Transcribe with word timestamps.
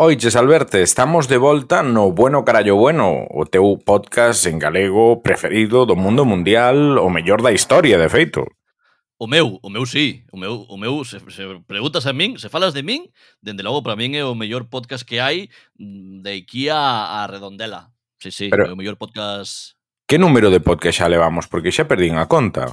Oiches, 0.00 0.36
Alberto, 0.36 0.78
estamos 0.78 1.26
de 1.26 1.38
volta 1.38 1.82
no 1.82 2.12
Bueno 2.12 2.44
Carallo 2.44 2.76
Bueno, 2.76 3.26
o 3.34 3.50
teu 3.50 3.82
podcast 3.82 4.46
en 4.46 4.62
galego 4.62 5.26
preferido 5.26 5.90
do 5.90 5.98
mundo 5.98 6.22
mundial, 6.22 7.02
o 7.02 7.10
mellor 7.10 7.42
da 7.42 7.50
historia, 7.50 7.98
de 7.98 8.06
feito. 8.06 8.46
O 9.18 9.26
meu, 9.26 9.58
o 9.58 9.66
meu 9.66 9.82
sí, 9.90 10.22
o 10.30 10.38
meu, 10.38 10.62
o 10.70 10.78
meu 10.78 11.02
se, 11.02 11.18
se 11.18 11.42
preguntas 11.66 12.06
a 12.06 12.14
min, 12.14 12.38
se 12.38 12.46
falas 12.46 12.78
de 12.78 12.86
min, 12.86 13.10
dende 13.42 13.66
logo 13.66 13.82
para 13.82 13.98
min 13.98 14.14
é 14.14 14.22
o 14.22 14.38
mellor 14.38 14.70
podcast 14.70 15.02
que 15.02 15.18
hai 15.18 15.50
de 15.74 16.46
aquí 16.46 16.70
a, 16.70 17.18
a 17.18 17.26
Redondela. 17.26 17.90
Sí, 18.22 18.30
sí, 18.30 18.54
Pero, 18.54 18.70
o 18.70 18.78
mellor 18.78 19.02
podcast... 19.02 19.74
Que 20.06 20.14
número 20.14 20.54
de 20.54 20.62
podcast 20.62 21.02
xa 21.02 21.10
levamos? 21.10 21.50
Porque 21.50 21.74
xa 21.74 21.90
perdín 21.90 22.22
a 22.22 22.30
conta. 22.30 22.70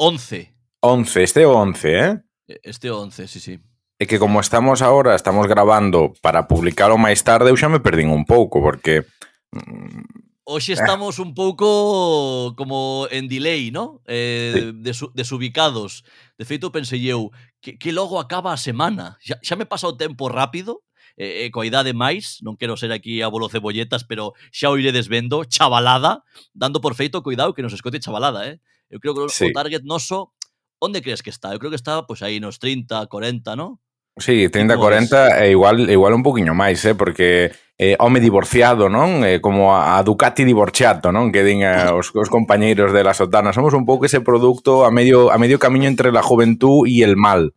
11. 0.00 0.56
11, 0.80 1.20
este 1.20 1.44
é 1.44 1.46
o 1.46 1.52
11, 1.52 1.84
eh? 1.92 2.16
Este 2.64 2.88
é 2.88 2.96
o 2.96 3.04
11, 3.04 3.28
sí, 3.28 3.44
sí 3.44 3.60
é 3.98 4.04
que 4.04 4.18
como 4.18 4.40
estamos 4.40 4.82
agora, 4.82 5.16
estamos 5.16 5.48
grabando 5.48 6.12
para 6.20 6.44
publicalo 6.44 7.00
máis 7.00 7.24
tarde, 7.24 7.48
eu 7.48 7.56
xa 7.56 7.72
me 7.72 7.80
perdín 7.80 8.12
un 8.12 8.28
pouco, 8.28 8.60
porque... 8.60 9.08
Mm, 9.52 10.26
Hoxe 10.46 10.78
estamos 10.78 11.18
un 11.18 11.34
pouco 11.34 12.54
como 12.54 13.10
en 13.10 13.26
delay, 13.26 13.74
¿no? 13.74 13.98
Eh, 14.06 14.54
sí. 14.54 14.72
des, 14.78 15.02
desubicados. 15.10 16.06
De 16.38 16.46
feito, 16.46 16.70
pensei 16.70 17.02
eu, 17.10 17.34
que, 17.58 17.74
que 17.74 17.90
logo 17.90 18.22
acaba 18.22 18.54
a 18.54 18.60
semana. 18.60 19.18
Xa, 19.18 19.42
xa 19.42 19.58
me 19.58 19.66
pasa 19.66 19.90
o 19.90 19.98
tempo 19.98 20.30
rápido, 20.30 20.86
eh, 21.18 21.50
coa 21.50 21.66
idade 21.66 21.90
máis, 21.96 22.38
non 22.46 22.54
quero 22.54 22.78
ser 22.78 22.94
aquí 22.94 23.26
a 23.26 23.32
bolo 23.32 23.50
cebolletas, 23.50 24.06
pero 24.06 24.38
xa 24.54 24.70
o 24.70 24.78
iredes 24.78 25.10
vendo, 25.10 25.42
chavalada, 25.48 26.22
dando 26.54 26.78
por 26.78 26.94
feito, 26.94 27.26
cuidado, 27.26 27.50
que 27.50 27.66
nos 27.66 27.74
escote 27.74 27.98
chavalada, 27.98 28.46
eh? 28.46 28.62
Eu 28.86 29.02
creo 29.02 29.18
que 29.18 29.26
sí. 29.32 29.50
o 29.50 29.56
target 29.56 29.82
noso, 29.82 30.36
onde 30.78 31.02
crees 31.02 31.26
que 31.26 31.34
está? 31.34 31.50
Eu 31.50 31.58
creo 31.58 31.74
que 31.74 31.80
está, 31.80 32.06
pois, 32.06 32.20
pues, 32.20 32.28
aí 32.28 32.38
nos 32.38 32.62
30, 32.62 33.08
40, 33.10 33.56
¿no? 33.56 33.82
Sí, 34.18 34.48
30, 34.48 34.78
40 34.78 35.44
e 35.44 35.50
igual, 35.50 35.90
igual 35.90 36.14
un 36.14 36.22
poquinho 36.22 36.56
máis, 36.56 36.80
eh, 36.88 36.96
porque 36.96 37.52
eh, 37.76 37.96
home 38.00 38.16
divorciado, 38.20 38.88
non? 38.88 39.20
Eh, 39.28 39.44
como 39.44 39.76
a, 39.76 40.00
a 40.00 40.02
Ducati 40.02 40.40
divorciato, 40.40 41.12
non? 41.12 41.28
Que 41.28 41.44
din 41.44 41.60
eh, 41.60 41.92
os, 41.92 42.16
os 42.16 42.32
compañeiros 42.32 42.96
de 42.96 43.04
la 43.04 43.12
Sotana. 43.12 43.52
Somos 43.52 43.76
un 43.76 43.84
pouco 43.84 44.08
ese 44.08 44.24
produto 44.24 44.88
a 44.88 44.90
medio, 44.90 45.28
a 45.28 45.36
medio 45.36 45.60
camiño 45.60 45.84
entre 45.84 46.16
la 46.16 46.24
juventud 46.24 46.88
e 46.88 47.04
el 47.04 47.20
mal. 47.20 47.52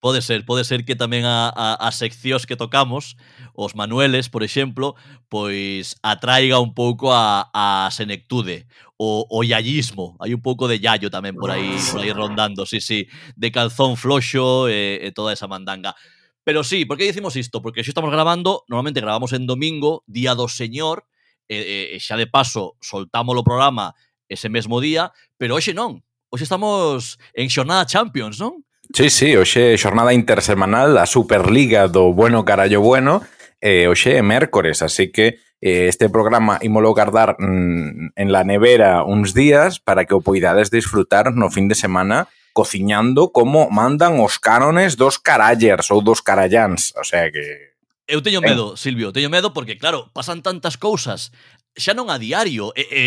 Pode 0.00 0.22
ser, 0.22 0.44
pode 0.46 0.62
ser 0.62 0.86
que 0.86 0.94
tamén 0.94 1.26
a, 1.26 1.50
a, 1.50 1.74
as 1.74 1.98
seccións 1.98 2.46
que 2.46 2.54
tocamos, 2.54 3.18
os 3.50 3.74
manueles, 3.74 4.30
por 4.30 4.46
exemplo, 4.46 4.94
pois 5.26 5.98
atraiga 6.06 6.62
un 6.62 6.70
pouco 6.70 7.10
a, 7.10 7.50
a 7.50 7.90
senectude, 7.90 8.70
o, 8.94 9.26
o 9.26 9.42
yallismo. 9.42 10.14
Hai 10.22 10.38
un 10.38 10.42
pouco 10.42 10.70
de 10.70 10.78
yallo 10.78 11.10
tamén 11.10 11.34
por 11.34 11.50
aí, 11.50 11.74
por 11.90 11.98
aí 11.98 12.14
rondando, 12.14 12.62
sí, 12.62 12.78
sí, 12.78 13.10
de 13.34 13.50
calzón 13.50 13.98
floxo 13.98 14.70
e, 14.70 15.02
e 15.02 15.10
toda 15.10 15.34
esa 15.34 15.50
mandanga. 15.50 15.98
Pero 16.46 16.62
sí, 16.62 16.86
por 16.86 16.94
que 16.94 17.10
dicimos 17.10 17.34
isto? 17.34 17.58
Porque 17.58 17.82
xa 17.82 17.90
estamos 17.90 18.14
grabando, 18.14 18.62
normalmente 18.70 19.02
grabamos 19.02 19.34
en 19.34 19.50
domingo, 19.50 20.06
Día 20.06 20.38
do 20.38 20.46
Señor, 20.46 21.10
e, 21.50 21.90
e 21.94 21.98
xa 21.98 22.14
de 22.14 22.30
paso 22.30 22.78
soltamos 22.78 23.34
o 23.34 23.42
programa 23.42 23.98
ese 24.30 24.46
mesmo 24.46 24.78
día, 24.78 25.10
pero 25.34 25.58
hoxe 25.58 25.74
non, 25.74 26.06
Hoxe 26.28 26.44
estamos 26.44 27.16
en 27.32 27.48
xornada 27.48 27.88
Champions, 27.88 28.36
non? 28.36 28.60
Sí, 28.94 29.10
sí, 29.10 29.36
hoxe 29.36 29.76
xornada 29.76 30.16
intersemanal 30.16 30.96
da 30.96 31.04
Superliga 31.04 31.88
do 31.88 32.12
Bueno 32.16 32.44
Carallo 32.44 32.80
Bueno 32.80 33.20
eh, 33.60 33.86
hoxe 33.86 34.16
é 34.16 34.22
mércores, 34.22 34.80
así 34.80 35.12
que 35.12 35.38
eh, 35.60 35.88
este 35.92 36.08
programa 36.08 36.58
imolo 36.62 36.94
guardar 36.94 37.36
mm, 37.38 38.16
en 38.16 38.28
la 38.32 38.44
nevera 38.44 39.04
uns 39.04 39.34
días 39.34 39.78
para 39.78 40.06
que 40.06 40.14
o 40.16 40.24
poidades 40.24 40.70
disfrutar 40.70 41.34
no 41.34 41.50
fin 41.50 41.68
de 41.68 41.76
semana 41.76 42.32
cociñando 42.56 43.30
como 43.30 43.70
mandan 43.70 44.18
os 44.18 44.40
cánones 44.40 44.96
dos 44.96 45.20
carallers 45.20 45.92
ou 45.92 46.02
dos 46.02 46.24
carallans, 46.24 46.90
o 46.98 47.04
sea 47.04 47.30
que... 47.30 47.76
Eu 48.08 48.24
teño 48.24 48.40
medo. 48.40 48.74
Silvio, 48.74 49.12
teño 49.12 49.28
medo 49.28 49.52
porque, 49.52 49.76
claro, 49.76 50.08
pasan 50.16 50.40
tantas 50.40 50.80
cousas 50.80 51.30
xa 51.78 51.94
non 51.94 52.10
a 52.10 52.18
diario, 52.18 52.74
e, 52.74 52.82
e 52.90 53.04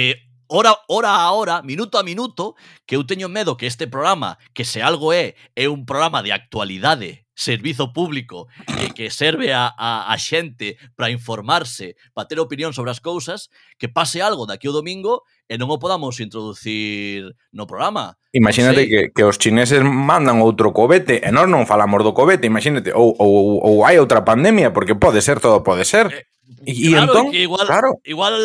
hora, 0.52 0.76
hora 0.88 1.10
a 1.10 1.32
hora, 1.32 1.62
minuto 1.64 1.98
a 1.98 2.04
minuto, 2.04 2.56
que 2.86 2.96
eu 2.96 3.08
teño 3.08 3.32
medo 3.32 3.56
que 3.56 3.66
este 3.66 3.88
programa, 3.88 4.38
que 4.54 4.68
se 4.68 4.84
algo 4.84 5.16
é, 5.16 5.36
é 5.56 5.72
un 5.72 5.88
programa 5.88 6.22
de 6.22 6.36
actualidade, 6.36 7.24
servizo 7.34 7.96
público, 7.96 8.52
e 8.84 8.92
que 8.92 9.10
serve 9.10 9.56
a, 9.56 9.72
a, 9.72 10.12
a 10.12 10.16
xente 10.20 10.76
para 11.00 11.10
informarse, 11.10 11.96
para 12.14 12.28
ter 12.28 12.38
opinión 12.44 12.76
sobre 12.76 12.92
as 12.92 13.00
cousas, 13.00 13.48
que 13.80 13.88
pase 13.88 14.20
algo 14.20 14.46
daqui 14.46 14.68
o 14.68 14.76
domingo 14.76 15.24
e 15.48 15.56
non 15.56 15.72
o 15.72 15.80
podamos 15.80 16.20
introducir 16.20 17.32
no 17.56 17.64
programa. 17.64 18.20
Imagínate 18.36 18.88
que, 18.92 19.00
que 19.16 19.24
os 19.24 19.40
chineses 19.40 19.80
mandan 19.82 20.44
outro 20.44 20.76
cobete 20.76 21.24
e 21.24 21.32
nós 21.32 21.48
non 21.48 21.64
falamos 21.64 22.04
do 22.04 22.12
cobete, 22.12 22.46
imagínate, 22.46 22.92
ou, 22.92 23.16
ou, 23.16 23.64
ou 23.64 23.76
hai 23.88 23.98
outra 24.04 24.28
pandemia, 24.28 24.76
porque 24.76 25.00
pode 25.00 25.24
ser, 25.24 25.40
todo 25.40 25.64
pode 25.64 25.88
ser. 25.88 26.12
Eh, 26.12 26.24
Y, 26.66 26.90
y 26.90 26.92
claro, 26.92 27.32
que 27.32 27.44
igual, 27.44 27.68
claro. 27.68 28.00
igual, 28.04 28.36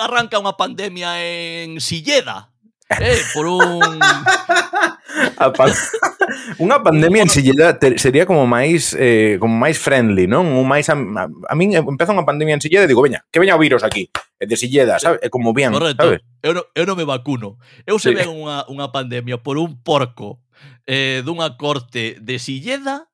arranca 0.00 0.38
unha 0.38 0.56
pandemia 0.56 1.20
en 1.20 1.80
Silleda. 1.80 2.50
Eh, 2.98 3.22
por 3.34 3.46
un... 3.46 3.78
Unha 6.58 6.78
eh, 6.78 6.82
pandemia 6.82 7.22
en 7.22 7.30
Silleda 7.30 7.78
sería 7.98 8.26
como 8.26 8.46
máis 8.50 8.94
eh, 8.98 9.38
como 9.38 9.54
máis 9.54 9.78
friendly, 9.78 10.26
non? 10.26 10.46
Un 10.46 10.66
máis 10.66 10.90
a, 10.90 10.98
a, 10.98 11.24
a 11.26 11.54
min 11.54 11.74
empeza 11.74 12.14
unha 12.14 12.26
pandemia 12.26 12.58
en 12.58 12.62
Silleda 12.62 12.86
e 12.86 12.90
digo, 12.90 13.02
veña, 13.02 13.22
que 13.30 13.38
veña 13.38 13.54
o 13.54 13.62
virus 13.62 13.86
aquí, 13.86 14.10
de 14.38 14.56
Silleda, 14.58 14.98
sabe? 14.98 15.18
É 15.22 15.30
como 15.30 15.54
bien, 15.54 15.70
Correcto. 15.70 16.02
sabes? 16.02 16.26
Eu 16.42 16.54
non, 16.54 16.64
eu 16.74 16.84
non 16.86 16.98
me 16.98 17.06
vacuno. 17.06 17.58
Eu 17.86 17.98
se 17.98 18.10
sí. 18.10 18.14
ven 18.14 18.30
unha, 18.30 18.66
unha 18.70 18.90
pandemia 18.90 19.38
por 19.42 19.58
un 19.58 19.78
porco 19.82 20.42
eh, 20.86 21.22
dunha 21.22 21.54
corte 21.58 22.18
de 22.18 22.38
Silleda, 22.38 23.10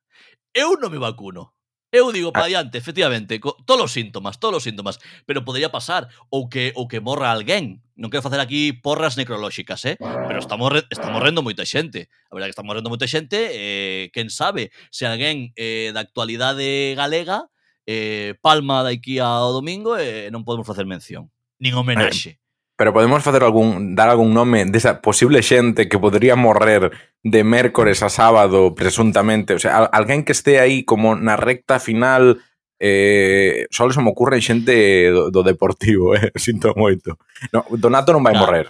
eu 0.53 0.77
non 0.81 0.93
me 0.93 1.01
vacuno. 1.01 1.56
Eu 1.93 2.11
digo 2.11 2.31
ah. 2.31 2.33
para 2.33 2.51
diante, 2.51 2.79
efectivamente, 2.79 3.39
co, 3.39 3.55
todos 3.65 3.89
os 3.89 3.93
síntomas, 3.93 4.39
todos 4.39 4.59
os 4.59 4.65
síntomas, 4.67 4.99
pero 5.25 5.47
podría 5.47 5.71
pasar 5.71 6.09
ou 6.31 6.51
que 6.51 6.75
ou 6.75 6.91
que 6.91 6.99
morra 6.99 7.31
alguén. 7.31 7.83
Non 7.97 8.13
quero 8.13 8.27
facer 8.27 8.43
aquí 8.43 8.75
porras 8.75 9.17
necrolóxicas, 9.17 9.81
eh? 9.87 9.97
Pero 9.99 10.39
estamos 10.43 10.69
está 10.91 11.09
morrendo 11.09 11.41
moita 11.47 11.65
xente. 11.65 12.11
A 12.29 12.35
verdade 12.35 12.51
que 12.51 12.57
está 12.59 12.67
morrendo 12.67 12.91
moita 12.91 13.09
xente, 13.09 13.39
eh, 13.55 14.11
quen 14.13 14.29
sabe, 14.29 14.75
se 14.91 15.07
alguén 15.07 15.55
eh, 15.55 15.95
da 15.95 16.03
actualidade 16.03 16.93
galega 16.99 17.49
eh, 17.87 18.35
palma 18.43 18.83
daqui 18.83 19.23
ao 19.23 19.55
domingo 19.55 19.95
e 19.97 20.27
eh, 20.27 20.31
non 20.35 20.43
podemos 20.43 20.67
facer 20.67 20.85
mención. 20.85 21.31
Nin 21.63 21.73
eh, 21.73 21.79
homenaxe. 21.79 22.43
Pero 22.77 22.93
podemos 22.93 23.25
facer 23.25 23.43
algún 23.43 23.97
dar 23.97 24.09
algún 24.09 24.35
nome 24.35 24.65
desa 24.69 25.01
posible 25.01 25.41
xente 25.41 25.89
que 25.89 25.99
podría 25.99 26.37
morrer 26.37 26.93
de 27.25 27.41
mércores 27.43 28.05
a 28.05 28.13
sábado 28.13 28.77
presuntamente, 28.77 29.57
o 29.57 29.59
sea, 29.59 29.89
alguén 29.89 30.29
que 30.29 30.37
este 30.37 30.61
aí 30.61 30.85
como 30.85 31.17
na 31.17 31.41
recta 31.41 31.81
final 31.81 32.45
eh, 32.79 33.67
só 33.71 33.91
se 33.91 34.01
me 34.01 34.11
ocurre 34.11 34.45
xente 34.45 35.09
do, 35.11 35.31
do 35.33 35.43
Deportivo, 35.43 36.15
eh, 36.21 36.33
sinto 36.37 36.77
moito. 36.77 37.17
No, 37.53 37.65
Donato 37.81 38.13
non 38.13 38.21
vai 38.21 38.37
nah, 38.37 38.45
morrer. 38.45 38.69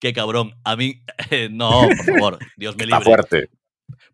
Que 0.00 0.16
cabrón, 0.16 0.56
a 0.64 0.76
mí 0.76 1.04
eh, 1.30 1.48
no, 1.52 1.88
por 1.88 2.04
favor, 2.16 2.34
Dios 2.56 2.76
me 2.76 2.88
libre. 2.88 2.98
Está 2.98 3.04
fuerte. 3.04 3.52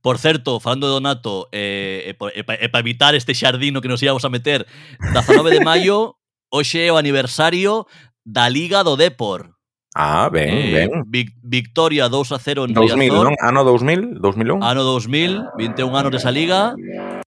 Por 0.02 0.18
certo, 0.18 0.58
falando 0.58 0.88
de 0.88 0.98
Donato, 0.98 1.48
eh, 1.52 2.10
e, 2.10 2.14
pa, 2.18 2.32
e 2.34 2.66
para 2.66 2.82
evitar 2.82 3.14
este 3.14 3.36
xardino 3.36 3.78
que 3.78 3.88
nos 3.88 4.02
íamos 4.02 4.24
a 4.24 4.32
meter, 4.32 4.66
19 5.14 5.54
de 5.54 5.60
maio, 5.62 6.18
hoxe 6.50 6.82
é 6.82 6.90
o 6.90 6.98
aniversario 6.98 7.86
da 8.24 8.48
Liga 8.48 8.82
do 8.82 8.96
Depor. 8.96 9.56
Ah, 9.94 10.28
ben, 10.30 10.48
eh, 10.48 10.72
ben. 10.72 11.02
Vic, 11.08 11.34
victoria 11.42 12.08
2 12.08 12.32
a 12.32 12.38
0 12.38 12.64
en 12.64 12.74
2000, 12.74 13.10
Riazor. 13.10 13.24
Non? 13.26 13.34
Ano 13.42 13.64
2000, 13.64 14.20
2001. 14.22 14.62
Ano 14.62 14.82
2000, 14.84 15.42
21 15.58 15.96
anos 15.96 16.12
desa 16.12 16.30
liga. 16.30 16.74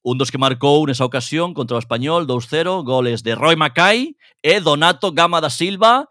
Un 0.02 0.16
dos 0.18 0.32
que 0.32 0.40
marcou 0.40 0.88
nesa 0.88 1.04
ocasión 1.04 1.52
contra 1.52 1.76
o 1.76 1.84
Español, 1.84 2.24
2-0, 2.24 2.84
goles 2.88 3.20
de 3.24 3.36
Roy 3.36 3.60
Macai 3.60 4.16
e 4.40 4.64
Donato 4.64 5.12
Gama 5.12 5.44
da 5.44 5.52
Silva, 5.52 6.08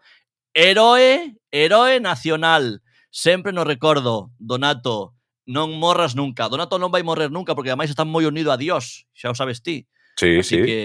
heroe, 0.53 1.37
heroe 1.49 1.97
nacional. 1.97 2.85
Sempre 3.09 3.49
nos 3.53 3.65
recordo, 3.65 4.29
Donato, 4.37 5.17
non 5.49 5.73
morras 5.81 6.13
nunca. 6.13 6.49
Donato 6.49 6.77
non 6.77 6.93
vai 6.93 7.01
morrer 7.01 7.33
nunca 7.33 7.57
porque 7.57 7.73
ademais 7.73 7.89
está 7.89 8.05
moi 8.05 8.29
unido 8.29 8.53
a 8.53 8.61
Dios, 8.61 9.09
xa 9.17 9.33
o 9.33 9.37
sabes 9.37 9.65
ti. 9.65 9.89
Sí, 10.21 10.37
Así 10.37 10.61
sí. 10.61 10.61
que 10.61 10.79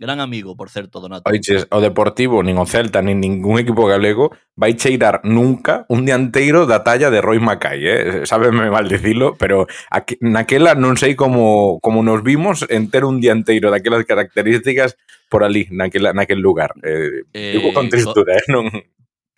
Gran 0.00 0.20
amigo, 0.20 0.56
por 0.56 0.70
certo, 0.70 1.00
Donato. 1.00 1.28
Oiches, 1.28 1.66
o 1.74 1.82
Deportivo, 1.82 2.38
nin 2.46 2.54
o 2.54 2.62
Celta, 2.70 3.02
nin 3.02 3.18
ningún 3.18 3.58
equipo 3.58 3.82
galego 3.90 4.30
vai 4.54 4.78
cheirar 4.78 5.26
nunca 5.26 5.90
un 5.90 6.06
dianteiro 6.06 6.70
da 6.70 6.86
talla 6.86 7.10
de 7.10 7.18
Roy 7.18 7.42
Macai, 7.42 7.82
eh? 7.82 8.22
Sábeme 8.22 8.70
mal 8.70 8.86
dicilo, 8.86 9.34
pero 9.34 9.66
aquí, 9.90 10.14
naquela 10.22 10.78
non 10.78 10.94
sei 10.94 11.18
como, 11.18 11.82
como 11.82 12.06
nos 12.06 12.22
vimos 12.22 12.62
en 12.70 12.94
ter 12.94 13.02
un 13.02 13.18
dianteiro 13.18 13.74
daquelas 13.74 14.06
características 14.06 14.94
por 15.26 15.42
ali, 15.42 15.66
naquela, 15.74 16.14
naquel 16.14 16.38
lugar. 16.38 16.78
Eh, 16.86 17.26
eh, 17.34 17.58
digo 17.58 17.74
con 17.74 17.90
tristura, 17.90 18.38
eh? 18.38 18.46
Non... 18.46 18.70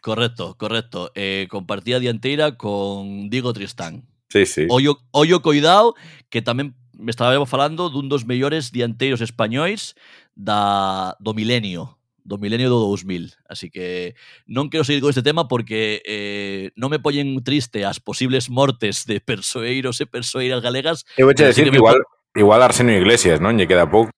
Correcto, 0.04 0.60
correcto. 0.60 1.08
Eh, 1.16 1.48
compartía 1.48 2.04
dianteira 2.04 2.60
con 2.60 3.32
Diego 3.32 3.56
Tristán. 3.56 4.04
Sí, 4.28 4.44
sí. 4.44 4.68
Ollo, 4.68 5.00
ollo 5.08 5.40
coidado, 5.40 5.96
que 6.28 6.44
tamén 6.44 6.76
me 7.00 7.10
estaba 7.10 7.32
falando 7.48 7.88
dun 7.88 8.12
dos 8.12 8.28
mellores 8.28 8.70
dianteiros 8.76 9.24
españois 9.24 9.96
da, 10.40 11.16
do 11.20 11.36
milenio 11.36 12.00
do 12.30 12.38
milenio 12.38 12.68
do 12.68 12.78
2000. 12.78 13.34
Así 13.48 13.70
que 13.70 14.14
non 14.46 14.70
quero 14.70 14.84
seguir 14.86 15.02
con 15.02 15.10
este 15.10 15.24
tema 15.24 15.48
porque 15.48 16.00
eh, 16.06 16.70
non 16.78 16.92
me 16.92 17.02
poñen 17.02 17.42
triste 17.42 17.82
as 17.82 17.98
posibles 17.98 18.52
mortes 18.52 19.02
de 19.08 19.18
persoeiros 19.18 19.98
e 19.98 20.06
persoeiras 20.06 20.62
galegas. 20.62 21.02
Eu 21.18 21.26
vou 21.26 21.34
decir 21.34 21.66
que, 21.66 21.74
que 21.74 21.80
igual, 21.80 21.98
me... 21.98 22.40
igual 22.40 22.60
Arsenio 22.62 22.94
Iglesias, 22.94 23.42
non? 23.42 23.58
Lle 23.58 23.66
queda 23.66 23.88
pouco. 23.90 24.14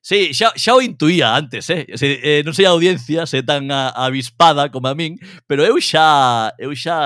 Sí, 0.00 0.32
xa, 0.32 0.54
xa 0.56 0.72
o 0.72 0.80
intuía 0.80 1.36
antes, 1.36 1.68
eh? 1.68 1.84
Se, 1.98 2.16
eh 2.22 2.40
non 2.46 2.56
sei 2.56 2.64
a 2.64 2.72
audiencia 2.72 3.26
se 3.28 3.44
tan 3.44 3.68
a, 3.68 3.92
avispada 3.92 4.70
como 4.72 4.88
a 4.88 4.96
min, 4.96 5.20
pero 5.44 5.66
eu 5.66 5.76
xa 5.82 6.54
eu 6.56 6.72
xa 6.72 6.96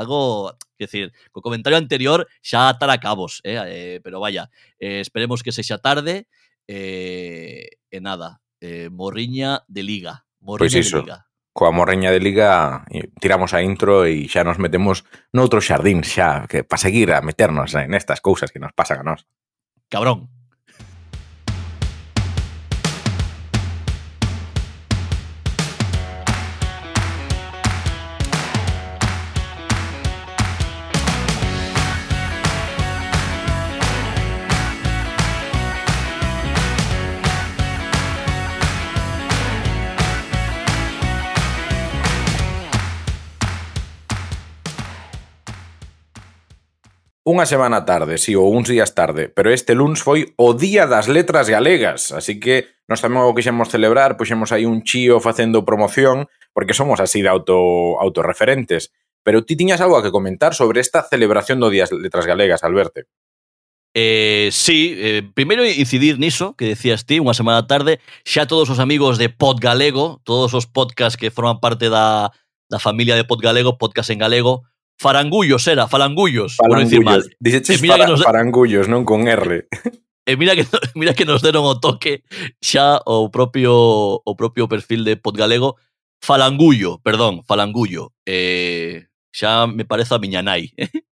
hago, 0.00 0.54
que 0.78 0.88
decir, 0.88 1.12
co 1.34 1.44
comentario 1.44 1.76
anterior 1.76 2.24
xa 2.40 2.72
atar 2.72 2.88
a 2.88 3.02
cabos, 3.02 3.44
eh? 3.44 3.60
eh 3.60 3.98
pero 4.00 4.24
vaya, 4.24 4.48
eh, 4.80 5.04
esperemos 5.04 5.44
que 5.44 5.52
se 5.52 5.60
xa 5.60 5.76
tarde, 5.82 6.30
Eh, 6.68 7.80
e, 7.90 7.96
e 7.96 7.98
nada, 8.00 8.40
eh, 8.60 8.88
Morriña 8.90 9.64
de 9.68 9.82
Liga. 9.82 10.26
Morriña 10.40 10.70
pois 10.70 10.74
iso, 10.74 10.98
de 10.98 11.02
Liga. 11.04 11.26
coa 11.52 11.72
Morriña 11.72 12.10
de 12.10 12.20
Liga 12.20 12.84
eh, 12.90 13.10
tiramos 13.20 13.52
a 13.52 13.62
intro 13.62 14.06
e 14.06 14.24
xa 14.30 14.46
nos 14.46 14.58
metemos 14.62 15.04
noutro 15.34 15.60
xardín 15.60 16.00
xa, 16.06 16.46
que 16.46 16.64
para 16.64 16.80
seguir 16.80 17.12
a 17.12 17.20
meternos 17.20 17.74
nestas 17.74 18.22
cousas 18.22 18.52
que 18.54 18.62
nos 18.62 18.72
pasan 18.72 19.02
a 19.02 19.06
nós. 19.14 19.26
Cabrón. 19.90 20.30
Unha 47.30 47.46
semana 47.46 47.86
tarde, 47.86 48.18
si, 48.18 48.32
sí, 48.32 48.32
ou 48.34 48.50
uns 48.50 48.66
días 48.66 48.90
tarde, 48.90 49.30
pero 49.30 49.54
este 49.54 49.78
luns 49.78 50.02
foi 50.02 50.34
o 50.34 50.50
Día 50.50 50.90
das 50.90 51.06
Letras 51.06 51.46
Galegas, 51.46 52.10
así 52.10 52.42
que 52.42 52.66
nós 52.90 52.98
tamén 52.98 53.22
o 53.22 53.30
quixemos 53.38 53.70
celebrar, 53.70 54.18
puxemos 54.18 54.50
aí 54.50 54.66
un 54.66 54.82
chío 54.82 55.22
facendo 55.22 55.62
promoción, 55.62 56.26
porque 56.50 56.74
somos 56.74 56.98
así 56.98 57.22
de 57.22 57.30
auto, 57.30 57.54
autorreferentes. 58.02 58.90
Pero 59.22 59.46
ti 59.46 59.54
tiñas 59.54 59.78
algo 59.78 59.94
a 59.94 60.02
que 60.02 60.10
comentar 60.10 60.58
sobre 60.58 60.82
esta 60.82 61.06
celebración 61.06 61.62
do 61.62 61.70
Día 61.70 61.86
das 61.86 61.94
Letras 61.94 62.26
Galegas, 62.26 62.66
Alberto. 62.66 63.06
Eh, 63.94 64.50
sí, 64.50 64.98
eh, 64.98 65.22
primeiro 65.22 65.62
incidir 65.62 66.18
niso 66.18 66.58
que 66.58 66.74
decías 66.74 67.06
ti, 67.06 67.22
unha 67.22 67.38
semana 67.38 67.70
tarde 67.70 68.02
xa 68.26 68.50
todos 68.50 68.74
os 68.74 68.82
amigos 68.82 69.22
de 69.22 69.30
Pod 69.30 69.62
Galego 69.62 70.18
todos 70.26 70.50
os 70.50 70.66
podcasts 70.66 71.14
que 71.14 71.30
forman 71.30 71.62
parte 71.62 71.94
da, 71.94 72.34
da 72.66 72.82
familia 72.82 73.14
de 73.14 73.22
Pod 73.22 73.38
Galego, 73.38 73.78
podcast 73.78 74.10
en 74.14 74.22
galego 74.22 74.69
Farangullos 75.00 75.66
era, 75.66 75.88
farangullos, 75.88 76.58
por 76.58 76.78
decir 76.78 77.00
mal. 77.00 77.24
Dices 77.40 77.80
fara, 77.80 78.06
nos... 78.06 78.22
farangullos, 78.22 78.84
non 78.84 79.08
con 79.08 79.24
R. 79.24 79.64
E 80.28 80.36
mira 80.36 80.52
que, 80.54 80.68
mira 80.94 81.16
que 81.16 81.24
nos 81.24 81.40
deron 81.40 81.64
o 81.64 81.80
toque 81.80 82.22
xa 82.60 83.00
o 83.08 83.32
propio 83.32 83.72
o 84.20 84.32
propio 84.36 84.68
perfil 84.68 85.02
de 85.02 85.16
Podgalego 85.16 85.80
Falangullo, 86.20 87.00
perdón, 87.00 87.42
falangullo. 87.48 88.12
Eh, 88.28 89.08
xa 89.32 89.66
me 89.66 89.88
parece 89.88 90.12
a 90.14 90.20
miña 90.20 90.44
nai. 90.44 90.68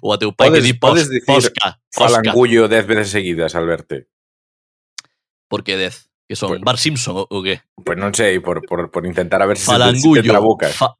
Ou 0.00 0.14
a 0.14 0.16
teu 0.22 0.30
pai 0.30 0.48
podes, 0.48 0.62
que 0.62 0.66
di 0.70 0.72
pos, 0.78 0.90
podes 0.94 1.10
dicir 1.10 1.26
posca, 1.26 1.82
posca. 1.90 2.22
falangullo 2.22 2.70
dez 2.70 2.86
veces 2.86 3.10
seguidas, 3.10 3.58
Alberto. 3.58 3.98
Por 5.50 5.66
que 5.66 5.76
dez? 5.76 6.08
Que 6.30 6.38
son 6.38 6.54
pues, 6.54 6.62
Bar 6.62 6.78
Simpson 6.78 7.18
o 7.18 7.26
ou 7.26 7.42
que? 7.42 7.60
Pois 7.74 7.92
pues 7.92 7.98
non 7.98 8.14
sei, 8.14 8.38
por, 8.38 8.62
por, 8.64 8.88
por 8.94 9.02
intentar 9.02 9.42
a 9.42 9.50
ver 9.50 9.58
se, 9.58 9.66
se 9.66 9.74
te 9.74 10.22
trabucas. 10.22 10.78
Fa, 10.78 10.94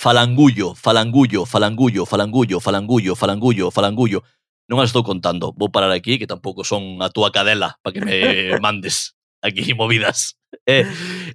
falangullo, 0.00 0.74
falangullo, 0.74 1.44
falangullo, 1.44 2.06
falangullo, 2.06 2.58
falangullo, 2.58 3.14
falangullo, 3.14 3.70
falangullo. 3.70 4.24
Non 4.64 4.80
as 4.80 4.88
estou 4.88 5.04
contando. 5.04 5.52
Vou 5.52 5.68
parar 5.68 5.92
aquí, 5.92 6.16
que 6.16 6.24
tampouco 6.24 6.64
son 6.64 7.04
a 7.04 7.12
túa 7.12 7.28
cadela 7.28 7.76
para 7.84 7.92
que 7.92 8.00
me 8.00 8.16
mandes 8.64 9.12
aquí 9.44 9.76
movidas. 9.76 10.40
Eh, 10.64 10.88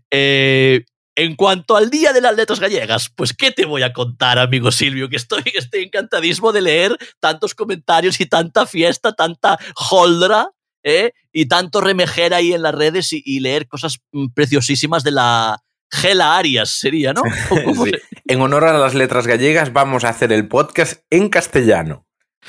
eh, 0.10 0.82
en 1.14 1.38
cuanto 1.38 1.78
al 1.78 1.94
Día 1.94 2.10
de 2.10 2.26
las 2.26 2.34
Letras 2.34 2.58
Gallegas, 2.58 3.14
pues 3.14 3.38
¿qué 3.38 3.52
te 3.52 3.70
voy 3.70 3.84
a 3.84 3.94
contar, 3.94 4.40
amigo 4.40 4.72
Silvio? 4.74 5.14
Que 5.14 5.22
estoy, 5.22 5.44
estoy 5.54 5.84
encantadísimo 5.84 6.50
de 6.50 6.66
leer 6.66 6.98
tantos 7.22 7.54
comentarios 7.54 8.18
y 8.18 8.26
tanta 8.26 8.66
fiesta, 8.66 9.14
tanta 9.14 9.60
holdra 9.92 10.50
¿eh? 10.82 11.12
y 11.32 11.46
tanto 11.46 11.82
remejer 11.82 12.34
ahí 12.34 12.54
en 12.54 12.64
las 12.64 12.74
redes 12.74 13.14
y, 13.14 13.22
y 13.24 13.42
leer 13.42 13.68
cosas 13.68 14.02
preciosísimas 14.34 15.04
de 15.04 15.12
la, 15.12 15.62
Gela 15.92 16.38
Arias 16.38 16.70
sería, 16.70 17.14
¿no? 17.14 17.22
sí. 17.86 17.92
En 18.28 18.42
honor 18.42 18.64
a 18.64 18.74
las 18.74 18.96
letras 18.96 19.28
gallegas 19.28 19.72
vamos 19.72 20.04
a 20.04 20.10
hacer 20.10 20.32
el 20.34 20.48
podcast 20.48 21.04
en 21.12 21.30
castellano. 21.30 22.08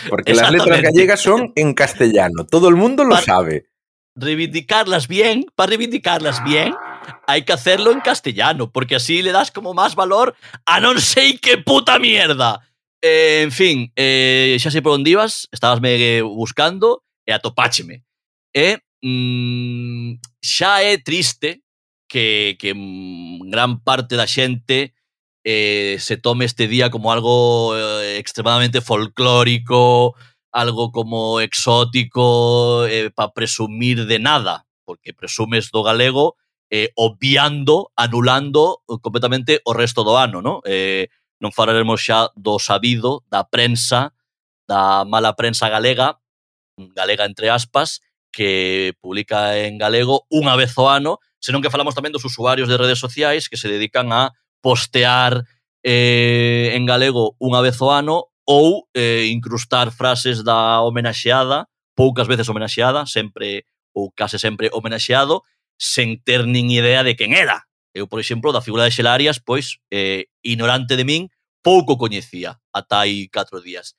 Porque 0.09 0.33
las 0.33 0.51
letras 0.51 0.81
gallegas 0.81 1.21
son 1.21 1.53
en 1.55 1.75
castellano. 1.75 2.47
Todo 2.47 2.71
el 2.71 2.77
mundo 2.77 3.05
lo 3.05 3.11
para 3.11 3.23
sabe. 3.23 3.67
Reivindicarlas 4.15 5.07
bien, 5.07 5.45
para 5.55 5.69
reivindicarlas 5.69 6.43
bien, 6.45 6.75
hay 7.27 7.45
que 7.45 7.53
hacerlo 7.53 7.93
en 7.93 8.01
castellano, 8.01 8.73
porque 8.73 8.97
así 8.97 9.21
le 9.21 9.33
das 9.33 9.51
como 9.51 9.75
más 9.75 9.95
valor 9.95 10.35
a 10.65 10.81
no 10.81 10.99
sé 10.99 11.39
qué 11.43 11.59
puta 11.59 11.99
mierda. 11.99 12.67
Eh, 13.03 13.43
en 13.43 13.53
fin, 13.53 13.93
eh, 13.97 14.57
xa 14.59 14.73
sei 14.73 14.81
por 14.81 14.97
onde 14.97 15.13
ibas, 15.13 15.45
estabas 15.53 15.85
me 15.85 16.25
buscando 16.25 17.05
e 17.29 17.37
atopácheme. 17.37 18.01
E 18.57 18.81
mm, 19.05 20.17
xa 20.41 20.81
é 20.81 20.97
triste 20.97 21.61
que, 22.09 22.57
que 22.57 22.73
gran 23.53 23.85
parte 23.85 24.17
da 24.17 24.25
xente 24.25 24.96
eh, 25.47 25.97
se 26.01 26.17
tome 26.17 26.45
este 26.45 26.67
día 26.67 26.91
como 26.91 27.13
algo 27.13 27.77
eh, 27.79 28.19
extremadamente 28.19 28.81
folclórico, 28.81 30.17
algo 30.51 30.91
como 30.91 31.39
exótico, 31.41 32.85
eh, 32.87 33.11
para 33.15 33.33
presumir 33.33 34.07
de 34.07 34.19
nada, 34.19 34.67
porque 34.85 35.15
presumes 35.15 35.71
do 35.71 35.85
galego 35.87 36.35
eh, 36.69 36.91
obviando, 36.97 37.93
anulando 37.95 38.83
eh, 38.91 38.99
completamente 39.01 39.61
o 39.63 39.73
resto 39.73 40.03
do 40.03 40.19
ano, 40.19 40.43
¿no? 40.43 40.67
Eh, 40.67 41.07
non 41.39 41.55
falaremos 41.55 42.03
xa 42.03 42.35
do 42.35 42.59
sabido, 42.59 43.23
da 43.31 43.47
prensa, 43.47 44.19
da 44.67 45.07
mala 45.07 45.39
prensa 45.39 45.71
galega, 45.71 46.19
galega 46.75 47.23
entre 47.23 47.55
aspas, 47.55 48.03
que 48.35 48.99
publica 48.99 49.55
en 49.63 49.79
galego 49.79 50.27
unha 50.27 50.59
vez 50.59 50.75
o 50.75 50.91
ano, 50.91 51.23
senón 51.39 51.63
que 51.63 51.71
falamos 51.71 51.95
tamén 51.95 52.11
dos 52.11 52.27
usuarios 52.27 52.67
de 52.67 52.75
redes 52.75 52.99
sociais 52.99 53.47
que 53.47 53.55
se 53.55 53.71
dedican 53.71 54.11
a 54.11 54.35
postear 54.61 55.45
eh, 55.83 56.73
en 56.75 56.87
galego 56.87 57.37
unha 57.39 57.63
vez 57.63 57.79
o 57.81 57.91
ano 57.91 58.31
ou 58.47 58.87
eh, 58.95 59.27
incrustar 59.31 59.91
frases 59.91 60.43
da 60.43 60.81
homenaxeada, 60.83 61.67
poucas 61.95 62.27
veces 62.27 62.49
homenaxeada, 62.49 63.07
sempre 63.07 63.67
ou 63.95 64.13
case 64.13 64.39
sempre 64.39 64.71
homenaxeado, 64.73 65.43
sen 65.79 66.23
ter 66.23 66.47
nin 66.47 66.71
idea 66.71 67.03
de 67.03 67.17
quen 67.17 67.35
era. 67.35 67.67
Eu, 67.97 68.07
por 68.07 68.21
exemplo, 68.21 68.53
da 68.53 68.61
figura 68.61 68.85
de 68.85 68.93
Xelarias, 68.93 69.41
pois, 69.41 69.81
eh, 69.91 70.29
ignorante 70.43 70.97
de 70.97 71.05
min, 71.05 71.29
pouco 71.65 71.99
coñecía 71.99 72.61
ata 72.71 73.03
hai 73.03 73.27
catro 73.33 73.59
días. 73.59 73.97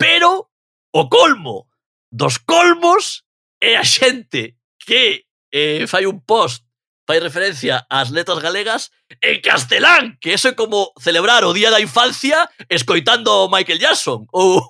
Pero 0.00 0.50
o 0.90 1.02
colmo 1.06 1.68
dos 2.10 2.38
colmos 2.42 3.22
é 3.60 3.76
a 3.76 3.84
xente 3.84 4.58
que 4.80 5.28
eh, 5.52 5.86
fai 5.86 6.06
un 6.06 6.24
post, 6.24 6.64
fai 7.06 7.20
referencia 7.20 7.86
ás 7.86 8.10
letras 8.10 8.40
galegas 8.40 8.90
en 9.20 9.40
castelán, 9.40 10.18
que 10.20 10.34
eso 10.34 10.48
é 10.48 10.54
como 10.54 10.92
celebrar 11.00 11.44
o 11.44 11.52
día 11.52 11.70
da 11.70 11.80
infancia 11.80 12.48
escoitando 12.68 13.48
Michael 13.50 13.78
Jackson, 13.78 14.26
ou, 14.32 14.62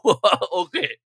o 0.53 0.69
que? 0.69 1.01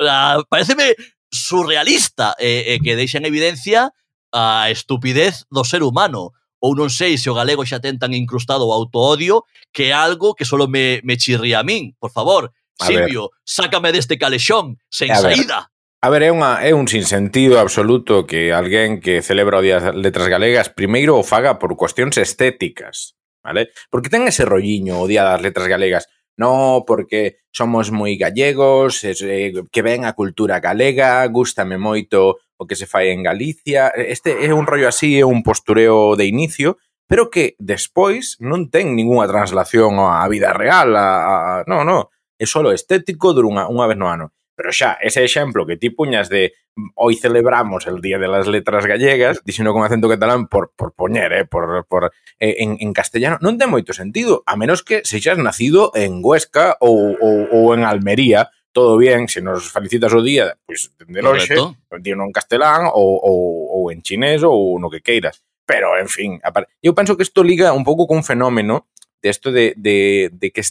O 0.00 0.44
pareceme 0.48 0.96
surrealista 1.32 2.36
e, 2.38 2.74
eh, 2.74 2.78
que 2.82 2.96
deixa 2.96 3.18
en 3.18 3.26
evidencia 3.26 3.90
a 4.32 4.70
estupidez 4.70 5.44
do 5.50 5.64
ser 5.64 5.82
humano. 5.82 6.32
Ou 6.62 6.78
non 6.78 6.94
sei 6.94 7.18
se 7.18 7.26
o 7.26 7.34
galego 7.34 7.66
xa 7.66 7.82
ten 7.82 7.98
tan 7.98 8.14
incrustado 8.14 8.68
o 8.68 8.74
autoodio 8.74 9.42
que 9.74 9.90
é 9.90 9.96
algo 9.96 10.38
que 10.38 10.46
solo 10.46 10.70
me, 10.70 11.02
me 11.02 11.18
chirría 11.18 11.58
a 11.58 11.66
min. 11.66 11.98
Por 11.98 12.14
favor, 12.14 12.54
a 12.78 12.86
Silvio, 12.86 13.34
ver. 13.34 13.38
sácame 13.42 13.90
deste 13.90 14.14
calexón 14.14 14.78
sen 14.86 15.10
a 15.10 15.18
saída. 15.18 15.58
Ver. 15.66 15.71
A 16.04 16.10
ver, 16.10 16.26
é, 16.26 16.34
unha, 16.34 16.58
é 16.66 16.74
un 16.74 16.90
sinsentido 16.90 17.62
absoluto 17.62 18.26
que 18.26 18.50
alguén 18.50 18.98
que 18.98 19.22
celebra 19.22 19.62
o 19.62 19.64
Día 19.64 19.78
das 19.78 19.94
Letras 19.94 20.26
Galegas 20.26 20.66
primeiro 20.66 21.14
o 21.14 21.22
faga 21.22 21.62
por 21.62 21.78
cuestións 21.78 22.18
estéticas, 22.18 23.14
vale? 23.38 23.70
Porque 23.86 24.10
ten 24.10 24.26
ese 24.26 24.42
rolliño 24.42 24.98
o 24.98 25.06
Día 25.06 25.22
das 25.22 25.38
Letras 25.38 25.70
Galegas. 25.70 26.10
No, 26.34 26.82
porque 26.90 27.46
somos 27.54 27.94
moi 27.94 28.18
gallegos, 28.18 29.06
eh, 29.06 29.54
que 29.70 29.82
ven 29.86 30.02
a 30.02 30.18
cultura 30.18 30.58
galega, 30.58 31.22
gústame 31.30 31.78
moito 31.78 32.42
o 32.58 32.66
que 32.66 32.74
se 32.74 32.90
fai 32.90 33.14
en 33.14 33.22
Galicia. 33.22 33.94
Este 33.94 34.42
é 34.42 34.50
un 34.50 34.66
rollo 34.66 34.90
así, 34.90 35.22
é 35.22 35.22
un 35.22 35.46
postureo 35.46 36.18
de 36.18 36.26
inicio, 36.26 36.82
pero 37.06 37.30
que 37.30 37.54
despois 37.62 38.42
non 38.42 38.74
ten 38.74 38.98
ningunha 38.98 39.30
translación 39.30 40.02
á 40.02 40.26
vida 40.26 40.50
real, 40.50 40.98
a, 40.98 41.06
a, 41.06 41.38
no, 41.70 41.86
no, 41.86 42.10
é 42.34 42.46
solo 42.50 42.74
estético 42.74 43.30
dura 43.30 43.46
unha, 43.46 43.64
unha 43.70 43.86
vez 43.86 43.94
no 43.94 44.10
ano. 44.10 44.34
Pero 44.62 44.70
xa, 44.70 44.94
ese 45.02 45.26
exemplo 45.26 45.66
que 45.66 45.74
ti 45.74 45.90
puñas 45.90 46.30
de 46.30 46.54
hoy 46.94 47.16
celebramos 47.16 47.88
el 47.88 48.00
Día 48.00 48.16
de 48.22 48.28
las 48.28 48.46
Letras 48.46 48.86
Gallegas, 48.86 49.42
dixendo 49.42 49.74
con 49.74 49.82
acento 49.82 50.06
catalán 50.06 50.46
por, 50.46 50.70
por 50.78 50.94
poñer, 50.94 51.32
eh, 51.32 51.44
por, 51.44 51.84
por, 51.90 52.14
eh, 52.38 52.62
en, 52.62 52.78
en 52.78 52.94
castellano, 52.94 53.42
non 53.42 53.58
ten 53.58 53.66
moito 53.66 53.90
sentido, 53.90 54.46
a 54.46 54.54
menos 54.54 54.86
que 54.86 55.02
sexas 55.02 55.34
nacido 55.34 55.90
en 55.98 56.22
Huesca 56.22 56.78
ou, 56.78 57.18
ou, 57.18 57.50
ou 57.50 57.74
en 57.74 57.82
Almería, 57.82 58.54
todo 58.70 58.94
bien, 59.02 59.26
se 59.26 59.42
nos 59.42 59.66
felicitas 59.66 60.14
o 60.14 60.22
día, 60.22 60.54
pois 60.62 60.94
pues, 60.94 61.10
dende 61.10 61.26
loxe, 61.26 61.58
dino 61.98 62.22
en 62.22 62.30
castelán 62.30 62.86
ou, 62.94 63.18
ou, 63.18 63.66
ou 63.66 63.82
en 63.90 63.98
chinés 63.98 64.46
ou 64.46 64.78
no 64.78 64.94
que 64.94 65.02
queiras. 65.02 65.42
Pero, 65.66 65.98
en 65.98 66.06
fin, 66.06 66.38
eu 66.78 66.94
penso 66.94 67.18
que 67.18 67.26
isto 67.26 67.42
liga 67.42 67.74
un 67.74 67.82
pouco 67.82 68.06
cun 68.06 68.22
fenómeno 68.22 68.86
de 69.18 69.26
isto 69.26 69.50
de, 69.50 69.74
de, 69.74 70.30
de 70.30 70.54
que 70.54 70.62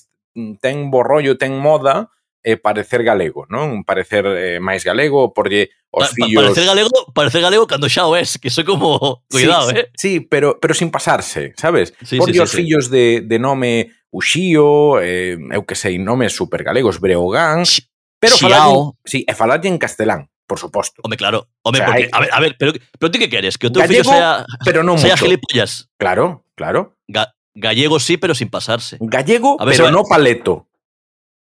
ten 0.63 0.87
borrollo, 0.87 1.35
ten 1.35 1.59
moda, 1.59 2.07
eh, 2.43 2.57
parecer 2.57 3.03
galego, 3.03 3.45
non? 3.49 3.69
Un 3.69 3.83
parecer 3.83 4.25
eh, 4.25 4.59
máis 4.59 4.81
galego, 4.83 5.33
porlle 5.33 5.69
os 5.93 6.09
pa, 6.09 6.13
fillos... 6.13 6.41
Parecer 6.41 6.65
galego, 6.65 6.97
parecer 7.13 7.41
galego 7.41 7.65
cando 7.67 7.87
xa 7.87 8.09
o 8.09 8.17
es, 8.17 8.37
que 8.41 8.49
iso 8.49 8.65
como... 8.65 9.23
Cuidado, 9.29 9.69
sí, 9.69 9.77
eh? 9.77 9.85
Sí, 9.95 10.13
pero, 10.21 10.57
pero 10.59 10.73
sin 10.73 10.89
pasarse, 10.89 11.53
sabes? 11.57 11.93
Sí, 12.01 12.17
porlle 12.17 12.33
sí, 12.33 12.39
os 12.39 12.51
sí. 12.51 12.57
fillos 12.63 12.89
de, 12.89 13.21
de 13.21 13.37
nome 13.39 13.91
Uxío, 14.11 14.99
eh, 14.99 15.39
eu 15.55 15.63
que 15.63 15.75
sei, 15.75 15.95
nomes 15.95 16.35
super 16.35 16.63
galegos, 16.67 16.99
Breogán... 16.99 17.63
Pero 18.21 18.37
falarlle, 18.37 18.93
sí, 19.01 19.25
e 19.25 19.33
falarlle 19.33 19.65
en 19.65 19.81
castelán, 19.81 20.29
por 20.45 20.61
suposto. 20.61 21.01
Home, 21.01 21.17
claro. 21.17 21.49
Home, 21.65 21.79
o 21.79 21.81
sea, 21.81 21.85
porque, 21.89 22.03
hay... 22.03 22.09
a 22.13 22.19
ver, 22.19 22.29
a 22.31 22.39
ver, 22.39 22.55
pero, 22.59 22.71
pero 22.99 23.09
ti 23.09 23.17
que 23.17 23.33
queres? 23.33 23.57
Que 23.57 23.65
o 23.65 23.73
teu 23.73 23.81
gallego, 23.81 24.05
fillo 24.05 24.13
sea, 24.13 24.45
pero 24.61 24.85
non 24.85 25.01
sea 25.01 25.17
mucho. 25.17 25.25
gilipollas. 25.25 25.89
Claro, 25.97 26.45
claro. 26.53 27.01
Ga 27.09 27.33
gallego 27.57 27.97
sí, 27.97 28.21
pero 28.21 28.37
sin 28.37 28.53
pasarse. 28.53 29.01
Gallego, 29.01 29.57
a 29.57 29.65
ver, 29.65 29.73
pero 29.73 29.89
a 29.89 29.91
no 29.91 30.05
paleto. 30.05 30.69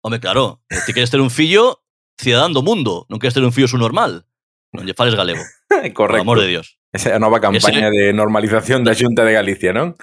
Home, 0.03 0.21
claro, 0.21 0.63
ti 0.87 0.93
queres 0.93 1.11
ter 1.11 1.21
un 1.21 1.31
fillo 1.31 1.85
cidadán 2.17 2.53
do 2.53 2.63
mundo, 2.63 3.05
non 3.09 3.21
queres 3.21 3.37
ter 3.37 3.45
un 3.45 3.53
fillo 3.53 3.69
su 3.69 3.77
normal. 3.77 4.25
Non 4.73 4.87
lle 4.87 4.97
fales 4.97 5.17
galego. 5.17 5.43
Correcto. 5.69 5.97
Por 5.97 6.17
amor 6.17 6.39
de 6.41 6.49
Dios. 6.49 6.81
Esa 6.93 7.11
é 7.11 7.15
a 7.15 7.23
nova 7.23 7.39
campaña 7.39 7.89
Ese... 7.89 7.95
de 7.95 8.05
normalización 8.13 8.83
da 8.83 8.97
Xunta 8.97 9.23
de 9.23 9.37
Galicia, 9.37 9.71
non? 9.71 9.95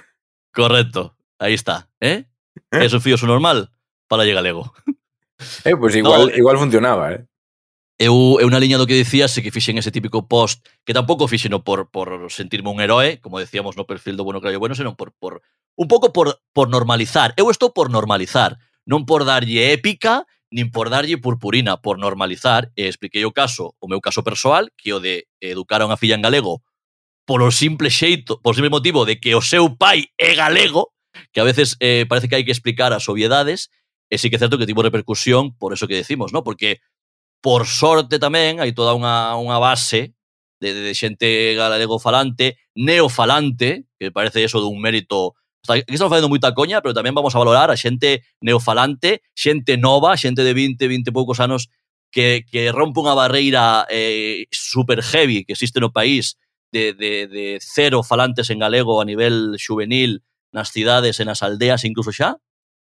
Correcto. 0.54 1.18
Aí 1.38 1.54
está, 1.54 1.90
¿eh? 2.00 2.26
eh? 2.72 2.84
Es 2.84 2.92
un 2.92 3.02
fillo 3.02 3.18
su 3.18 3.26
normal 3.26 3.70
para 4.08 4.24
lle 4.24 4.34
galego. 4.34 4.72
Eh, 5.62 5.78
pois 5.78 5.94
pues 5.94 5.96
igual, 5.96 6.30
no, 6.30 6.34
igual 6.34 6.58
funcionaba, 6.58 7.12
eh? 7.14 7.22
Eu, 7.98 8.38
é 8.38 8.46
unha 8.46 8.62
liña 8.62 8.78
do 8.78 8.86
que 8.86 8.94
dicías 8.94 9.34
se 9.34 9.42
que 9.42 9.50
fixen 9.50 9.74
ese 9.74 9.90
típico 9.90 10.30
post 10.30 10.62
que 10.86 10.94
tampouco 10.94 11.26
fixeno 11.26 11.66
por, 11.66 11.90
por 11.90 12.30
sentirme 12.30 12.70
un 12.70 12.78
heroe, 12.78 13.18
como 13.18 13.42
decíamos 13.42 13.74
no 13.74 13.90
perfil 13.90 14.14
do 14.14 14.22
Bueno 14.22 14.38
Crayo 14.38 14.62
Bueno, 14.62 14.78
senón 14.78 14.94
por, 14.94 15.10
por 15.18 15.42
un 15.74 15.86
pouco 15.90 16.14
por, 16.14 16.38
por 16.54 16.70
normalizar. 16.70 17.34
Eu 17.34 17.50
estou 17.50 17.74
por 17.74 17.90
normalizar. 17.90 18.58
Non 18.88 19.04
por 19.04 19.28
darlle 19.28 19.76
épica, 19.76 20.24
nin 20.48 20.72
por 20.72 20.88
darlle 20.88 21.20
purpurina, 21.20 21.76
por 21.84 22.00
normalizar, 22.00 22.72
e 22.72 22.88
expliquei 22.88 23.28
o 23.28 23.36
caso, 23.36 23.76
o 23.76 23.86
meu 23.86 24.00
caso 24.00 24.24
persoal, 24.24 24.72
que 24.80 24.96
o 24.96 24.98
de 24.98 25.28
educar 25.44 25.84
a 25.84 25.88
unha 25.88 26.00
filla 26.00 26.16
en 26.16 26.24
galego 26.24 26.64
polo 27.28 27.52
simple 27.52 27.92
xeito, 27.92 28.40
por 28.40 28.56
simple 28.56 28.72
motivo 28.72 29.04
de 29.04 29.20
que 29.20 29.36
o 29.36 29.44
seu 29.44 29.76
pai 29.76 30.08
é 30.16 30.32
galego, 30.32 30.96
que 31.28 31.44
a 31.44 31.44
veces 31.44 31.76
eh, 31.76 32.08
parece 32.08 32.24
que 32.24 32.40
hai 32.40 32.44
que 32.48 32.56
explicar 32.56 32.96
as 32.96 33.04
obviedades, 33.12 33.68
e 34.08 34.16
sí 34.16 34.32
que 34.32 34.40
é 34.40 34.40
certo 34.40 34.56
que 34.56 34.64
tivo 34.64 34.80
repercusión 34.80 35.52
por 35.52 35.76
eso 35.76 35.84
que 35.84 36.00
decimos, 36.00 36.32
¿no? 36.32 36.40
porque 36.40 36.80
por 37.44 37.68
sorte 37.68 38.16
tamén 38.16 38.64
hai 38.64 38.72
toda 38.72 38.96
unha, 38.96 39.36
unha 39.36 39.60
base 39.60 40.16
de, 40.56 40.72
de, 40.72 40.80
de 40.88 40.94
xente 40.96 41.52
galego 41.52 42.00
falante, 42.00 42.56
neofalante, 42.72 43.84
que 44.00 44.08
parece 44.08 44.40
eso 44.40 44.64
dun 44.64 44.80
mérito 44.80 45.36
Aquí 45.66 45.82
estamos 45.88 46.12
facendo 46.14 46.30
moita 46.30 46.54
coña, 46.54 46.78
pero 46.78 46.94
tamén 46.94 47.16
vamos 47.16 47.34
a 47.34 47.42
valorar 47.42 47.68
a 47.68 47.76
xente 47.76 48.22
neofalante, 48.38 49.26
xente 49.34 49.74
nova, 49.74 50.14
xente 50.14 50.46
de 50.46 50.54
20, 50.54 50.78
20 50.86 51.10
e 51.10 51.16
poucos 51.16 51.42
anos 51.42 51.68
que, 52.14 52.46
que 52.48 52.72
rompe 52.72 53.02
unha 53.02 53.18
barreira 53.18 53.84
eh, 53.90 54.46
super 54.54 55.02
heavy 55.02 55.44
que 55.44 55.52
existe 55.52 55.76
no 55.82 55.92
país 55.92 56.40
de, 56.72 56.94
de, 56.94 57.28
de 57.28 57.46
cero 57.60 58.00
falantes 58.00 58.48
en 58.48 58.60
galego 58.60 59.00
a 59.00 59.04
nivel 59.04 59.56
juvenil 59.60 60.24
nas 60.52 60.72
cidades 60.72 61.20
e 61.20 61.24
nas 61.28 61.44
aldeas 61.44 61.84
incluso 61.84 62.12
xa, 62.12 62.40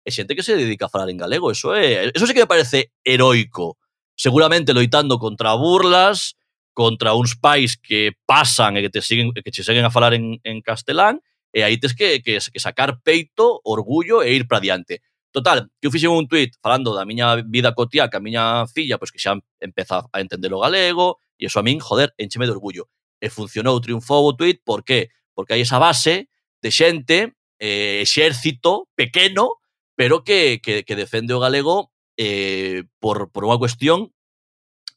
e 0.05 0.09
xente 0.13 0.35
que 0.37 0.45
se 0.45 0.53
dedica 0.53 0.85
a 0.85 0.93
falar 0.93 1.09
en 1.09 1.17
galego. 1.17 1.51
Eso 1.51 1.73
é, 1.73 2.09
eso 2.13 2.25
sí 2.25 2.33
que 2.33 2.45
me 2.45 2.51
parece 2.51 2.93
heroico. 3.03 3.77
Seguramente 4.13 4.73
loitando 4.73 5.17
contra 5.17 5.55
burlas, 5.55 6.35
contra 6.73 7.13
uns 7.13 7.35
pais 7.35 7.77
que 7.77 8.13
pasan 8.25 8.77
e 8.77 8.81
que 8.85 8.93
te 8.93 9.01
siguen 9.01 9.33
que 9.33 9.51
che 9.51 9.65
seguen 9.65 9.85
a 9.85 9.93
falar 9.93 10.13
en, 10.13 10.39
en 10.43 10.61
castelán, 10.61 11.21
E 11.53 11.63
aí 11.63 11.77
tes 11.77 11.93
que, 11.93 12.21
que, 12.21 12.37
que 12.37 12.59
sacar 12.59 13.01
peito, 13.01 13.61
orgullo 13.63 14.21
e 14.21 14.33
ir 14.33 14.47
para 14.47 14.59
diante. 14.59 15.01
Total, 15.31 15.69
que 15.79 15.87
eu 15.87 15.91
fixen 15.91 16.09
un 16.09 16.27
tweet 16.27 16.57
falando 16.61 16.93
da 16.93 17.05
miña 17.05 17.37
vida 17.45 17.73
cotía 17.77 18.09
que 18.09 18.17
a 18.17 18.23
miña 18.23 18.65
filla, 18.67 18.97
pois 18.97 19.11
que 19.13 19.21
xa 19.21 19.37
empeza 19.61 20.09
a 20.09 20.17
entender 20.21 20.49
o 20.53 20.61
galego, 20.61 21.21
e 21.37 21.45
eso 21.45 21.61
a 21.61 21.63
min, 21.63 21.77
joder, 21.79 22.13
encheme 22.17 22.49
de 22.49 22.53
orgullo. 22.53 22.89
E 23.21 23.29
funcionou, 23.29 23.77
triunfou 23.77 24.25
o 24.25 24.33
tweet, 24.33 24.61
por 24.65 24.81
qué? 24.81 25.09
Porque 25.37 25.53
hai 25.53 25.61
esa 25.61 25.77
base 25.77 26.29
de 26.61 26.69
xente, 26.73 27.37
eh, 27.61 28.01
exército, 28.01 28.89
pequeno, 28.95 29.61
pero 29.95 30.23
que, 30.23 30.61
que, 30.63 30.83
que 30.83 30.95
defende 30.95 31.33
o 31.33 31.39
galego 31.39 31.93
eh, 32.17 32.83
por, 32.99 33.31
por 33.31 33.45
unha 33.45 33.61
cuestión 33.61 34.09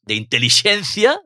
de 0.09 0.17
inteligencia, 0.17 1.21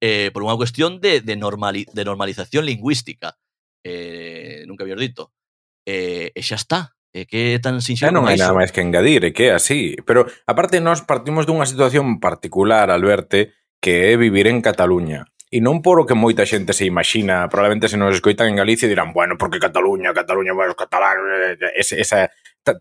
eh, 0.00 0.30
por 0.36 0.44
unha 0.44 0.58
cuestión 0.60 1.00
de, 1.00 1.24
de, 1.24 1.34
normali 1.34 1.88
de 1.90 2.04
normalización 2.04 2.68
lingüística 2.68 3.40
eh, 3.84 4.64
nunca 4.66 4.82
había 4.82 4.96
dito. 4.96 5.32
Eh, 5.84 6.32
e 6.34 6.40
xa 6.42 6.56
está. 6.56 6.96
Eh, 7.12 7.22
e 7.22 7.26
que 7.30 7.54
é 7.54 7.58
tan 7.62 7.78
sinxelo 7.78 8.10
non 8.10 8.26
hai 8.26 8.34
nada 8.34 8.56
máis 8.56 8.74
que 8.74 8.82
engadir, 8.82 9.22
e 9.22 9.30
que 9.30 9.52
é 9.52 9.54
así. 9.54 9.94
Pero, 10.02 10.26
aparte, 10.50 10.82
nós 10.82 11.06
partimos 11.06 11.46
dunha 11.46 11.68
situación 11.68 12.18
particular, 12.18 12.90
Alberto, 12.90 13.46
que 13.78 14.10
é 14.10 14.18
vivir 14.18 14.50
en 14.50 14.58
Cataluña. 14.58 15.28
E 15.54 15.62
non 15.62 15.78
por 15.78 16.02
o 16.02 16.08
que 16.08 16.18
moita 16.18 16.42
xente 16.42 16.74
se 16.74 16.82
imagina, 16.82 17.46
probablemente 17.46 17.86
se 17.86 17.94
nos 17.94 18.18
escoitan 18.18 18.50
en 18.50 18.58
Galicia 18.58 18.90
dirán, 18.90 19.14
bueno, 19.14 19.38
porque 19.38 19.62
Cataluña, 19.62 20.10
Cataluña, 20.10 20.50
bueno, 20.50 20.74
os 20.74 20.80
catalanes, 20.80 21.62
eh, 21.62 21.78
esa, 21.78 21.94
esa... 21.94 22.18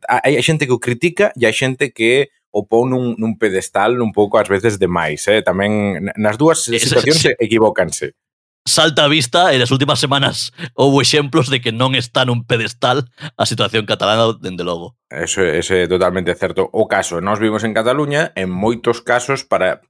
Hai 0.09 0.39
xente 0.41 0.65
que 0.65 0.73
o 0.73 0.81
critica 0.81 1.29
e 1.37 1.45
hai 1.45 1.53
xente 1.53 1.93
que 1.93 2.33
o 2.49 2.65
pon 2.65 2.89
nun, 2.89 3.13
nun 3.21 3.37
pedestal 3.37 4.01
un 4.01 4.09
pouco 4.09 4.41
ás 4.41 4.49
veces 4.49 4.81
demais, 4.81 5.21
eh? 5.29 5.45
tamén 5.45 6.01
nas 6.17 6.37
dúas 6.37 6.65
situacións 6.65 7.21
Eso, 7.21 7.37
equivócanse 7.37 8.17
salta 8.65 9.03
a 9.03 9.11
vista 9.11 9.51
en 9.51 9.59
as 9.59 9.71
últimas 9.71 9.99
semanas 9.99 10.55
houve 10.73 11.03
exemplos 11.03 11.51
de 11.51 11.59
que 11.59 11.75
non 11.75 11.93
está 11.99 12.23
nun 12.23 12.47
pedestal 12.47 13.07
a 13.35 13.43
situación 13.43 13.83
catalana 13.83 14.31
dende 14.39 14.63
logo. 14.63 14.95
Eso 15.11 15.43
ese 15.43 15.83
é 15.83 15.91
totalmente 15.91 16.31
certo. 16.33 16.71
O 16.71 16.87
caso, 16.87 17.19
nós 17.19 17.43
vimos 17.43 17.67
en 17.67 17.75
Cataluña 17.75 18.31
en 18.39 18.47
moitos 18.47 19.03
casos 19.03 19.43
para 19.43 19.83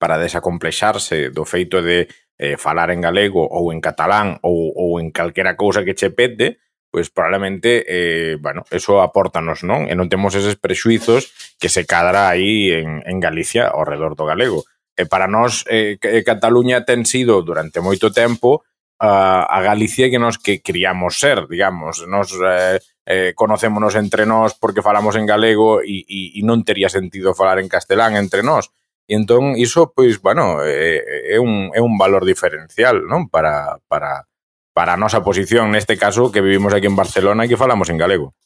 para 0.00 0.16
desacomplexarse 0.16 1.28
do 1.28 1.44
feito 1.44 1.84
de 1.84 2.08
eh, 2.40 2.56
falar 2.56 2.88
en 2.88 3.04
galego 3.04 3.44
ou 3.44 3.68
en 3.68 3.84
catalán 3.84 4.40
ou, 4.40 4.72
ou 4.72 4.96
en 4.96 5.12
calquera 5.12 5.60
cousa 5.60 5.84
que 5.84 5.92
che 5.92 6.08
pete, 6.08 6.56
pois 6.88 7.12
probablemente, 7.12 7.84
eh, 7.84 8.40
bueno, 8.40 8.64
eso 8.72 9.04
apórtanos, 9.04 9.60
non? 9.60 9.92
E 9.92 9.94
non 9.94 10.08
temos 10.08 10.32
eses 10.32 10.56
prexuizos 10.56 11.54
que 11.60 11.68
se 11.68 11.84
cadra 11.84 12.32
aí 12.32 12.72
en, 12.72 13.04
en 13.04 13.20
Galicia 13.20 13.68
ao 13.68 13.84
redor 13.84 14.16
do 14.16 14.24
galego. 14.24 14.64
E 15.00 15.08
para 15.08 15.24
nós, 15.24 15.64
eh, 15.64 15.96
eh, 15.96 16.20
Cataluña 16.20 16.84
ten 16.84 17.08
sido 17.08 17.40
durante 17.40 17.80
moito 17.80 18.12
tempo 18.12 18.68
a, 19.00 19.48
a 19.48 19.58
Galicia 19.64 20.12
que 20.12 20.20
nos 20.20 20.36
que 20.36 20.60
criamos 20.60 21.16
ser, 21.16 21.48
digamos. 21.48 22.04
Nos 22.04 22.36
eh, 22.36 22.84
eh, 23.08 23.32
conocémonos 23.32 23.96
entre 23.96 24.28
nós 24.28 24.52
porque 24.52 24.84
falamos 24.84 25.16
en 25.16 25.24
galego 25.24 25.80
e, 25.80 26.04
e, 26.04 26.36
e 26.36 26.40
non 26.44 26.60
tería 26.68 26.92
sentido 26.92 27.32
falar 27.32 27.64
en 27.64 27.72
castelán 27.72 28.12
entre 28.20 28.44
nós. 28.44 28.68
E 29.08 29.16
entón, 29.16 29.56
iso, 29.56 29.90
pois, 29.96 30.20
bueno, 30.20 30.60
é, 30.62 31.34
é, 31.34 31.40
un, 31.40 31.72
é 31.72 31.80
un 31.80 31.96
valor 31.96 32.28
diferencial, 32.28 33.08
non? 33.08 33.32
Para, 33.32 33.80
para, 33.88 34.28
para 34.76 34.94
a 34.94 35.00
nosa 35.00 35.24
posición, 35.24 35.72
neste 35.72 35.96
caso, 35.96 36.28
que 36.28 36.44
vivimos 36.44 36.76
aquí 36.76 36.86
en 36.86 36.94
Barcelona 36.94 37.48
e 37.48 37.50
que 37.50 37.58
falamos 37.58 37.88
en 37.88 37.98
galego. 37.98 38.36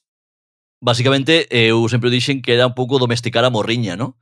Basicamente, 0.80 1.50
eu 1.50 1.82
sempre 1.90 2.14
dixen 2.14 2.40
que 2.40 2.54
era 2.54 2.70
un 2.70 2.78
pouco 2.78 3.02
domesticar 3.02 3.42
a 3.42 3.52
morriña, 3.52 3.98
non? 3.98 4.14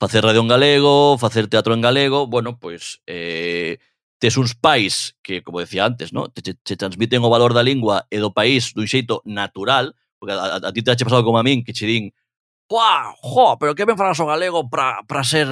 facer 0.00 0.24
radio 0.24 0.40
en 0.40 0.48
galego, 0.48 1.18
facer 1.18 1.48
teatro 1.48 1.74
en 1.74 1.80
galego, 1.80 2.26
bueno, 2.26 2.58
pois 2.58 3.00
eh, 3.06 3.78
tes 4.18 4.36
uns 4.36 4.54
pais 4.54 5.16
que, 5.22 5.42
como 5.42 5.60
decía 5.60 5.84
antes, 5.84 6.12
no? 6.12 6.28
te, 6.28 6.42
te, 6.42 6.54
te 6.54 6.76
transmiten 6.76 7.22
o 7.22 7.30
valor 7.30 7.54
da 7.54 7.62
lingua 7.62 8.06
e 8.10 8.18
do 8.18 8.32
país 8.32 8.74
dun 8.74 8.88
xeito 8.88 9.22
natural, 9.24 9.94
porque 10.18 10.34
a, 10.34 10.58
a, 10.58 10.68
a 10.68 10.72
ti 10.72 10.82
te 10.82 10.92
ha 10.92 10.96
pasado 10.96 11.24
como 11.24 11.38
a 11.38 11.46
min, 11.46 11.64
que 11.64 11.72
che 11.72 11.86
din, 11.86 12.12
Pua, 12.66 13.14
jo, 13.20 13.58
pero 13.60 13.74
que 13.74 13.84
ben 13.84 13.96
falas 13.96 14.18
o 14.20 14.26
galego 14.26 14.70
para 14.70 15.24
ser 15.24 15.46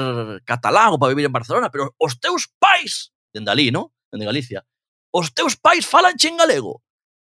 catalán 0.48 0.96
ou 0.96 0.98
para 0.98 1.12
vivir 1.12 1.28
en 1.28 1.36
Barcelona, 1.36 1.68
pero 1.68 1.92
os 2.00 2.16
teus 2.16 2.48
pais, 2.56 3.12
dende 3.36 3.52
ali, 3.52 3.68
no? 3.68 3.92
Dende 4.08 4.24
Galicia, 4.24 4.64
os 5.12 5.28
teus 5.36 5.52
pais 5.60 5.84
falan 5.84 6.16
en 6.16 6.40
galego. 6.40 6.80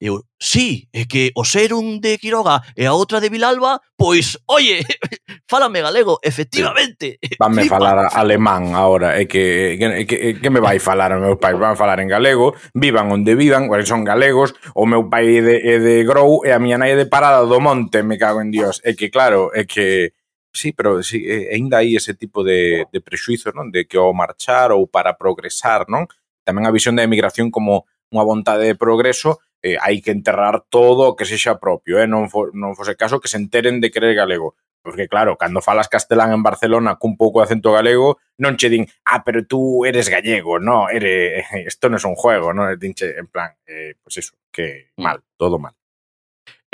Eu, 0.03 0.27
sí, 0.37 0.91
é 0.91 1.07
que 1.07 1.31
o 1.39 1.47
ser 1.47 1.71
un 1.71 2.03
de 2.03 2.19
Quiroga 2.19 2.59
e 2.75 2.91
a 2.91 2.93
outra 2.93 3.23
de 3.23 3.31
Vilalba, 3.31 3.79
pois, 3.95 4.35
oye, 4.51 4.83
fálame 5.47 5.79
galego, 5.79 6.19
efectivamente. 6.27 7.23
Vanme 7.39 7.63
flipa. 7.63 7.79
falar 7.79 8.11
alemán 8.11 8.75
ahora, 8.75 9.15
é 9.15 9.31
que, 9.31 9.79
que, 9.79 10.03
que, 10.03 10.19
que 10.43 10.51
me 10.51 10.59
vai 10.59 10.83
falar 10.83 11.15
o 11.15 11.23
meu 11.23 11.39
pai, 11.39 11.55
van 11.55 11.79
falar 11.79 12.03
en 12.03 12.11
galego, 12.11 12.59
vivan 12.75 13.15
onde 13.15 13.39
vivan, 13.39 13.71
son 13.87 14.03
galegos, 14.03 14.59
o 14.75 14.91
meu 14.91 15.07
pai 15.07 15.39
é 15.39 15.41
de, 15.41 15.57
é 15.71 15.79
de 15.79 16.03
Grou 16.03 16.43
e 16.43 16.51
a 16.51 16.59
miña 16.59 16.83
nai 16.83 16.91
é 16.91 16.97
de 16.99 17.07
Parada 17.07 17.47
do 17.47 17.63
Monte, 17.63 18.03
me 18.03 18.19
cago 18.19 18.43
en 18.43 18.51
Dios. 18.51 18.83
É 18.83 18.99
que, 18.99 19.07
claro, 19.07 19.55
é 19.55 19.71
que... 19.71 20.19
Sí, 20.51 20.75
pero 20.75 20.99
sí, 21.07 21.23
ainda 21.47 21.79
hai 21.79 21.95
ese 21.95 22.19
tipo 22.19 22.43
de, 22.43 22.91
de 22.91 22.99
prexuizos, 22.99 23.55
non? 23.55 23.71
De 23.71 23.87
que 23.87 24.03
ao 24.03 24.11
marchar 24.11 24.75
ou 24.75 24.91
para 24.91 25.15
progresar, 25.15 25.87
non? 25.87 26.11
Tamén 26.43 26.67
a 26.67 26.75
visión 26.75 26.99
da 26.99 27.07
emigración 27.07 27.55
como 27.55 27.87
unha 28.11 28.27
vontade 28.27 28.67
de 28.67 28.75
progreso 28.75 29.39
eh, 29.63 29.79
hai 29.81 30.03
que 30.03 30.11
enterrar 30.11 30.67
todo 30.69 31.15
o 31.15 31.17
que 31.17 31.25
sexa 31.25 31.57
propio, 31.63 32.03
eh? 32.03 32.11
non, 32.11 32.27
fo, 32.29 32.51
non 32.53 32.75
fose 32.75 32.99
caso 32.99 33.23
que 33.23 33.31
se 33.31 33.39
enteren 33.39 33.81
de 33.81 33.95
querer 33.95 34.13
galego. 34.19 34.59
Porque 34.83 35.07
claro, 35.07 35.39
cando 35.39 35.63
falas 35.63 35.87
castelán 35.87 36.35
en 36.35 36.43
Barcelona 36.43 36.99
cun 36.99 37.15
pouco 37.15 37.39
de 37.39 37.47
acento 37.47 37.71
galego, 37.71 38.19
non 38.43 38.59
che 38.59 38.67
din, 38.67 38.91
ah, 39.07 39.23
pero 39.23 39.47
tú 39.47 39.87
eres 39.87 40.11
gallego, 40.11 40.59
no, 40.59 40.91
eres, 40.91 41.47
esto 41.71 41.87
no 41.87 41.97
es 41.97 42.05
un 42.05 42.19
juego, 42.19 42.51
no, 42.51 42.67
dinche, 42.75 43.15
en 43.15 43.31
plan, 43.31 43.55
eh, 43.71 43.95
pues 44.03 44.19
eso, 44.19 44.35
que 44.51 44.91
Mm. 44.99 45.03
mal, 45.07 45.23
todo 45.39 45.63
mal. 45.63 45.79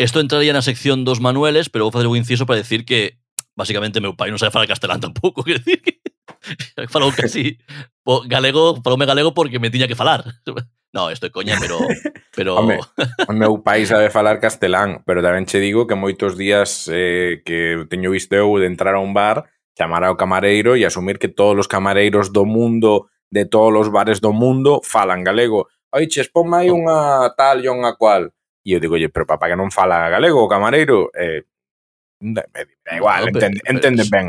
Esto 0.00 0.24
entraría 0.24 0.56
na 0.56 0.64
sección 0.64 1.04
dos 1.04 1.20
manueles, 1.20 1.68
pero 1.68 1.84
vou 1.84 1.92
facer 1.92 2.08
un 2.08 2.16
inciso 2.16 2.48
para 2.48 2.56
decir 2.56 2.88
que 2.88 3.20
basicamente 3.52 4.00
meu 4.00 4.16
pai 4.16 4.32
non 4.32 4.40
sabe 4.40 4.56
falar 4.56 4.70
castelán 4.70 5.04
tampouco, 5.04 5.42
quer 5.46 5.60
decir 5.60 5.84
que 5.84 6.00
falou 6.88 7.12
casi 7.12 7.60
po, 8.06 8.24
galego, 8.24 8.80
faloume 8.80 9.04
galego 9.04 9.34
porque 9.36 9.60
me 9.60 9.68
tiña 9.68 9.84
que 9.90 9.98
falar. 9.98 10.24
No, 10.92 11.10
estoy 11.10 11.30
coña, 11.30 11.56
pero... 11.60 11.78
pero... 12.36 12.56
Home, 12.56 12.80
o 13.28 13.32
meu 13.32 13.62
pai 13.62 13.84
sabe 13.84 14.10
falar 14.10 14.40
castelán, 14.40 15.04
pero 15.04 15.20
tamén 15.20 15.44
che 15.44 15.60
digo 15.60 15.84
que 15.84 15.94
moitos 15.94 16.40
días 16.40 16.88
eh, 16.88 17.44
que 17.44 17.84
teño 17.92 18.08
visto 18.08 18.32
eu 18.32 18.56
de 18.56 18.66
entrar 18.66 18.96
a 18.96 19.04
un 19.04 19.12
bar, 19.12 19.44
chamar 19.76 20.02
ao 20.08 20.16
camareiro 20.16 20.74
e 20.74 20.88
asumir 20.88 21.20
que 21.20 21.28
todos 21.28 21.68
os 21.68 21.68
camareiros 21.68 22.32
do 22.32 22.48
mundo, 22.48 23.12
de 23.28 23.44
todos 23.44 23.76
os 23.76 23.92
bares 23.92 24.24
do 24.24 24.32
mundo, 24.32 24.80
falan 24.80 25.20
galego. 25.20 25.68
Oi, 25.92 26.08
che, 26.08 26.24
ponme 26.32 26.64
aí 26.64 26.70
unha 26.72 27.32
tal 27.36 27.60
e 27.60 27.68
unha 27.68 27.92
cual. 28.00 28.32
E 28.64 28.72
eu 28.72 28.80
digo, 28.80 28.96
oye, 28.96 29.12
pero 29.12 29.28
papá 29.28 29.52
que 29.52 29.60
non 29.60 29.68
fala 29.68 30.08
galego 30.08 30.40
o 30.40 30.48
camareiro, 30.48 31.12
eh, 31.12 31.44
me, 32.24 32.42
da 32.84 32.96
igual, 32.96 33.28
no, 33.28 33.36
entende, 33.36 33.60
pero, 33.60 33.72
entende 33.76 34.02
pero, 34.08 34.12
ben. 34.16 34.26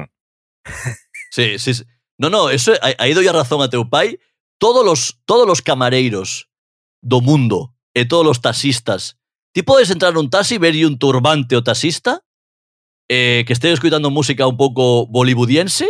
Sí, 1.32 1.60
sí, 1.60 1.78
sí. 1.78 1.84
No, 2.18 2.30
no, 2.30 2.50
eso 2.50 2.74
aí 2.82 3.14
doy 3.14 3.28
a 3.28 3.32
razón 3.32 3.62
a 3.62 3.70
teu 3.70 3.88
pai. 3.88 4.20
Todos 4.60 4.84
los, 4.84 5.22
todos 5.24 5.48
los 5.48 5.62
camareiros 5.62 6.49
do 7.02 7.22
mundo 7.22 7.76
e 7.96 8.06
todos 8.06 8.38
os 8.38 8.42
taxistas. 8.42 9.18
Ti 9.54 9.64
podes 9.64 9.90
entrar 9.90 10.14
nun 10.14 10.30
taxi, 10.30 10.62
verlle 10.62 10.86
un 10.86 11.02
turbante 11.02 11.58
o 11.58 11.66
taxista, 11.66 12.22
eh, 13.10 13.44
que 13.48 13.54
estea 13.54 13.74
escuitando 13.74 14.14
música 14.14 14.46
un 14.46 14.58
pouco 14.58 15.08
bolivudiense, 15.08 15.90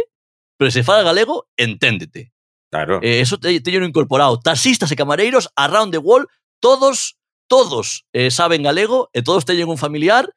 pero 0.57 0.71
se 0.71 0.83
fala 0.83 1.03
galego, 1.03 1.47
enténdete. 1.57 2.31
Claro. 2.71 2.99
Eh, 3.01 3.19
eso 3.19 3.39
te, 3.39 3.59
teño 3.59 3.83
incorporado. 3.83 4.39
Taxistas 4.39 4.91
e 4.91 4.95
camareiros, 4.95 5.49
around 5.55 5.91
the 5.91 5.99
world, 5.99 6.29
todos, 6.61 7.17
todos 7.47 8.05
eh, 8.13 8.31
saben 8.31 8.63
galego 8.63 9.09
e 9.11 9.21
todos 9.21 9.43
teñen 9.43 9.67
un 9.67 9.77
familiar 9.77 10.31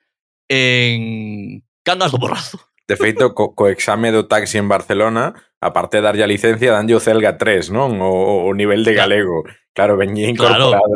en 0.49 1.63
cangas 1.85 2.11
do 2.11 2.19
borrazo. 2.19 2.59
De 2.89 2.97
feito, 2.99 3.33
co, 3.35 3.55
co 3.55 3.71
exame 3.71 4.11
do 4.11 4.27
taxi 4.27 4.59
en 4.59 4.67
Barcelona, 4.67 5.39
aparte 5.63 5.99
de 5.99 6.03
darlle 6.03 6.27
a 6.27 6.27
licencia, 6.27 6.75
danlle 6.75 6.99
o 6.99 7.01
Celga 7.01 7.39
3, 7.39 7.71
non? 7.71 8.03
O, 8.03 8.51
o 8.51 8.51
nivel 8.51 8.83
de 8.83 8.99
galego. 8.99 9.47
Claro, 9.71 9.95
veñía 9.95 10.27
incorporado. 10.27 10.75
Claro. 10.75 10.95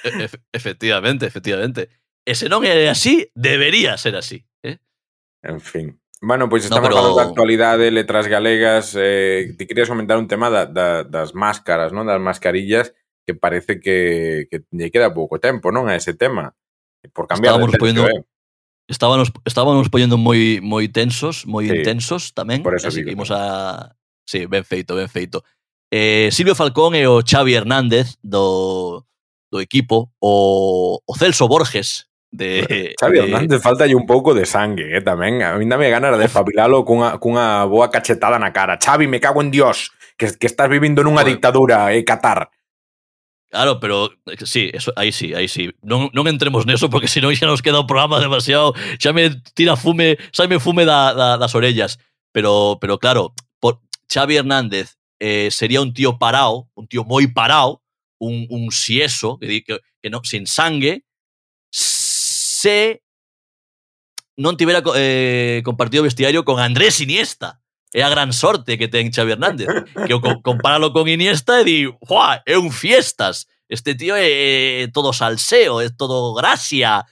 e 0.00 0.26
efectivamente, 0.56 1.28
efectivamente. 1.28 1.92
E 2.24 2.32
se 2.32 2.48
non 2.48 2.64
é 2.64 2.88
así, 2.88 3.28
debería 3.36 4.00
ser 4.00 4.16
así. 4.16 4.48
Eh? 4.64 4.80
En 5.44 5.60
fin. 5.60 6.00
Bueno, 6.24 6.48
pois 6.48 6.64
estamos 6.64 6.88
no, 6.88 6.88
pero... 6.88 6.96
falando 6.96 7.20
da 7.20 7.28
actualidade, 7.28 7.92
letras 7.92 8.28
galegas, 8.28 8.96
eh, 8.96 9.52
ti 9.56 9.68
querías 9.68 9.88
comentar 9.92 10.16
un 10.16 10.28
tema 10.28 10.48
da, 10.48 10.64
da, 10.64 11.04
das 11.04 11.36
máscaras, 11.36 11.92
non? 11.92 12.08
Das 12.08 12.20
mascarillas, 12.20 12.96
que 13.28 13.36
parece 13.36 13.76
que, 13.76 14.48
que 14.48 14.64
lle 14.72 14.88
queda 14.88 15.12
pouco 15.12 15.36
tempo, 15.36 15.68
non? 15.68 15.84
A 15.88 16.00
ese 16.00 16.16
tema. 16.16 16.56
Por 17.12 17.28
cambiar 17.28 17.60
Estábamos 17.60 17.72
de 17.72 17.76
tercio, 17.76 18.04
poñendo... 18.04 18.08
eh? 18.08 18.24
Estábamos, 18.90 19.30
estábamos 19.46 19.86
poñendo 19.86 20.18
moi 20.18 20.58
moi 20.58 20.90
tensos, 20.90 21.46
moi 21.46 21.70
sí, 21.70 21.78
intensos 21.78 22.34
tamén, 22.34 22.66
por 22.66 22.74
eso 22.74 22.90
así 22.90 23.06
digo, 23.06 23.14
que 23.14 23.14
imos 23.14 23.30
a 23.30 23.94
Sí, 24.30 24.46
ben 24.46 24.64
feito, 24.64 24.94
ben 24.94 25.08
feito. 25.08 25.42
Eh, 25.90 26.28
Silvio 26.30 26.54
Falcón 26.54 26.94
e 26.94 27.02
o 27.10 27.18
Xavi 27.18 27.54
Hernández 27.54 28.14
do, 28.22 29.02
do 29.50 29.58
equipo, 29.58 30.14
o, 30.22 31.02
o 31.02 31.12
Celso 31.18 31.50
Borges 31.50 32.06
de 32.30 32.62
Xavi 33.00 33.18
de, 33.18 33.22
Hernández 33.26 33.58
falta 33.60 33.90
un 33.90 34.06
pouco 34.06 34.30
de 34.30 34.46
sangue, 34.46 34.86
eh, 34.94 35.02
tamén. 35.02 35.42
A 35.42 35.58
mí 35.58 35.66
dame 35.66 35.90
ganas 35.90 36.14
de 36.14 36.30
fabilalo 36.30 36.86
cunha, 36.86 37.18
cunha 37.18 37.66
boa 37.66 37.90
cachetada 37.90 38.38
na 38.38 38.54
cara. 38.54 38.78
Xavi, 38.78 39.10
me 39.10 39.18
cago 39.18 39.42
en 39.42 39.50
Dios, 39.50 39.90
que, 40.14 40.30
que 40.38 40.46
estás 40.46 40.70
vivindo 40.70 41.02
nunha 41.02 41.26
bueno. 41.26 41.34
dictadura, 41.34 41.90
eh, 41.90 42.06
Qatar. 42.06 42.54
Claro, 43.50 43.80
pero 43.80 44.12
eh, 44.26 44.36
sí, 44.44 44.70
eso, 44.72 44.92
aí 44.94 45.10
sí, 45.10 45.34
aí 45.34 45.48
sí. 45.48 45.70
Non, 45.82 46.06
non 46.14 46.30
entremos 46.30 46.70
neso 46.70 46.86
porque 46.86 47.10
senón 47.10 47.34
xa 47.34 47.50
nos 47.50 47.66
queda 47.66 47.82
o 47.82 47.88
programa 47.90 48.22
demasiado, 48.22 48.78
xa 49.02 49.10
me 49.10 49.42
tira 49.58 49.74
fume, 49.74 50.22
xa 50.30 50.46
me 50.46 50.62
fume 50.62 50.86
da, 50.86 51.10
da, 51.10 51.34
das. 51.34 51.98
Pero, 52.30 52.78
pero 52.78 53.02
claro, 53.02 53.34
por, 53.58 53.82
Xavi 54.06 54.38
Hernández 54.38 55.02
eh, 55.18 55.50
sería 55.50 55.82
un 55.82 55.90
tío 55.90 56.14
parao, 56.14 56.70
un 56.78 56.86
tío 56.86 57.02
moi 57.02 57.26
parao, 57.26 57.82
un, 58.22 58.46
un 58.54 58.70
sieso, 58.70 59.34
que, 59.42 59.66
que, 59.66 59.82
que 59.98 60.10
no, 60.14 60.22
sin 60.22 60.46
sangue, 60.46 61.02
se 61.74 63.02
non 64.38 64.56
tivera 64.56 64.80
eh, 64.94 65.60
compartido 65.66 66.06
vestiario 66.06 66.46
con 66.46 66.62
Andrés 66.62 67.02
Iniesta. 67.02 67.59
é 67.92 68.02
a 68.02 68.10
gran 68.10 68.32
sorte 68.32 68.78
que 68.78 68.88
ten 68.88 69.10
Xavi 69.10 69.34
Hernández. 69.34 69.68
Que 70.06 70.14
o 70.14 70.22
co 70.22 70.38
compáralo 70.42 70.94
con 70.94 71.10
Iniesta 71.10 71.60
e 71.60 71.64
di, 71.64 71.78
"Jua, 72.06 72.42
é 72.46 72.54
un 72.56 72.70
fiestas. 72.70 73.50
Este 73.66 73.94
tío 73.94 74.14
é, 74.14 74.86
é 74.86 74.88
todo 74.88 75.12
salseo, 75.12 75.82
é 75.82 75.90
todo 75.90 76.34
gracia." 76.34 77.06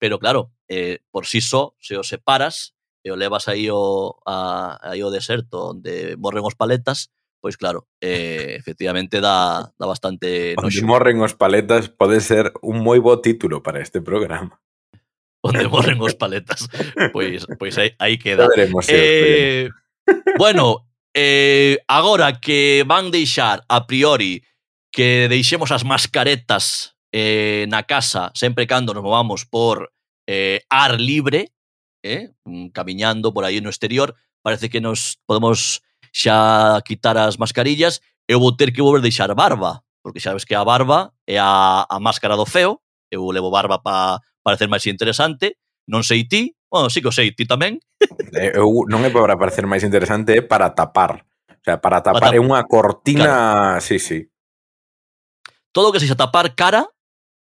Pero 0.00 0.18
claro, 0.18 0.50
eh, 0.68 1.00
por 1.10 1.26
si 1.26 1.40
sí 1.40 1.48
só, 1.48 1.76
se 1.78 1.96
o 1.96 2.02
separas 2.02 2.74
e 3.04 3.10
o 3.10 3.16
levas 3.16 3.48
aí 3.48 3.68
o, 3.70 4.16
a, 4.26 4.78
aí 4.80 5.02
o 5.02 5.10
deserto 5.10 5.76
onde 5.76 6.16
morren 6.16 6.46
os 6.46 6.54
paletas, 6.54 7.10
pois 7.42 7.56
claro, 7.56 7.86
eh, 8.00 8.54
efectivamente 8.56 9.20
dá, 9.20 9.70
dá 9.78 9.86
bastante... 9.86 10.54
Onde 10.56 10.80
noxo. 10.80 10.86
morren 10.86 11.20
os 11.20 11.34
paletas 11.34 11.90
pode 11.90 12.22
ser 12.22 12.54
un 12.62 12.80
moi 12.80 13.02
bo 13.02 13.20
título 13.20 13.60
para 13.60 13.82
este 13.82 14.00
programa. 14.00 14.62
Onde 15.42 15.66
morren 15.66 15.98
os 15.98 16.14
paletas. 16.14 16.70
Pois, 17.12 17.42
pois 17.58 17.74
aí, 17.76 17.94
aí 17.98 18.14
queda. 18.16 18.46
Veremos, 18.46 18.86
eh, 18.88 19.66
Bueno, 20.38 20.88
eh, 21.14 21.78
agora 21.86 22.40
que 22.40 22.84
van 22.86 23.10
deixar 23.10 23.64
a 23.68 23.86
priori 23.86 24.42
que 24.90 25.28
deixemos 25.28 25.72
as 25.72 25.84
mascaretas 25.84 26.96
eh, 27.12 27.66
na 27.68 27.84
casa 27.84 28.32
sempre 28.34 28.66
cando 28.66 28.92
nos 28.92 29.04
movamos 29.04 29.44
por 29.44 29.92
eh, 30.26 30.64
ar 30.68 31.00
libre, 31.00 31.52
eh, 32.02 32.32
mm, 32.44 32.68
camiñando 32.68 33.32
por 33.32 33.44
aí 33.44 33.60
no 33.60 33.70
exterior, 33.70 34.16
parece 34.42 34.68
que 34.68 34.80
nos 34.80 35.20
podemos 35.26 35.82
xa 36.12 36.80
quitar 36.84 37.16
as 37.16 37.38
mascarillas, 37.38 38.00
eu 38.28 38.40
vou 38.40 38.52
ter 38.52 38.72
que 38.72 38.82
volver 38.82 39.00
deixar 39.00 39.32
barba, 39.34 39.84
porque 40.02 40.20
xa 40.20 40.34
ves 40.34 40.44
que 40.44 40.54
a 40.54 40.64
barba 40.64 41.12
é 41.26 41.38
a, 41.38 41.86
a 41.88 41.96
máscara 42.00 42.36
do 42.36 42.44
feo, 42.44 42.82
eu 43.10 43.30
levo 43.30 43.50
barba 43.50 43.80
para 43.80 44.20
parecer 44.42 44.68
máis 44.68 44.84
interesante, 44.86 45.56
non 45.88 46.04
sei 46.04 46.28
ti, 46.28 46.52
Bueno, 46.72 46.88
sí 46.88 47.04
que 47.04 47.08
o 47.08 47.12
sei 47.12 47.36
ti 47.36 47.44
tamén. 47.44 47.84
Eh, 48.32 48.56
eu 48.56 48.88
non 48.88 49.04
é 49.04 49.12
para 49.12 49.36
parecer 49.36 49.68
máis 49.68 49.84
interesante, 49.84 50.32
é 50.32 50.40
para 50.40 50.72
tapar. 50.72 51.20
O 51.52 51.60
sea, 51.60 51.76
para 51.76 52.00
tapar 52.00 52.32
para... 52.32 52.36
é 52.36 52.40
unha 52.40 52.64
cortina, 52.64 53.76
claro. 53.76 53.84
sí, 53.84 54.00
sí. 54.00 54.24
Todo 55.68 55.88
o 55.88 55.92
que 55.92 56.00
sexa 56.00 56.16
tapar 56.16 56.56
cara, 56.56 56.88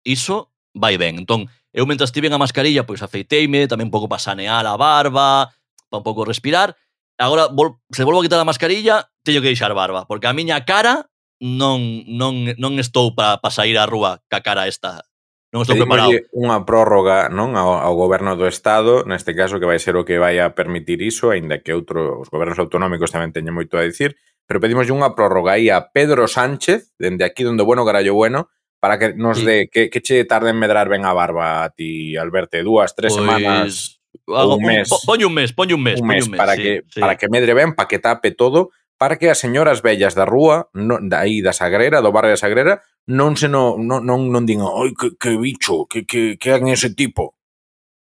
iso 0.01 0.49
vai 0.73 0.97
ben. 0.97 1.21
Entón, 1.21 1.45
eu 1.69 1.85
mentre 1.85 2.09
estive 2.09 2.33
a 2.33 2.41
mascarilla, 2.41 2.81
pois 2.81 3.05
afeiteime, 3.05 3.69
tamén 3.69 3.87
un 3.87 3.93
pouco 3.93 4.09
para 4.09 4.17
sanear 4.17 4.65
a 4.65 4.73
barba, 4.73 5.53
para 5.85 6.01
un 6.01 6.05
pouco 6.05 6.25
respirar. 6.25 6.73
Agora, 7.21 7.45
vol 7.53 7.77
se 7.93 8.01
volvo 8.01 8.19
a 8.19 8.25
quitar 8.25 8.41
a 8.41 8.49
mascarilla, 8.49 9.05
teño 9.21 9.45
que 9.45 9.53
deixar 9.53 9.69
barba, 9.77 10.09
porque 10.09 10.25
a 10.25 10.33
miña 10.33 10.65
cara 10.65 11.05
non, 11.37 12.09
non, 12.09 12.57
non 12.57 12.73
estou 12.81 13.13
para 13.13 13.37
pa 13.37 13.53
sair 13.53 13.77
á 13.77 13.85
rúa 13.85 14.25
ca 14.25 14.41
cara 14.41 14.65
esta 14.65 15.05
Non 15.51 15.67
estou 15.67 15.75
preparado. 15.75 16.15
Unha 16.31 16.63
prórroga 16.63 17.27
non 17.27 17.59
ao, 17.59 17.75
ao 17.75 17.93
goberno 17.99 18.39
do 18.39 18.47
Estado, 18.47 19.03
neste 19.03 19.35
caso 19.35 19.59
que 19.59 19.67
vai 19.67 19.83
ser 19.83 19.99
o 19.99 20.07
que 20.07 20.15
vai 20.15 20.39
a 20.39 20.55
permitir 20.55 21.03
iso, 21.03 21.35
aínda 21.35 21.59
que 21.59 21.75
outro, 21.75 22.23
os 22.23 22.31
gobernos 22.31 22.55
autonómicos 22.55 23.11
tamén 23.11 23.35
teñen 23.35 23.51
moito 23.51 23.75
a 23.75 23.83
dicir, 23.83 24.15
pero 24.47 24.63
pedimoslle 24.63 24.95
unha 24.95 25.11
prórroga 25.11 25.59
aí 25.59 25.67
a 25.67 25.91
Pedro 25.91 26.31
Sánchez, 26.31 26.95
dende 26.95 27.27
aquí 27.27 27.43
donde 27.43 27.67
bueno 27.67 27.83
carallo 27.83 28.15
bueno, 28.15 28.47
para 28.79 28.95
que 28.95 29.11
nos 29.11 29.43
sí. 29.43 29.45
dé 29.45 29.57
que, 29.67 29.91
que 29.91 29.99
che 29.99 30.23
tarde 30.23 30.55
en 30.55 30.59
medrar 30.59 30.87
ben 30.87 31.03
a 31.03 31.11
barba 31.11 31.67
a 31.67 31.69
ti, 31.75 32.15
Alberto, 32.15 32.55
dúas, 32.63 32.95
tres 32.95 33.11
pois, 33.11 33.19
semanas, 33.19 34.01
Hago, 34.27 34.55
un 34.55 34.63
mes. 34.63 34.89
Po, 34.89 34.99
poñe 35.05 35.25
un 35.25 35.33
mes, 35.33 35.53
poñe 35.53 35.73
un 35.73 35.83
mes, 35.83 36.01
un 36.01 36.07
mes, 36.07 36.25
un 36.25 36.31
mes 36.31 36.37
para 36.39 36.55
sí, 36.55 36.63
que 36.63 36.83
sí. 36.87 36.99
para 36.99 37.15
que 37.17 37.29
medre 37.29 37.53
ben, 37.53 37.75
para 37.75 37.87
que 37.87 37.99
tape 37.99 38.31
todo, 38.31 38.71
para 38.97 39.17
que 39.17 39.29
as 39.29 39.39
señoras 39.39 39.81
bellas 39.81 40.15
da 40.15 40.23
rúa, 40.23 40.69
no, 40.73 40.99
da 41.01 41.25
aí 41.25 41.41
da 41.41 41.53
Sagrera, 41.53 42.01
do 42.01 42.11
barrio 42.11 42.31
da 42.31 42.39
Sagrera, 42.39 42.83
non 43.07 43.37
se 43.37 43.47
no, 43.49 43.77
non, 43.77 44.05
non, 44.05 44.29
non 44.29 44.43
din, 44.45 44.61
oi, 44.61 44.93
que, 44.93 45.17
que 45.17 45.37
bicho, 45.37 45.87
que, 45.87 46.05
que, 46.05 46.37
que 46.37 46.47
é 46.49 46.57
ese 46.69 46.93
tipo. 46.93 47.33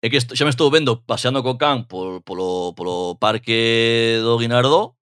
É 0.03 0.11
que 0.11 0.19
xa 0.19 0.43
me 0.43 0.51
estou 0.51 0.67
vendo 0.67 0.99
paseando 1.07 1.39
co 1.43 1.55
can 1.55 1.87
por, 1.87 2.19
polo, 2.27 2.75
polo 2.75 3.15
parque 3.15 4.19
do 4.19 4.35
Guinardó 4.35 4.99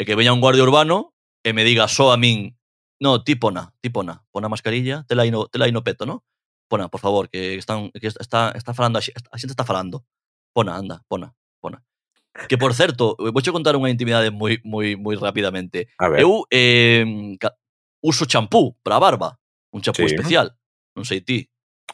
e 0.00 0.08
que 0.08 0.16
veña 0.16 0.32
un 0.32 0.40
guardia 0.40 0.64
urbano 0.64 1.12
e 1.44 1.52
me 1.52 1.64
diga 1.64 1.88
só 1.92 2.08
a 2.08 2.16
min 2.16 2.56
No, 3.00 3.24
ti 3.24 3.34
pona, 3.34 3.72
ti 3.80 3.88
pona. 3.88 4.22
Pona 4.30 4.48
mascarilla, 4.48 5.04
tela 5.08 5.22
aí 5.22 5.30
no, 5.30 5.48
tela 5.48 5.64
aí 5.64 5.72
no 5.72 5.82
peto, 5.82 6.04
no? 6.04 6.22
Pona, 6.68 6.88
por 6.88 7.00
favor, 7.00 7.30
que 7.30 7.56
están 7.56 7.90
que 7.92 8.06
está 8.06 8.52
está 8.54 8.74
falando 8.74 8.98
a 8.98 9.00
xente, 9.00 9.24
a 9.32 9.38
xente 9.38 9.52
está 9.52 9.64
falando. 9.64 10.04
Pona, 10.52 10.76
anda, 10.76 11.02
pona, 11.08 11.34
pona. 11.60 11.82
Que 12.48 12.58
por 12.58 12.74
certo, 12.74 13.16
vouche 13.18 13.50
contar 13.50 13.74
unha 13.74 13.88
intimidade 13.88 14.28
moi 14.30 14.60
moi 14.68 15.00
moi 15.00 15.16
rapidamente. 15.16 15.88
Eu 16.20 16.44
eh 16.52 17.04
uso 18.00 18.24
champú 18.26 18.76
para 18.82 18.96
a 18.96 19.02
barba. 19.02 19.38
Un 19.70 19.82
champú 19.82 20.08
sí. 20.08 20.14
especial. 20.14 20.56
Non 20.96 21.04
sei 21.06 21.22
ti. 21.22 21.46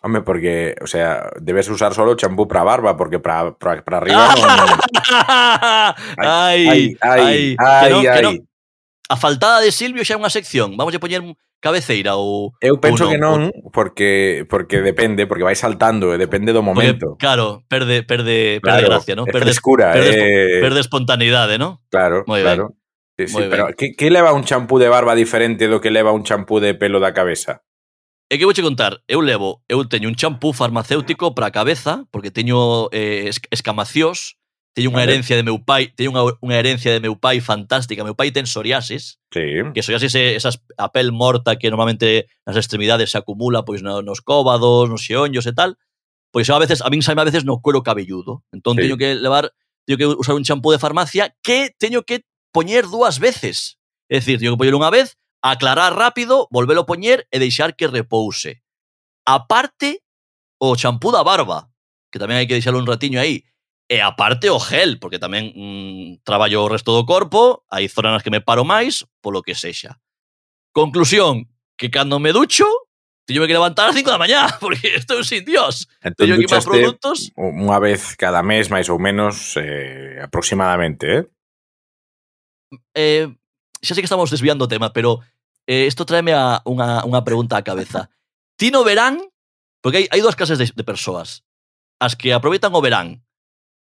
Home, 0.02 0.20
porque, 0.22 0.76
o 0.80 0.86
sea, 0.86 1.32
debes 1.40 1.68
usar 1.68 1.94
solo 1.94 2.16
champú 2.16 2.46
para 2.46 2.64
barba, 2.64 2.96
porque 2.96 3.18
para, 3.18 3.56
para, 3.56 3.82
para 3.82 3.96
arriba 3.98 4.28
non... 4.36 4.68
ai, 6.20 6.68
ai, 6.68 6.96
ai, 7.00 7.56
ai, 7.58 7.84
que 7.84 7.90
non. 7.90 8.02
Que 8.04 8.22
non, 8.22 8.36
a 9.08 9.16
faltada 9.16 9.60
de 9.60 9.70
Silvio 9.72 10.04
xa 10.04 10.14
é 10.14 10.20
unha 10.20 10.32
sección. 10.32 10.74
Vamos 10.76 10.92
a 10.92 11.00
poñer 11.00 11.22
cabeceira 11.62 12.18
ou 12.18 12.52
Eu 12.60 12.76
penso 12.76 13.06
ou 13.06 13.10
non, 13.10 13.12
que 13.12 13.18
non, 13.18 13.38
porque 13.72 14.44
porque 14.50 14.82
depende, 14.82 15.24
porque 15.24 15.46
vai 15.46 15.56
saltando, 15.56 16.12
depende 16.18 16.52
do 16.52 16.62
momento. 16.62 17.14
Porque, 17.14 17.22
claro, 17.22 17.64
perde 17.70 18.02
perde 18.02 18.60
claro, 18.60 18.84
perde 18.84 18.90
gracia, 18.90 19.14
¿no? 19.16 19.24
Perde 19.24 19.54
frescura, 19.54 19.92
perde, 19.94 20.12
eh... 20.12 20.60
perde 20.60 20.80
espontaneidade, 20.80 21.56
¿no? 21.58 21.82
Claro, 21.88 22.24
Muy 22.26 22.42
claro. 22.42 22.74
Ben. 22.74 22.85
Sí, 23.18 23.28
sí, 23.28 23.42
pero 23.48 23.68
que, 23.72 23.96
que 23.96 24.10
leva 24.10 24.32
un 24.32 24.44
champú 24.44 24.78
de 24.78 24.88
barba 24.88 25.14
diferente 25.14 25.68
do 25.68 25.80
que 25.80 25.90
leva 25.90 26.12
un 26.12 26.24
champú 26.24 26.60
de 26.60 26.76
pelo 26.76 27.00
da 27.00 27.16
cabeza? 27.16 27.64
É 28.28 28.36
que 28.36 28.44
vouche 28.44 28.60
contar, 28.60 29.00
eu 29.08 29.22
levo, 29.22 29.62
eu 29.70 29.86
teño 29.88 30.10
un 30.10 30.18
champú 30.18 30.52
farmacéutico 30.52 31.32
para 31.32 31.46
a 31.46 31.54
cabeza, 31.54 32.04
porque 32.10 32.34
teño 32.34 32.90
eh, 32.90 33.30
escamacións, 33.48 34.36
teño 34.76 34.92
unha 34.92 35.06
herencia 35.06 35.38
de 35.38 35.46
meu 35.46 35.56
pai, 35.62 35.94
teño 35.94 36.12
unha, 36.12 36.36
unha 36.44 36.58
herencia 36.60 36.92
de 36.92 37.00
meu 37.00 37.16
pai 37.16 37.40
fantástica, 37.40 38.04
meu 38.04 38.18
pai 38.18 38.34
ten 38.34 38.44
psoriasis, 38.44 39.22
sí. 39.32 39.64
que 39.72 39.80
psoriasis 39.80 40.12
é 40.18 40.36
esas, 40.36 40.60
a 40.76 40.92
pel 40.92 41.14
morta 41.14 41.56
que 41.56 41.72
normalmente 41.72 42.28
nas 42.44 42.60
extremidades 42.60 43.14
se 43.14 43.16
acumula 43.16 43.64
pois 43.64 43.80
no, 43.80 44.04
nos 44.04 44.20
cóbados, 44.20 44.92
nos 44.92 45.00
xeonllos 45.00 45.48
e 45.48 45.56
tal, 45.56 45.80
pois 46.28 46.50
a 46.52 46.60
veces, 46.60 46.84
a 46.84 46.92
min 46.92 47.00
saime 47.00 47.24
a 47.24 47.30
veces 47.30 47.48
no 47.48 47.64
cuero 47.64 47.80
cabelludo, 47.80 48.44
entón 48.52 48.76
sí. 48.76 48.84
teño 48.84 49.00
que 49.00 49.16
levar 49.16 49.56
teño 49.86 49.96
que 49.96 50.06
usar 50.18 50.36
un 50.36 50.44
champú 50.44 50.74
de 50.74 50.82
farmacia 50.82 51.32
que 51.40 51.72
teño 51.78 52.02
que 52.02 52.26
poñer 52.56 52.88
dúas 52.88 53.20
veces. 53.20 53.76
É 54.08 54.16
dicir, 54.16 54.40
teño 54.40 54.56
que 54.56 54.64
poñer 54.64 54.72
unha 54.72 54.88
vez, 54.88 55.20
aclarar 55.44 55.92
rápido, 55.92 56.48
volvelo 56.48 56.88
poñer 56.88 57.28
e 57.28 57.36
deixar 57.36 57.76
que 57.76 57.84
repouse. 57.84 58.64
Aparte, 59.28 60.00
o 60.56 60.72
champú 60.72 61.12
da 61.12 61.20
barba, 61.20 61.68
que 62.08 62.16
tamén 62.16 62.40
hai 62.40 62.48
que 62.48 62.56
deixalo 62.56 62.80
un 62.80 62.88
ratiño 62.88 63.20
aí. 63.20 63.44
E 63.92 64.00
aparte 64.00 64.48
o 64.48 64.56
gel, 64.56 64.96
porque 64.96 65.20
tamén 65.20 65.52
mm, 65.52 66.24
traballo 66.24 66.64
o 66.64 66.70
resto 66.72 66.96
do 66.96 67.04
corpo, 67.04 67.68
hai 67.68 67.92
zonas 67.92 68.16
nas 68.16 68.24
que 68.24 68.32
me 68.32 68.40
paro 68.40 68.64
máis, 68.64 69.04
polo 69.20 69.44
que 69.44 69.52
sexa. 69.52 70.00
Conclusión, 70.72 71.52
que 71.76 71.92
cando 71.92 72.16
me 72.16 72.32
ducho, 72.32 72.64
teño 73.28 73.44
que 73.44 73.52
levantar 73.52 73.92
ás 73.92 73.94
5 74.00 74.08
da 74.08 74.16
mañá, 74.16 74.48
porque 74.64 74.96
estou 74.96 75.20
sin 75.20 75.44
dios. 75.44 75.92
Entón, 76.00 76.24
teño 76.24 76.34
que 76.40 76.48
ir 76.48 76.52
máis 76.56 76.64
produtos. 76.64 77.36
Unha 77.36 77.76
vez 77.84 78.16
cada 78.16 78.40
mes, 78.40 78.72
máis 78.72 78.88
ou 78.88 78.96
menos, 78.96 79.60
eh, 79.60 80.24
aproximadamente, 80.24 81.04
eh? 81.04 81.22
eh, 82.94 83.28
xa 83.82 83.94
sei 83.94 84.02
que 84.02 84.10
estamos 84.10 84.30
desviando 84.30 84.64
o 84.64 84.70
tema, 84.70 84.92
pero 84.92 85.20
eh, 85.66 85.86
isto 85.86 86.06
tráeme 86.06 86.32
a 86.34 86.62
unha, 86.64 87.02
unha 87.06 87.22
pregunta 87.22 87.58
á 87.58 87.62
cabeza. 87.62 88.08
Ti 88.56 88.70
no 88.70 88.86
verán, 88.86 89.20
porque 89.82 90.02
hai, 90.02 90.06
hai 90.10 90.20
dúas 90.22 90.38
clases 90.38 90.58
de, 90.58 90.66
de 90.70 90.84
persoas, 90.86 91.44
as 92.00 92.14
que 92.14 92.32
aproveitan 92.32 92.74
o 92.74 92.80
verán 92.80 93.26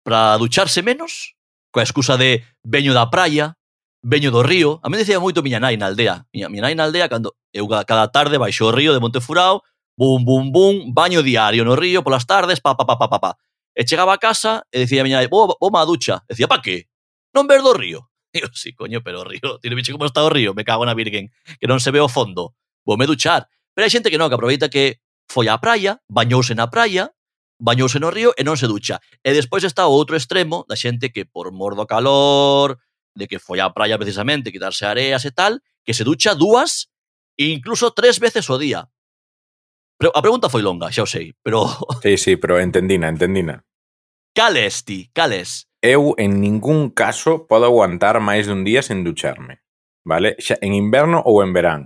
para 0.06 0.38
ducharse 0.38 0.86
menos, 0.86 1.34
coa 1.74 1.82
excusa 1.82 2.14
de 2.16 2.46
veño 2.62 2.94
da 2.94 3.10
praia, 3.10 3.58
veño 4.06 4.30
do 4.30 4.46
río. 4.46 4.78
A 4.82 4.88
mí 4.88 4.96
decía 4.96 5.18
moito 5.18 5.42
miña 5.42 5.58
nai 5.58 5.74
na 5.74 5.90
aldea. 5.90 6.24
Miña, 6.30 6.46
miña 6.48 6.70
nai 6.70 6.74
na 6.78 6.86
aldea, 6.86 7.10
cando 7.10 7.34
eu 7.50 7.66
cada 7.66 8.06
tarde 8.14 8.38
baixo 8.38 8.70
o 8.70 8.72
río 8.72 8.94
de 8.94 9.02
Montefurao, 9.02 9.66
bum, 9.98 10.22
bum, 10.22 10.52
bum, 10.54 10.94
baño 10.94 11.26
diario 11.26 11.66
no 11.66 11.74
río 11.74 12.06
polas 12.06 12.24
tardes, 12.24 12.62
pa, 12.62 12.78
pa, 12.78 12.86
pa, 12.86 12.96
pa, 12.96 13.10
pa, 13.10 13.18
pa. 13.18 13.30
E 13.76 13.84
chegaba 13.84 14.14
a 14.14 14.18
casa 14.22 14.64
e 14.70 14.86
dicía 14.86 15.02
a 15.02 15.04
miña 15.04 15.18
nai, 15.18 15.28
vou, 15.28 15.50
vou 15.58 15.70
má 15.74 15.84
ducha. 15.84 16.22
E 16.30 16.32
dicía, 16.32 16.46
pa 16.46 16.62
que? 16.62 16.86
Non 17.34 17.50
ver 17.50 17.60
do 17.60 17.74
río 17.74 18.06
eu, 18.36 18.48
sí, 18.54 18.72
coño, 18.72 19.02
pero 19.02 19.20
o 19.20 19.24
río, 19.24 19.58
Tiene 19.60 19.76
bicho 19.76 19.92
como 19.92 20.06
está 20.06 20.24
o 20.24 20.30
río, 20.30 20.54
me 20.54 20.64
cago 20.64 20.84
na 20.84 20.94
virgen, 20.94 21.32
que 21.60 21.66
non 21.66 21.80
se 21.80 21.90
ve 21.90 22.00
o 22.00 22.08
fondo, 22.08 22.54
vou 22.84 23.00
me 23.00 23.08
duchar. 23.08 23.48
Pero 23.72 23.84
hai 23.84 23.92
xente 23.92 24.12
que 24.12 24.20
non, 24.20 24.28
que 24.28 24.36
aproveita 24.36 24.68
que 24.68 25.00
foi 25.28 25.48
á 25.48 25.58
praia, 25.58 25.98
bañouse 26.08 26.54
na 26.54 26.68
praia, 26.70 27.12
bañouse 27.58 27.98
no 27.98 28.12
río 28.12 28.36
e 28.36 28.44
non 28.44 28.60
se 28.60 28.68
ducha. 28.68 29.00
E 29.24 29.32
despois 29.32 29.64
está 29.64 29.88
o 29.88 29.94
outro 29.96 30.16
extremo 30.16 30.68
da 30.68 30.76
xente 30.76 31.10
que 31.10 31.24
por 31.24 31.52
mor 31.52 31.74
do 31.74 31.88
calor, 31.88 32.78
de 33.16 33.24
que 33.26 33.40
foi 33.40 33.58
á 33.60 33.72
praia 33.72 33.96
precisamente, 33.96 34.52
quitarse 34.52 34.84
areas 34.84 35.24
e 35.24 35.32
tal, 35.32 35.60
que 35.84 35.96
se 35.96 36.04
ducha 36.04 36.36
dúas 36.36 36.92
e 37.36 37.52
incluso 37.52 37.92
tres 37.92 38.20
veces 38.20 38.48
o 38.52 38.60
día. 38.60 38.88
Pero 39.96 40.12
a 40.12 40.20
pregunta 40.20 40.52
foi 40.52 40.60
longa, 40.60 40.92
xa 40.92 41.02
o 41.04 41.08
sei, 41.08 41.32
pero... 41.40 41.64
Sí, 42.04 42.20
sí, 42.20 42.36
pero 42.36 42.60
entendina, 42.60 43.08
entendina. 43.08 43.64
Cales, 44.36 44.84
ti, 44.84 45.08
cales 45.16 45.68
eu 45.82 46.14
en 46.16 46.40
ningún 46.40 46.90
caso 46.90 47.46
podo 47.46 47.68
aguantar 47.68 48.18
máis 48.20 48.48
dun 48.48 48.64
día 48.64 48.80
sen 48.80 49.04
ducharme, 49.04 49.60
vale? 50.04 50.36
Xa 50.40 50.56
en 50.60 50.72
inverno 50.72 51.20
ou 51.22 51.44
en 51.44 51.52
verán. 51.52 51.82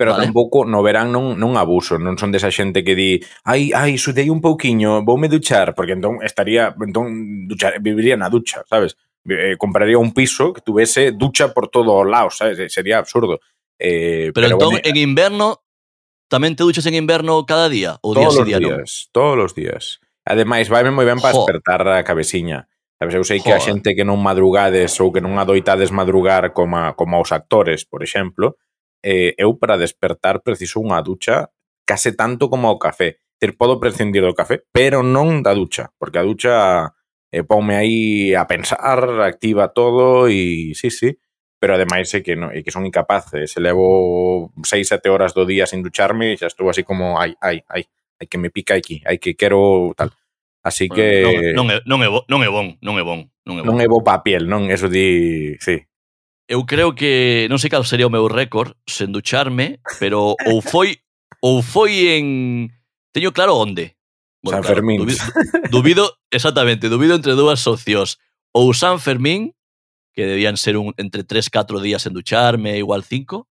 Pero 0.00 0.16
vale. 0.16 0.32
tampouco 0.32 0.64
no 0.64 0.80
verán 0.80 1.12
non, 1.12 1.36
non 1.36 1.60
abuso, 1.60 2.00
non 2.00 2.16
son 2.16 2.32
desa 2.32 2.48
xente 2.48 2.80
que 2.80 2.96
di 2.96 3.20
ai, 3.44 3.68
ai, 3.76 4.00
sudei 4.00 4.32
un 4.32 4.40
pouquiño, 4.40 5.04
voume 5.04 5.28
duchar, 5.28 5.76
porque 5.76 5.92
entón 5.92 6.24
estaría, 6.24 6.72
entón 6.72 7.44
duchar, 7.44 7.76
viviría 7.84 8.16
na 8.16 8.32
ducha, 8.32 8.64
sabes? 8.64 8.96
Eh, 9.28 9.52
eh 9.52 9.54
compraría 9.60 10.00
un 10.00 10.16
piso 10.16 10.56
que 10.56 10.64
tuvese 10.64 11.12
ducha 11.12 11.52
por 11.52 11.68
todo 11.68 11.92
o 12.00 12.04
lado, 12.08 12.32
sabes? 12.32 12.56
Eh, 12.58 12.72
sería 12.72 12.96
absurdo. 12.96 13.44
Eh, 13.76 14.32
pero, 14.32 14.32
pero 14.32 14.46
entón, 14.56 14.72
bueno, 14.80 14.88
en 14.88 14.96
inverno, 14.96 15.60
tamén 16.32 16.56
te 16.56 16.64
duchas 16.64 16.88
en 16.88 16.96
inverno 16.96 17.44
cada 17.44 17.68
día? 17.68 18.00
Ou 18.00 18.16
todos 18.16 18.40
día, 18.40 18.40
os 18.40 18.48
día, 18.48 18.58
días, 18.58 19.12
todos 19.12 19.36
os 19.36 19.52
días. 19.52 20.00
Ademais, 20.24 20.72
vai 20.72 20.80
moi 20.88 21.04
ben 21.04 21.20
para 21.20 21.36
despertar 21.36 21.84
a 21.84 22.00
cabeciña. 22.08 22.72
Sabes, 23.00 23.14
eu 23.14 23.24
sei 23.24 23.40
que 23.40 23.48
a 23.48 23.56
xente 23.56 23.96
que 23.96 24.04
non 24.04 24.20
madrugades 24.20 24.92
ou 25.00 25.08
que 25.08 25.24
non 25.24 25.40
adoitades 25.40 25.88
madrugar 25.88 26.52
como, 26.52 26.92
como 27.00 27.16
os 27.16 27.32
actores, 27.32 27.88
por 27.88 28.04
exemplo, 28.04 28.60
eh, 29.00 29.32
eu 29.40 29.56
para 29.56 29.80
despertar 29.80 30.44
preciso 30.44 30.84
unha 30.84 31.00
ducha 31.00 31.48
case 31.88 32.12
tanto 32.12 32.52
como 32.52 32.68
o 32.68 32.76
café. 32.76 33.24
Ter 33.40 33.56
podo 33.56 33.80
prescindir 33.80 34.20
do 34.20 34.36
café, 34.36 34.68
pero 34.68 35.00
non 35.00 35.40
da 35.40 35.56
ducha, 35.56 35.88
porque 35.96 36.20
a 36.20 36.26
ducha 36.28 36.92
eh, 37.32 37.40
ponme 37.40 37.80
aí 37.80 38.36
a 38.36 38.44
pensar, 38.44 39.00
activa 39.24 39.72
todo 39.72 40.28
e 40.28 40.76
sí, 40.76 40.92
sí, 40.92 41.16
pero 41.56 41.80
ademais 41.80 42.12
é 42.12 42.20
que, 42.20 42.36
no, 42.36 42.52
é 42.52 42.60
que 42.60 42.68
son 42.68 42.84
incapaces. 42.84 43.56
Se 43.56 43.64
levo 43.64 44.52
6, 44.60 44.84
7 44.84 45.08
horas 45.08 45.32
do 45.32 45.48
día 45.48 45.64
sin 45.64 45.80
ducharme 45.80 46.32
e 46.32 46.38
xa 46.40 46.52
estou 46.52 46.68
así 46.68 46.84
como, 46.84 47.16
ai, 47.16 47.32
ai, 47.40 47.64
ai, 47.72 47.88
hai 48.20 48.26
que 48.28 48.36
me 48.36 48.52
pica 48.52 48.76
aquí, 48.76 49.00
hai 49.08 49.16
que 49.16 49.40
quero 49.40 49.96
tal. 49.96 50.12
Así 50.62 50.88
bueno, 50.88 51.02
que 51.02 51.52
non, 51.54 51.66
non, 51.66 51.72
é, 51.72 51.80
non, 51.86 51.98
é, 52.04 52.08
non 52.28 52.40
é 52.44 52.48
bon, 52.52 52.76
non 52.78 52.94
é 52.98 53.02
bon, 53.04 53.18
non 53.48 53.54
é 53.56 53.62
bon. 53.64 53.72
Non 53.72 53.80
é 53.80 53.88
bo 53.88 54.04
pa 54.04 54.20
piel, 54.20 54.44
non, 54.44 54.68
eso 54.68 54.92
di, 54.92 55.56
sí. 55.60 55.80
Eu 56.50 56.66
creo 56.66 56.92
que 56.92 57.46
non 57.48 57.56
sei 57.56 57.72
cal 57.72 57.86
sería 57.88 58.10
o 58.10 58.12
meu 58.12 58.28
récord 58.28 58.76
sen 58.84 59.14
ducharme, 59.14 59.80
pero 59.96 60.36
ou 60.36 60.58
foi 60.60 61.00
ou 61.40 61.64
foi 61.64 62.20
en 62.20 62.68
teño 63.16 63.32
claro 63.32 63.56
onde. 63.56 63.96
Bueno, 64.44 64.60
San 64.60 64.68
claro, 64.68 64.84
Fermín. 64.84 64.98
Dubido, 65.00 65.24
dubido 65.70 66.04
exactamente, 66.28 66.92
dubido 66.92 67.16
entre 67.16 67.32
dúas 67.32 67.60
socios, 67.64 68.20
ou 68.52 68.74
San 68.76 69.00
Fermín 69.00 69.56
que 70.12 70.26
debían 70.26 70.56
ser 70.56 70.76
un, 70.76 70.92
entre 70.98 71.24
3 71.24 71.48
4 71.48 71.80
días 71.80 72.04
en 72.04 72.12
ducharme, 72.12 72.76
igual 72.76 73.04
5, 73.04 73.48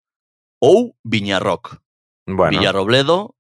ou 0.60 0.98
Viñarroc. 1.04 1.80
Bueno. 2.26 2.58
Villarrobledo, 2.58 3.37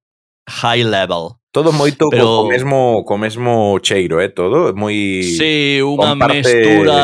high 0.47 0.83
level. 0.83 1.36
Todo 1.51 1.71
moito 1.73 2.10
Pero, 2.10 2.43
co 2.43 2.47
mesmo 2.47 3.03
co 3.03 3.17
mesmo 3.17 3.79
cheiro, 3.79 4.21
eh? 4.21 4.29
todo, 4.29 4.73
moi 4.75 4.93
Si, 5.23 5.38
sí, 5.38 5.55
unha 5.81 6.13
comparte... 6.13 6.43
mestura 6.43 6.97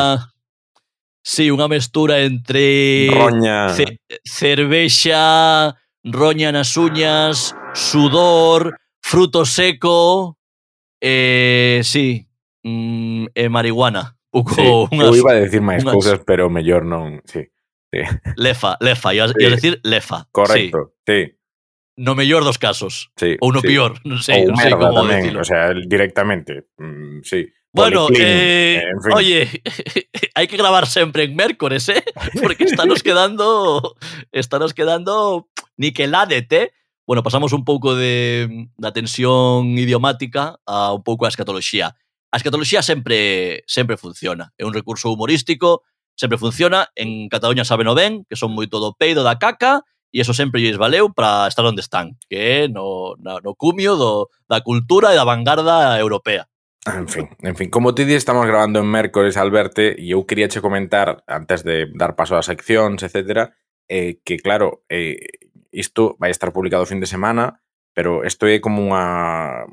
Si, 1.24 1.48
sí, 1.48 1.50
unha 1.50 1.66
mestura 1.68 2.20
entre 2.22 3.08
roña, 3.10 3.72
ce, 3.72 3.98
cervexa, 4.22 5.72
roña 6.04 6.52
nas 6.52 6.76
uñas, 6.76 7.56
sudor, 7.72 8.78
fruto 9.02 9.48
seco, 9.48 10.36
eh, 11.00 11.80
si, 11.82 12.22
sí, 12.22 12.68
mm, 12.68 13.34
e 13.34 13.48
marihuana. 13.48 14.16
Pouco 14.30 14.54
sí, 14.54 14.62
unhas, 14.92 15.08
eu 15.08 15.16
iba 15.16 15.32
a 15.32 15.40
decir 15.40 15.64
máis 15.64 15.82
unhas... 15.82 15.94
cousas, 15.96 16.20
pero 16.22 16.46
mellor 16.46 16.84
non, 16.84 17.24
si. 17.24 17.48
Sí, 17.90 18.00
sí. 18.00 18.00
Lefa, 18.36 18.76
lefa, 18.78 19.14
ibas, 19.14 19.32
sí. 19.32 19.40
ibas 19.40 19.52
a 19.52 19.56
decir 19.56 19.80
lefa. 19.82 20.28
Correcto, 20.30 20.94
sí. 21.06 21.26
sí 21.26 21.33
no 21.96 22.14
mellor 22.14 22.44
dos 22.44 22.58
casos. 22.58 23.10
Sí, 23.16 23.36
ou 23.40 23.52
no 23.52 23.60
sí. 23.60 23.68
pior, 23.68 23.98
non 24.08 24.20
sei, 24.22 24.44
ou 24.44 24.54
non 24.54 24.58
sei 24.58 24.74
como 24.74 24.94
tamén, 24.94 25.22
decirlo. 25.22 25.40
O 25.42 25.46
sea, 25.46 25.70
directamente, 25.74 26.70
mm, 26.78 27.22
sí. 27.22 27.46
Bueno, 27.74 28.06
Policlin, 28.06 28.26
eh, 28.26 28.82
en 28.86 29.00
fin. 29.02 29.12
oye, 29.18 29.40
hai 30.38 30.46
que 30.46 30.58
gravar 30.58 30.86
sempre 30.86 31.26
en 31.26 31.34
mércores, 31.34 31.90
eh? 31.90 32.06
Porque 32.42 32.70
estános 32.70 33.02
quedando 33.02 33.98
estános 34.30 34.74
quedando 34.74 35.50
niqueladet, 35.76 36.52
Eh? 36.52 36.68
Bueno, 37.06 37.22
pasamos 37.22 37.52
un 37.52 37.66
pouco 37.66 37.94
de 37.94 38.70
da 38.78 38.94
tensión 38.94 39.76
idiomática 39.76 40.56
a 40.64 40.94
un 40.94 41.02
pouco 41.02 41.26
a 41.26 41.28
escatoloxía. 41.28 41.98
A 42.32 42.36
escatoloxía 42.38 42.80
sempre 42.80 43.62
sempre 43.66 43.98
funciona. 43.98 44.54
É 44.56 44.64
un 44.64 44.72
recurso 44.72 45.12
humorístico, 45.12 45.82
sempre 46.16 46.38
funciona. 46.38 46.88
En 46.94 47.28
Cataluña 47.28 47.66
saben 47.66 47.90
o 47.90 47.94
ben, 47.94 48.24
que 48.24 48.38
son 48.38 48.54
moito 48.56 48.80
do 48.80 48.94
peido 48.96 49.20
da 49.26 49.36
caca, 49.36 49.84
e 50.14 50.22
eso 50.22 50.30
sempre 50.30 50.62
lles 50.62 50.78
valeu 50.78 51.10
para 51.10 51.50
estar 51.50 51.66
onde 51.66 51.82
están, 51.82 52.14
que 52.30 52.38
é 52.38 52.58
no, 52.70 53.18
na, 53.18 53.42
no 53.42 53.58
cumio 53.58 53.98
do, 53.98 54.30
da 54.46 54.62
cultura 54.62 55.10
e 55.10 55.18
da 55.18 55.26
vanguarda 55.26 55.98
europea. 55.98 56.46
Ah, 56.86 57.02
en 57.02 57.10
fin, 57.10 57.26
en 57.42 57.56
fin, 57.58 57.66
como 57.66 57.98
te 57.98 58.06
di, 58.06 58.14
estamos 58.14 58.46
grabando 58.46 58.78
en 58.78 58.86
mércores, 58.86 59.34
Alberte, 59.34 59.98
e 59.98 60.14
eu 60.14 60.22
quería 60.22 60.46
che 60.46 60.62
comentar, 60.62 61.26
antes 61.26 61.66
de 61.66 61.90
dar 61.98 62.14
paso 62.14 62.38
ás 62.38 62.46
seccións, 62.46 63.02
etcétera, 63.02 63.58
eh, 63.90 64.22
que 64.22 64.38
claro, 64.38 64.86
eh, 64.86 65.18
isto 65.74 66.14
vai 66.22 66.30
estar 66.30 66.54
publicado 66.54 66.86
o 66.86 66.90
fin 66.90 67.02
de 67.02 67.10
semana, 67.10 67.58
pero 67.90 68.22
isto 68.22 68.46
é 68.46 68.62
como 68.62 68.86
unha 68.86 69.66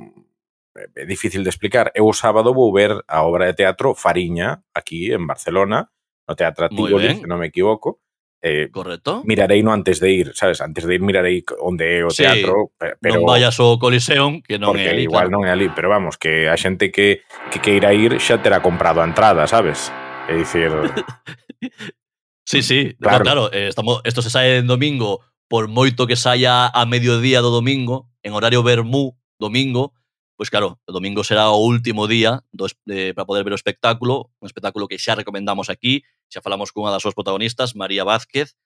é 0.73 1.05
difícil 1.05 1.45
de 1.45 1.53
explicar. 1.53 1.93
Eu 1.93 2.09
o 2.09 2.17
sábado 2.17 2.49
vou 2.49 2.73
ver 2.73 2.97
a 3.05 3.21
obra 3.21 3.45
de 3.45 3.53
teatro 3.53 3.93
Fariña, 3.93 4.65
aquí 4.73 5.13
en 5.13 5.27
Barcelona, 5.29 5.93
no 6.25 6.33
Teatro 6.33 6.65
Tivoli, 6.65 7.21
se 7.21 7.29
non 7.29 7.37
me 7.37 7.53
equivoco, 7.53 8.01
Eh, 8.41 8.69
Correcto. 8.71 9.21
Mirarei 9.23 9.61
no 9.61 9.71
antes 9.71 9.99
de 9.99 10.09
ir, 10.11 10.31
sabes? 10.33 10.61
Antes 10.61 10.85
de 10.85 10.95
ir 10.95 11.01
mirarei 11.01 11.45
onde 11.61 12.01
é 12.01 12.05
o 12.05 12.09
sí, 12.09 12.25
teatro, 12.25 12.73
pero 12.97 13.21
non 13.21 13.29
vayas 13.29 13.53
ao 13.61 13.77
Coliseum 13.77 14.41
que 14.41 14.57
non 14.57 14.73
porque 14.73 14.89
é 14.89 14.97
ali, 14.97 15.05
igual 15.05 15.29
claro. 15.29 15.37
non 15.37 15.41
é 15.45 15.53
ali, 15.53 15.69
pero 15.69 15.93
vamos, 15.93 16.17
que 16.17 16.49
a 16.49 16.57
xente 16.57 16.89
que 16.89 17.21
que 17.53 17.61
queira 17.61 17.93
ir 17.93 18.17
xa 18.17 18.41
terá 18.41 18.57
comprado 18.65 18.97
a 18.97 19.05
entrada, 19.05 19.45
sabes? 19.45 19.93
É 20.25 20.33
dicir 20.33 20.73
Sí, 22.49 22.65
sí, 22.65 22.97
claro, 22.97 23.23
claro 23.23 23.43
eh, 23.53 23.69
estamos, 23.69 24.01
esto 24.03 24.25
se 24.25 24.33
sae 24.33 24.57
en 24.57 24.65
domingo 24.65 25.21
por 25.45 25.69
moito 25.69 26.09
que 26.09 26.17
saia 26.17 26.65
a 26.65 26.83
mediodía 26.89 27.45
do 27.45 27.53
domingo, 27.53 28.09
en 28.25 28.33
horario 28.33 28.65
vermú, 28.65 29.21
domingo, 29.37 29.93
Pois 30.41 30.49
claro, 30.49 30.81
o 30.89 30.91
domingo 30.91 31.21
será 31.21 31.53
o 31.53 31.61
último 31.61 32.09
día 32.09 32.41
do, 32.49 32.65
eh, 32.89 33.13
para 33.13 33.29
poder 33.29 33.45
ver 33.45 33.53
o 33.53 33.61
espectáculo, 33.61 34.33
un 34.41 34.49
espectáculo 34.49 34.89
que 34.89 34.97
xa 34.97 35.13
recomendamos 35.13 35.69
aquí, 35.69 36.01
xa 36.33 36.41
falamos 36.41 36.73
cunha 36.73 36.89
das 36.89 37.05
súas 37.05 37.13
protagonistas, 37.13 37.77
María 37.77 38.01
Vázquez, 38.01 38.57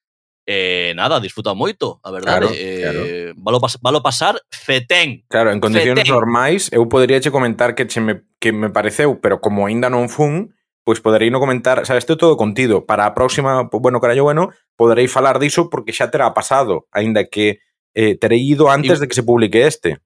eh, 0.48 0.96
nada, 0.96 1.20
disfruta 1.20 1.52
moito, 1.52 2.00
a 2.00 2.16
verdade. 2.16 2.48
Claro, 2.48 2.56
eh, 2.56 2.80
claro. 2.80 3.02
Valo, 3.44 3.60
pas, 3.60 3.76
valo 3.84 4.00
pasar 4.00 4.40
fetén. 4.48 5.28
Claro, 5.28 5.52
en 5.52 5.60
condicións 5.60 6.00
fetén. 6.00 6.16
normais, 6.16 6.72
eu 6.72 6.88
podería 6.88 7.20
che 7.20 7.28
comentar 7.28 7.76
que, 7.76 7.84
che 7.92 8.00
me, 8.00 8.24
que 8.40 8.56
me 8.56 8.72
pareceu, 8.72 9.20
pero 9.20 9.44
como 9.44 9.68
aínda 9.68 9.92
non 9.92 10.08
fun, 10.08 10.56
pois 10.88 11.04
poderei 11.04 11.28
no 11.28 11.44
comentar, 11.44 11.84
sabes, 11.84 12.08
isto 12.08 12.16
todo 12.16 12.40
contido. 12.40 12.88
Para 12.88 13.04
a 13.04 13.12
próxima, 13.12 13.68
bueno, 13.68 14.00
carallo 14.00 14.24
bueno, 14.24 14.56
poderei 14.80 15.12
falar 15.12 15.44
diso 15.44 15.68
porque 15.68 15.92
xa 15.92 16.08
terá 16.08 16.32
pasado, 16.32 16.88
aínda 16.96 17.28
que 17.28 17.60
eh, 17.92 18.16
terei 18.16 18.40
ido 18.40 18.72
antes 18.72 18.96
y... 18.96 19.02
de 19.04 19.08
que 19.12 19.20
se 19.20 19.28
publique 19.28 19.68
este 19.68 20.00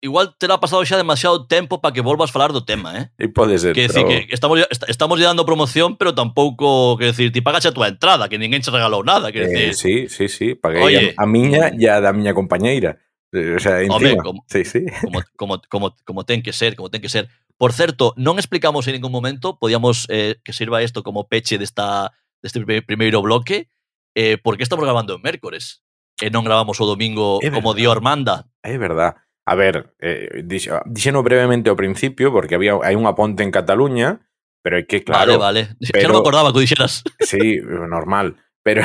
igual 0.00 0.34
terá 0.38 0.58
pasado 0.60 0.84
xa 0.84 0.96
demasiado 0.96 1.46
tempo 1.46 1.80
para 1.80 1.92
que 1.92 2.04
volvas 2.04 2.30
falar 2.30 2.52
do 2.52 2.64
tema, 2.64 2.96
eh? 2.96 3.04
E 3.18 3.28
pode 3.28 3.58
ser, 3.58 3.72
que, 3.72 3.88
decir, 3.88 4.04
que 4.04 4.28
estamos, 4.30 4.60
estamos 4.88 5.16
lle 5.18 5.26
dando 5.26 5.48
promoción, 5.48 5.96
pero 5.96 6.14
tampouco, 6.14 6.96
que 6.98 7.12
decir, 7.12 7.32
ti 7.32 7.40
pagaxe 7.40 7.68
a 7.68 7.76
tua 7.76 7.88
entrada, 7.88 8.28
que 8.28 8.38
ninguén 8.38 8.62
che 8.62 8.70
regalou 8.70 9.02
nada, 9.02 9.32
que 9.32 9.42
eh, 9.42 9.48
decir... 9.48 9.74
Sí, 9.74 9.94
sí, 10.08 10.28
sí, 10.28 10.46
paguei 10.54 10.82
Oye, 10.82 11.14
a, 11.16 11.22
a 11.22 11.26
miña 11.26 11.72
e 11.72 11.86
a 11.88 12.00
da 12.00 12.12
miña 12.12 12.36
compañeira. 12.36 13.00
Eh, 13.32 13.56
o 13.56 13.60
sea, 13.60 13.82
encima. 13.82 13.96
Home, 13.96 14.16
como, 14.16 14.44
sí, 14.46 14.64
sí. 14.64 14.86
Como, 15.02 15.20
como, 15.36 15.54
como, 15.68 15.86
como 16.04 16.20
ten 16.24 16.42
que 16.42 16.52
ser, 16.52 16.76
como 16.76 16.90
ten 16.90 17.00
que 17.00 17.08
ser. 17.08 17.28
Por 17.56 17.72
certo, 17.72 18.12
non 18.20 18.36
explicamos 18.36 18.84
en 18.86 19.00
ningún 19.00 19.12
momento, 19.12 19.56
podíamos 19.56 20.06
eh, 20.12 20.36
que 20.44 20.52
sirva 20.52 20.84
isto 20.84 21.00
como 21.02 21.26
peche 21.26 21.56
desta, 21.56 22.12
deste 22.44 22.60
primeiro 22.84 23.24
bloque, 23.24 23.72
eh, 24.14 24.36
porque 24.36 24.62
estamos 24.62 24.84
grabando 24.84 25.16
en 25.16 25.24
mércores 25.24 25.80
e 26.20 26.32
non 26.32 26.44
gravamos 26.44 26.80
o 26.80 26.88
domingo 26.88 27.40
é 27.44 27.52
como 27.52 27.76
dio 27.76 27.92
Armanda. 27.92 28.48
É 28.64 28.76
verdad. 28.80 29.25
A 29.46 29.54
ver, 29.54 29.94
eh, 30.02 30.42
ah, 30.74 30.82
dixeno 30.86 31.22
brevemente 31.22 31.70
ao 31.70 31.78
principio, 31.78 32.34
porque 32.34 32.58
había 32.58 32.74
hai 32.82 32.98
unha 32.98 33.14
ponte 33.14 33.46
en 33.46 33.54
Cataluña, 33.54 34.26
pero 34.58 34.82
é 34.82 34.82
que 34.82 35.06
claro... 35.06 35.38
Vale, 35.38 35.70
vale. 35.70 35.78
Pero, 35.78 36.02
que 36.02 36.06
non 36.10 36.18
me 36.18 36.22
acordaba 36.26 36.50
que 36.50 36.58
o 36.58 36.64
dixeras. 36.66 37.06
Sí, 37.22 37.62
normal. 37.62 38.34
Pero, 38.66 38.82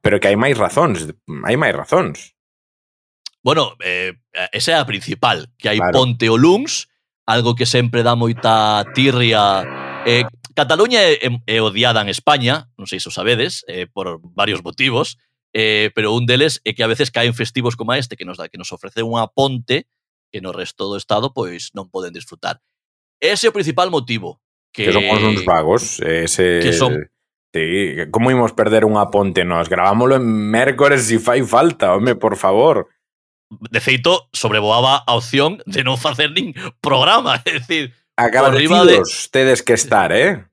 pero 0.00 0.16
que 0.16 0.32
hai 0.32 0.40
máis 0.40 0.56
razóns, 0.56 1.12
hai 1.44 1.60
máis 1.60 1.76
razóns. 1.76 2.32
Bueno, 3.44 3.76
eh, 3.84 4.16
esa 4.56 4.72
é 4.72 4.76
a 4.80 4.88
principal, 4.88 5.52
que 5.60 5.68
hai 5.68 5.76
claro. 5.76 5.92
ponte 5.92 6.32
o 6.32 6.40
Luns, 6.40 6.88
algo 7.28 7.52
que 7.52 7.68
sempre 7.68 8.00
dá 8.00 8.16
moita 8.16 8.88
tirria. 8.96 9.60
Eh, 10.08 10.24
Cataluña 10.56 11.04
é, 11.04 11.20
é, 11.20 11.28
é 11.28 11.58
odiada 11.60 12.00
en 12.00 12.08
España, 12.08 12.72
non 12.80 12.88
sei 12.88 12.96
se 12.96 13.10
o 13.10 13.12
sabedes, 13.12 13.68
eh, 13.68 13.84
por 13.84 14.16
varios 14.32 14.64
motivos, 14.64 15.20
eh, 15.52 15.92
pero 15.94 16.16
un 16.16 16.26
deles 16.26 16.60
é 16.64 16.72
que 16.72 16.82
a 16.82 16.90
veces 16.90 17.12
caen 17.12 17.36
festivos 17.36 17.76
como 17.76 17.92
este 17.94 18.16
que 18.16 18.24
nos, 18.24 18.36
da, 18.36 18.48
que 18.48 18.58
nos 18.58 18.72
ofrece 18.72 19.04
unha 19.04 19.28
ponte 19.28 19.88
que 20.32 20.40
no 20.40 20.50
resto 20.52 20.88
do 20.88 20.96
Estado 20.96 21.36
pois 21.36 21.76
non 21.76 21.92
poden 21.92 22.16
disfrutar. 22.16 22.60
Ese 23.20 23.46
é 23.46 23.52
o 23.52 23.56
principal 23.56 23.92
motivo. 23.92 24.40
Que, 24.72 24.88
que 24.88 24.92
somos 24.96 25.20
uns 25.20 25.44
vagos. 25.44 26.00
Ese, 26.00 26.64
que 26.64 26.72
son, 26.72 27.12
Sí, 27.52 28.08
como 28.10 28.32
imos 28.32 28.56
perder 28.56 28.88
unha 28.88 29.12
ponte 29.12 29.44
nos? 29.44 29.68
Gravámoslo 29.68 30.16
en 30.16 30.24
mércores 30.24 31.04
se 31.04 31.20
si 31.20 31.20
fai 31.20 31.44
falta, 31.44 31.92
home, 31.92 32.16
por 32.16 32.40
favor. 32.40 32.88
De 33.52 33.84
feito, 33.84 34.32
sobrevoaba 34.32 35.04
a 35.04 35.12
opción 35.12 35.60
de 35.68 35.84
non 35.84 36.00
facer 36.00 36.32
nin 36.32 36.56
programa, 36.80 37.36
é 37.44 37.60
dicir, 37.60 37.92
agradecidos 38.16 39.28
de... 39.28 39.28
tedes 39.28 39.60
que 39.60 39.76
estar, 39.76 40.16
eh? 40.16 40.48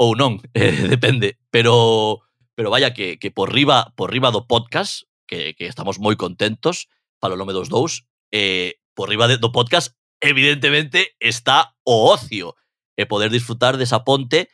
Ou 0.00 0.16
non, 0.16 0.40
eh, 0.56 0.88
depende, 0.88 1.36
pero 1.52 2.24
pero 2.56 2.72
vaya 2.72 2.96
que, 2.96 3.20
que 3.20 3.30
por 3.30 3.52
riba 3.52 3.92
por 3.94 4.10
riba 4.10 4.32
do 4.32 4.48
podcast, 4.48 5.04
que, 5.28 5.54
que 5.54 5.68
estamos 5.68 6.00
moi 6.00 6.16
contentos, 6.16 6.88
para 7.20 7.36
o 7.36 7.38
nome 7.38 7.52
dos 7.52 7.68
dous, 7.68 8.08
eh, 8.32 8.80
por 8.96 9.12
riba 9.12 9.28
de, 9.28 9.36
do 9.36 9.52
podcast, 9.52 9.94
evidentemente, 10.18 11.14
está 11.20 11.76
o 11.84 12.10
ocio 12.10 12.56
e 12.96 13.04
poder 13.04 13.28
disfrutar 13.28 13.76
desa 13.76 14.02
ponte 14.02 14.48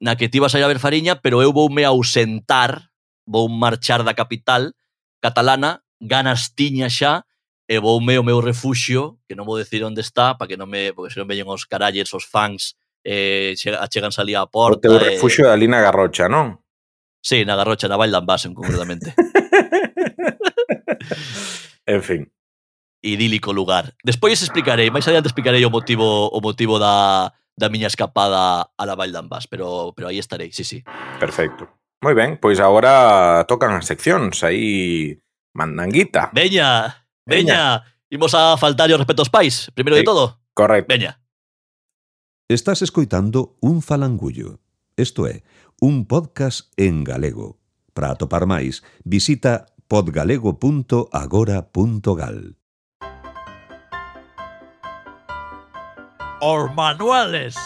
na 0.00 0.14
que 0.20 0.28
ti 0.28 0.38
vas 0.38 0.54
a 0.54 0.60
ir 0.60 0.64
a 0.64 0.70
ver 0.70 0.78
Fariña, 0.78 1.24
pero 1.24 1.40
eu 1.40 1.52
voume 1.52 1.82
ausentar, 1.88 2.92
vou 3.24 3.48
marchar 3.48 4.04
da 4.04 4.12
capital 4.12 4.76
catalana, 5.20 5.84
ganas 6.00 6.52
tiña 6.52 6.88
xa, 6.88 7.24
e 7.68 7.78
voume 7.80 8.18
o 8.18 8.24
meu 8.24 8.40
refuxio, 8.40 9.20
que 9.28 9.32
non 9.32 9.48
vou 9.48 9.56
decir 9.56 9.80
onde 9.80 10.04
está, 10.04 10.36
para 10.36 10.48
que 10.48 10.60
non 10.60 10.68
me, 10.68 10.92
porque 10.92 11.12
se 11.14 11.20
non 11.20 11.28
veñen 11.28 11.48
os 11.48 11.64
caralles, 11.64 12.12
os 12.12 12.28
fans, 12.28 12.76
eh, 13.04 13.56
acheganse 13.80 14.20
ali 14.20 14.36
á 14.36 14.44
porta. 14.44 14.76
O 14.76 14.84
teu 14.84 15.00
refuxio 15.00 15.48
eh, 15.48 15.52
ali 15.52 15.64
na 15.70 15.80
Garrocha, 15.80 16.28
non? 16.28 16.59
Sí, 17.20 17.44
na 17.44 17.56
Garrocha, 17.56 17.88
na 17.88 17.96
Val 17.96 18.10
Dambasen, 18.10 18.54
concretamente. 18.54 19.14
en 21.86 22.02
fin. 22.02 22.32
Idílico 23.02 23.52
lugar. 23.52 23.94
Despois 24.04 24.42
explicarei, 24.42 24.90
máis 24.90 25.08
adiante 25.08 25.28
explicarei 25.28 25.64
o 25.64 25.72
motivo 25.72 26.28
o 26.28 26.40
motivo 26.40 26.76
da, 26.76 27.32
da 27.56 27.68
miña 27.68 27.88
escapada 27.88 28.72
a 28.76 28.84
la 28.84 28.96
Val 28.96 29.12
d'Ambas, 29.12 29.48
pero, 29.48 29.92
pero 29.96 30.08
aí 30.08 30.18
estarei, 30.18 30.52
sí, 30.52 30.64
sí. 30.64 30.84
Perfecto. 31.20 31.80
Moi 32.00 32.16
ben, 32.16 32.40
pois 32.40 32.56
agora 32.60 33.44
tocan 33.44 33.76
as 33.76 33.84
seccións, 33.84 34.40
aí 34.40 35.20
mandanguita. 35.52 36.32
Veña, 36.32 37.04
veña, 37.28 37.84
imos 38.08 38.32
a 38.32 38.56
faltar 38.56 38.88
o 38.88 38.96
respeto 38.96 39.20
aos 39.20 39.28
pais, 39.28 39.68
primeiro 39.76 39.96
sí, 39.96 40.00
de 40.00 40.08
todo. 40.08 40.40
Correcto. 40.56 40.88
Veña. 40.88 41.20
Estás 42.48 42.80
escoitando 42.80 43.60
un 43.60 43.84
falangullo, 43.84 44.64
isto 44.96 45.28
é, 45.28 45.44
un 45.80 46.06
podcast 46.06 46.70
en 46.76 47.02
galego. 47.04 47.58
Para 47.94 48.10
atopar 48.12 48.46
máis, 48.46 48.84
visita 49.02 49.66
podgalego.agora.gal. 49.88 52.56
Os 56.40 56.74
manuales. 56.74 57.56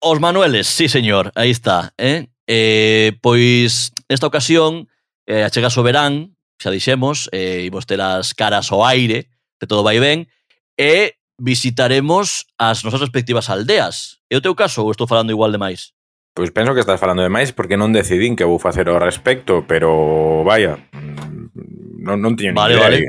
Os 0.00 0.20
manuales, 0.20 0.66
sí 0.66 0.88
señor, 0.88 1.30
aí 1.34 1.50
está, 1.50 1.92
eh? 1.96 2.28
Eh, 2.46 3.16
pois 3.22 3.90
nesta 4.08 4.26
ocasión 4.26 4.88
eh, 5.24 5.44
achega 5.44 5.68
o 5.68 5.82
verán, 5.84 6.36
xa 6.60 6.68
dixemos, 6.68 7.32
eh, 7.32 7.64
imos 7.64 7.88
ter 7.88 8.00
as 8.00 8.36
caras 8.36 8.68
ao 8.72 8.84
aire, 8.84 9.28
que 9.60 9.68
todo 9.68 9.84
vai 9.84 10.00
ben, 10.00 10.28
e 10.76 11.16
visitaremos 11.40 12.44
as 12.58 12.84
nosas 12.84 13.00
respectivas 13.00 13.48
aldeas. 13.48 14.20
É 14.34 14.36
o 14.36 14.42
teu 14.42 14.58
caso 14.58 14.82
ou 14.82 14.90
estou 14.90 15.06
falando 15.06 15.30
igual 15.30 15.54
de 15.54 15.62
máis? 15.62 15.94
Pois 16.34 16.50
penso 16.50 16.74
que 16.74 16.82
estás 16.82 16.98
falando 16.98 17.22
de 17.22 17.30
máis 17.30 17.54
porque 17.54 17.78
non 17.78 17.94
decidín 17.94 18.34
que 18.34 18.42
vou 18.42 18.58
facer 18.58 18.90
ao 18.90 18.98
respecto, 18.98 19.62
pero 19.62 20.42
vaya, 20.42 20.74
mm, 20.90 22.02
non, 22.02 22.18
non 22.18 22.34
teño 22.34 22.50
vale, 22.58 22.74
idea. 22.74 22.82
Vale. 22.82 23.00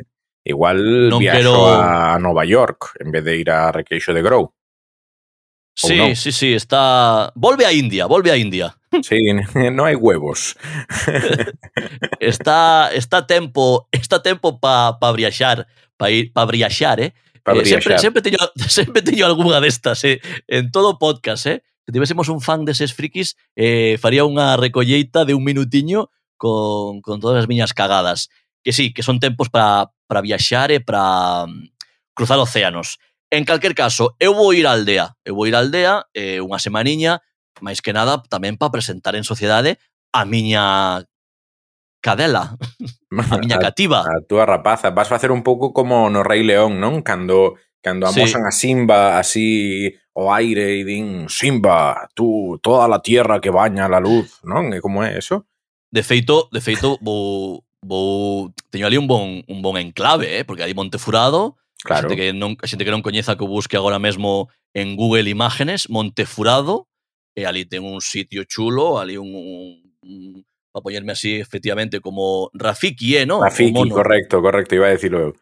Igual 0.45 1.09
non 1.09 1.17
viaxo 1.17 1.41
quero... 1.41 1.73
a 1.73 2.21
Nova 2.21 2.45
York 2.45 3.01
en 3.01 3.09
vez 3.09 3.25
de 3.25 3.41
ir 3.41 3.49
a 3.49 3.73
Requeixo 3.73 4.13
de 4.13 4.21
Grou. 4.21 4.53
Sí, 5.73 5.97
no. 5.97 6.13
sí, 6.13 6.29
sí, 6.31 6.53
está... 6.53 7.33
Volve 7.33 7.65
a 7.65 7.73
India, 7.73 8.05
volve 8.05 8.29
a 8.29 8.37
India. 8.37 8.77
Sí, 9.01 9.17
no 9.73 9.89
hai 9.89 9.97
huevos. 9.97 10.55
está, 12.21 12.93
está 12.93 13.25
tempo, 13.25 13.89
está 13.91 14.21
tempo 14.21 14.61
pa, 14.61 15.01
pa 15.01 15.11
briaxar, 15.11 15.65
pa, 15.97 16.13
ir 16.13 16.31
pa 16.31 16.45
briaxar, 16.45 17.01
eh? 17.01 17.11
Eh, 17.45 17.65
sempre, 17.65 17.99
sempre, 17.99 18.21
teño, 18.21 18.37
sempre 18.67 19.01
teño 19.05 19.25
algunha 19.25 19.61
destas, 19.61 20.03
eh, 20.03 20.21
en 20.47 20.71
todo 20.71 20.97
podcast, 20.97 21.45
eh? 21.45 21.63
Se 21.85 21.91
tivésemos 21.91 22.29
un 22.29 22.41
fan 22.41 22.65
deses 22.65 22.97
frikis, 22.97 23.37
eh, 23.53 24.01
faría 24.01 24.25
unha 24.25 24.57
recolleita 24.57 25.21
de 25.21 25.37
un 25.37 25.45
minutiño 25.45 26.09
con, 26.41 27.05
con 27.05 27.21
todas 27.21 27.45
as 27.45 27.47
miñas 27.47 27.77
cagadas. 27.77 28.33
Que 28.65 28.73
sí, 28.73 28.89
que 28.89 29.05
son 29.05 29.21
tempos 29.21 29.53
para, 29.53 29.93
para 30.09 30.25
viaxar 30.25 30.73
e 30.73 30.81
para 30.81 31.45
um, 31.45 31.69
cruzar 32.17 32.41
océanos. 32.41 32.97
En 33.29 33.45
calquer 33.45 33.77
caso, 33.77 34.17
eu 34.17 34.33
vou 34.33 34.49
ir 34.57 34.65
á 34.65 34.73
aldea. 34.73 35.13
Eu 35.21 35.37
vou 35.37 35.45
ir 35.45 35.53
á 35.53 35.61
aldea 35.61 36.09
eh, 36.17 36.41
unha 36.41 36.57
semaniña, 36.57 37.21
máis 37.61 37.85
que 37.85 37.93
nada, 37.93 38.17
tamén 38.25 38.57
para 38.57 38.73
presentar 38.73 39.13
en 39.13 39.21
sociedade 39.21 39.77
a 40.09 40.25
miña 40.25 41.05
cadela, 42.05 42.53
a 43.33 43.37
miña 43.41 43.57
cativa. 43.57 44.05
A, 44.05 44.21
a 44.21 44.21
túa 44.21 44.45
rapaza, 44.45 44.93
vas 44.93 45.09
facer 45.09 45.33
un 45.33 45.41
pouco 45.41 45.73
como 45.73 46.05
no 46.13 46.21
Rei 46.21 46.45
León, 46.45 46.77
non? 46.77 47.01
Cando 47.01 47.57
cando 47.81 48.05
amosan 48.05 48.45
sí. 48.45 48.49
a 48.49 48.53
Simba 48.53 49.01
así 49.17 49.49
o 50.13 50.29
aire 50.33 50.77
e 50.77 50.85
din 50.85 51.25
Simba, 51.29 52.09
tú 52.13 52.57
toda 52.61 52.85
a 52.85 53.01
tierra 53.01 53.41
que 53.41 53.49
baña 53.49 53.89
la 53.89 53.97
luz, 53.97 54.41
non? 54.45 54.69
E 54.69 54.81
como 54.85 55.01
é 55.01 55.17
eso? 55.17 55.49
De 55.89 56.05
feito, 56.05 56.45
de 56.53 56.61
feito 56.61 57.01
vou, 57.01 57.65
vou 57.81 58.53
teño 58.69 58.85
ali 58.85 59.01
un 59.01 59.09
bon 59.09 59.41
un 59.41 59.59
bon 59.65 59.77
enclave, 59.81 60.37
eh? 60.37 60.45
porque 60.45 60.61
ali 60.61 60.77
Montefurado, 60.77 61.57
claro. 61.81 62.05
a 62.05 62.09
xente 62.09 62.15
que 62.21 62.27
non 62.37 62.53
a 62.61 62.65
xente 62.69 62.85
que 62.85 62.93
non 62.93 63.01
coñeza 63.01 63.33
que 63.33 63.49
busque 63.49 63.77
agora 63.81 63.97
mesmo 63.97 64.53
en 64.77 64.93
Google 64.93 65.25
Imágenes 65.25 65.89
Montefurado, 65.89 66.85
e 67.33 67.49
ali 67.49 67.65
ten 67.65 67.81
un 67.81 68.01
sitio 68.01 68.45
chulo, 68.45 68.97
ali 69.01 69.17
un, 69.17 69.29
un, 69.29 69.77
un 70.05 70.45
para 70.75 70.83
poñerme 70.83 71.13
así 71.13 71.35
efectivamente 71.35 72.01
como 72.01 72.49
Rafiki, 72.53 73.15
eh, 73.15 73.25
¿no? 73.25 73.41
Rafiki, 73.41 73.89
correcto, 73.89 74.41
correcto, 74.41 74.75
iba 74.75 74.87
a 74.87 74.89
decirlo 74.89 75.33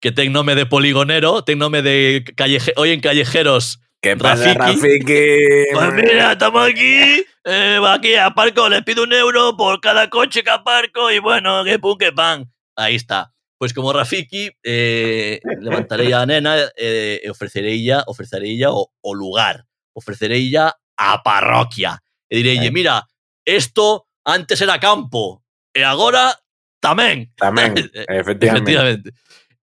que 0.00 0.12
ten 0.12 0.32
nome 0.32 0.54
de 0.54 0.64
poligonero, 0.64 1.42
ten 1.42 1.58
nome 1.58 1.82
de 1.82 2.22
calleje, 2.36 2.72
hoy 2.76 2.92
en 2.92 3.00
callejeros 3.00 3.80
¿Qué 4.00 4.16
pasa, 4.16 4.54
Rafiki? 4.54 5.64
Pues 5.72 5.92
mira, 5.94 6.32
estamos 6.32 6.68
aquí, 6.68 7.24
eh, 7.44 7.80
aquí 7.88 8.14
aparco, 8.14 8.68
les 8.68 8.84
pido 8.84 9.02
un 9.02 9.12
euro 9.12 9.56
por 9.56 9.80
cada 9.80 10.08
coche 10.08 10.44
que 10.44 10.50
aparco 10.50 11.10
y 11.10 11.18
bueno, 11.18 11.64
que 11.64 11.80
pum, 11.80 11.98
que 11.98 12.12
pan. 12.12 12.48
Ahí 12.76 12.94
está. 12.94 13.32
Pues 13.58 13.74
como 13.74 13.92
Rafiki, 13.92 14.50
eh, 14.62 15.40
levantaré 15.60 16.14
a 16.14 16.24
nena 16.26 16.56
eh, 16.76 17.22
ofrecerei 17.28 17.82
ya, 17.82 18.04
ofrecerei 18.06 18.56
ya 18.56 18.70
o, 18.70 18.92
o 19.00 19.14
lugar, 19.14 19.64
ofrecerei 19.94 20.48
ya 20.48 20.76
a 20.96 21.22
parroquia. 21.24 22.00
Direi, 22.30 22.64
Eh. 22.64 22.70
mira, 22.70 23.08
esto 23.44 24.05
antes 24.26 24.60
era 24.60 24.82
campo 24.82 25.46
e 25.72 25.86
agora 25.86 26.34
tamén. 26.82 27.30
Tamén, 27.38 27.78
efectivamente. 28.10 28.44
efectivamente. 28.50 29.08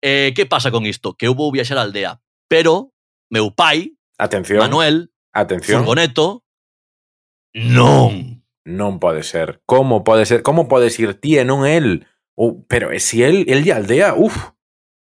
Eh, 0.02 0.34
que 0.34 0.46
pasa 0.46 0.70
con 0.74 0.84
isto? 0.84 1.14
Que 1.14 1.30
eu 1.30 1.34
vou 1.38 1.54
viaxar 1.54 1.78
á 1.78 1.86
aldea, 1.86 2.18
pero 2.50 2.92
meu 3.30 3.54
pai, 3.54 3.94
atención, 4.18 4.60
Manuel, 4.60 5.14
atención, 5.32 5.86
furgoneto, 5.86 6.42
non. 7.54 8.44
Non 8.68 9.00
pode 9.00 9.24
ser. 9.24 9.64
Como 9.64 10.04
pode 10.04 10.28
ser? 10.28 10.44
Como 10.44 10.68
podes 10.68 11.00
ir 11.00 11.16
ti 11.16 11.40
e 11.40 11.44
non 11.46 11.64
el? 11.64 12.04
Ou, 12.36 12.62
pero 12.68 12.92
e 12.92 13.00
si 13.00 13.24
el, 13.24 13.48
el 13.48 13.64
de 13.64 13.72
aldea, 13.72 14.12
uf. 14.12 14.52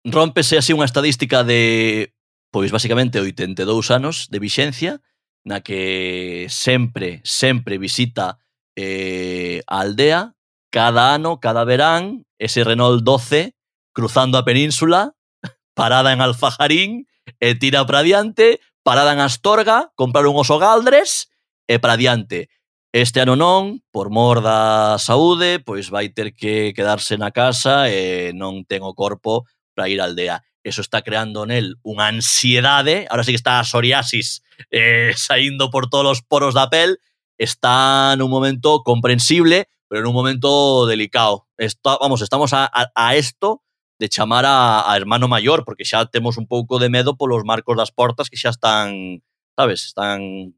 Rómpese 0.02 0.58
así 0.58 0.74
unha 0.74 0.88
estadística 0.88 1.46
de, 1.46 2.10
pois 2.50 2.74
basicamente, 2.74 3.22
82 3.22 3.94
anos 3.94 4.26
de 4.32 4.42
vixencia, 4.42 5.04
na 5.46 5.62
que 5.62 6.48
sempre, 6.50 7.22
sempre 7.22 7.78
visita 7.78 8.41
eh, 8.76 9.62
a 9.66 9.80
aldea 9.80 10.34
cada 10.72 11.14
ano, 11.14 11.38
cada 11.38 11.64
verán, 11.64 12.24
ese 12.38 12.64
Renault 12.64 13.04
12 13.04 13.54
cruzando 13.92 14.38
a 14.38 14.44
península, 14.44 15.12
parada 15.74 16.12
en 16.12 16.20
Alfajarín, 16.20 17.06
e 17.38 17.54
tira 17.54 17.86
para 17.86 18.02
diante, 18.02 18.58
parada 18.82 19.12
en 19.12 19.20
Astorga, 19.20 19.92
comprar 19.94 20.26
un 20.26 20.34
oso 20.34 20.58
galdres 20.58 21.30
e 21.68 21.78
para 21.78 21.96
diante. 21.96 22.48
Este 22.92 23.20
ano 23.20 23.36
non, 23.36 23.80
por 23.88 24.10
mor 24.12 24.44
da 24.44 25.00
saúde, 25.00 25.60
pois 25.60 25.88
vai 25.88 26.12
ter 26.12 26.34
que 26.34 26.72
quedarse 26.76 27.16
na 27.16 27.32
casa 27.32 27.88
e 27.88 28.32
non 28.36 28.64
ten 28.68 28.84
o 28.84 28.92
corpo 28.92 29.48
para 29.72 29.88
ir 29.88 30.00
á 30.00 30.08
aldea. 30.08 30.44
Eso 30.60 30.84
está 30.84 31.00
creando 31.00 31.48
nel 31.48 31.80
unha 31.84 32.12
ansiedade, 32.12 33.08
ahora 33.08 33.24
sí 33.24 33.32
que 33.32 33.40
está 33.40 33.60
a 33.60 33.64
psoriasis 33.64 34.44
eh, 34.72 35.12
saindo 35.16 35.72
por 35.72 35.88
todos 35.88 36.20
os 36.20 36.22
poros 36.24 36.52
da 36.52 36.68
pel, 36.68 37.00
está 37.38 38.12
en 38.14 38.22
un 38.22 38.30
momento 38.30 38.82
comprensible, 38.82 39.68
pero 39.88 40.02
en 40.02 40.08
un 40.08 40.14
momento 40.14 40.86
delicado. 40.86 41.46
Está, 41.58 41.98
vamos, 42.00 42.22
estamos 42.22 42.52
a, 42.52 42.64
a, 42.64 42.90
a 42.94 43.16
esto 43.16 43.62
de 43.98 44.08
chamar 44.08 44.44
a, 44.46 44.90
a, 44.90 44.96
hermano 44.96 45.28
mayor, 45.28 45.64
porque 45.64 45.84
xa 45.84 46.06
temos 46.06 46.36
un 46.36 46.46
pouco 46.46 46.78
de 46.78 46.90
medo 46.90 47.14
polos 47.16 47.44
marcos 47.44 47.76
das 47.76 47.94
portas 47.94 48.26
que 48.26 48.40
xa 48.40 48.50
están, 48.50 49.22
sabes, 49.54 49.86
están 49.86 50.54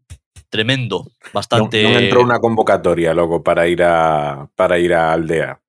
tremendo, 0.48 1.10
bastante... 1.34 1.82
Non, 1.82 1.92
non 1.92 2.00
entrou 2.00 2.22
unha 2.24 2.40
convocatoria 2.40 3.12
logo 3.12 3.42
para 3.42 3.66
ir 3.66 3.82
a 3.82 4.46
para 4.54 4.78
ir 4.78 4.94
á 4.94 5.12
aldea. 5.12 5.60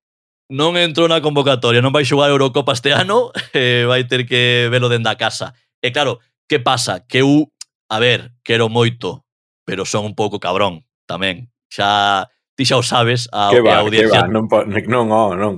Non 0.46 0.78
entrou 0.78 1.10
na 1.10 1.18
convocatoria, 1.18 1.82
non 1.82 1.90
vai 1.90 2.06
xogar 2.06 2.30
a 2.30 2.34
Eurocopa 2.38 2.70
este 2.70 2.94
ano, 2.94 3.34
eh, 3.52 3.82
vai 3.84 4.06
ter 4.06 4.30
que 4.30 4.70
velo 4.70 4.86
dende 4.86 5.10
a 5.10 5.18
casa. 5.18 5.58
E 5.82 5.90
claro, 5.90 6.22
que 6.46 6.62
pasa? 6.62 7.02
Que 7.04 7.26
eu, 7.26 7.50
a 7.90 7.98
ver, 7.98 8.30
quero 8.46 8.70
moito, 8.70 9.26
pero 9.66 9.82
son 9.84 10.06
un 10.06 10.14
pouco 10.14 10.38
cabrón 10.38 10.86
tamén. 11.06 11.48
Xa 11.72 12.26
ti 12.56 12.64
xa 12.68 12.76
o 12.76 12.84
sabes 12.84 13.28
a, 13.32 13.50
que 13.52 13.60
va, 13.62 13.78
a 13.78 13.84
audiencia. 13.86 14.26
Que 14.26 14.28
va, 14.28 14.32
non, 14.32 14.46
non, 14.90 15.06
oh, 15.12 15.32
non. 15.36 15.54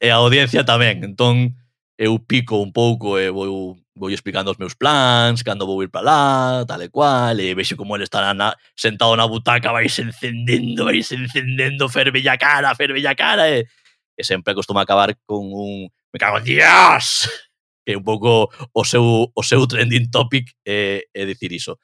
E 0.00 0.08
a 0.08 0.18
audiencia 0.22 0.64
tamén. 0.64 1.02
Entón, 1.02 1.58
eu 1.98 2.18
pico 2.20 2.60
un 2.60 2.72
pouco 2.72 3.18
e 3.18 3.30
vou, 3.30 3.76
vou 3.96 4.10
explicando 4.10 4.50
os 4.50 4.58
meus 4.58 4.74
plans, 4.76 5.42
cando 5.42 5.66
vou 5.66 5.82
ir 5.82 5.88
para 5.88 6.04
lá, 6.04 6.64
tal 6.68 6.82
e 6.82 6.88
cual, 6.88 7.40
e 7.40 7.54
vexo 7.56 7.76
como 7.76 7.96
ele 7.96 8.04
está 8.04 8.34
na, 8.34 8.54
sentado 8.76 9.16
na 9.16 9.26
butaca, 9.26 9.72
vais 9.72 9.96
encendendo, 9.98 10.84
vais 10.84 11.10
encendendo, 11.10 11.88
fervella 11.88 12.36
cara, 12.36 12.74
fervella 12.74 13.14
cara, 13.16 13.48
e, 13.48 13.64
e 14.12 14.22
sempre 14.24 14.54
costuma 14.54 14.82
acabar 14.82 15.16
con 15.24 15.48
un 15.48 15.88
me 16.12 16.18
cago 16.18 16.38
en 16.38 16.44
Dios! 16.44 17.28
Que 17.86 17.92
é 17.92 17.96
un 17.96 18.02
pouco 18.02 18.50
o 18.72 18.84
seu, 18.84 19.30
o 19.32 19.42
seu 19.42 19.66
trending 19.66 20.10
topic 20.10 20.50
é, 20.66 21.06
é 21.14 21.24
dicir 21.24 21.52
iso. 21.52 21.78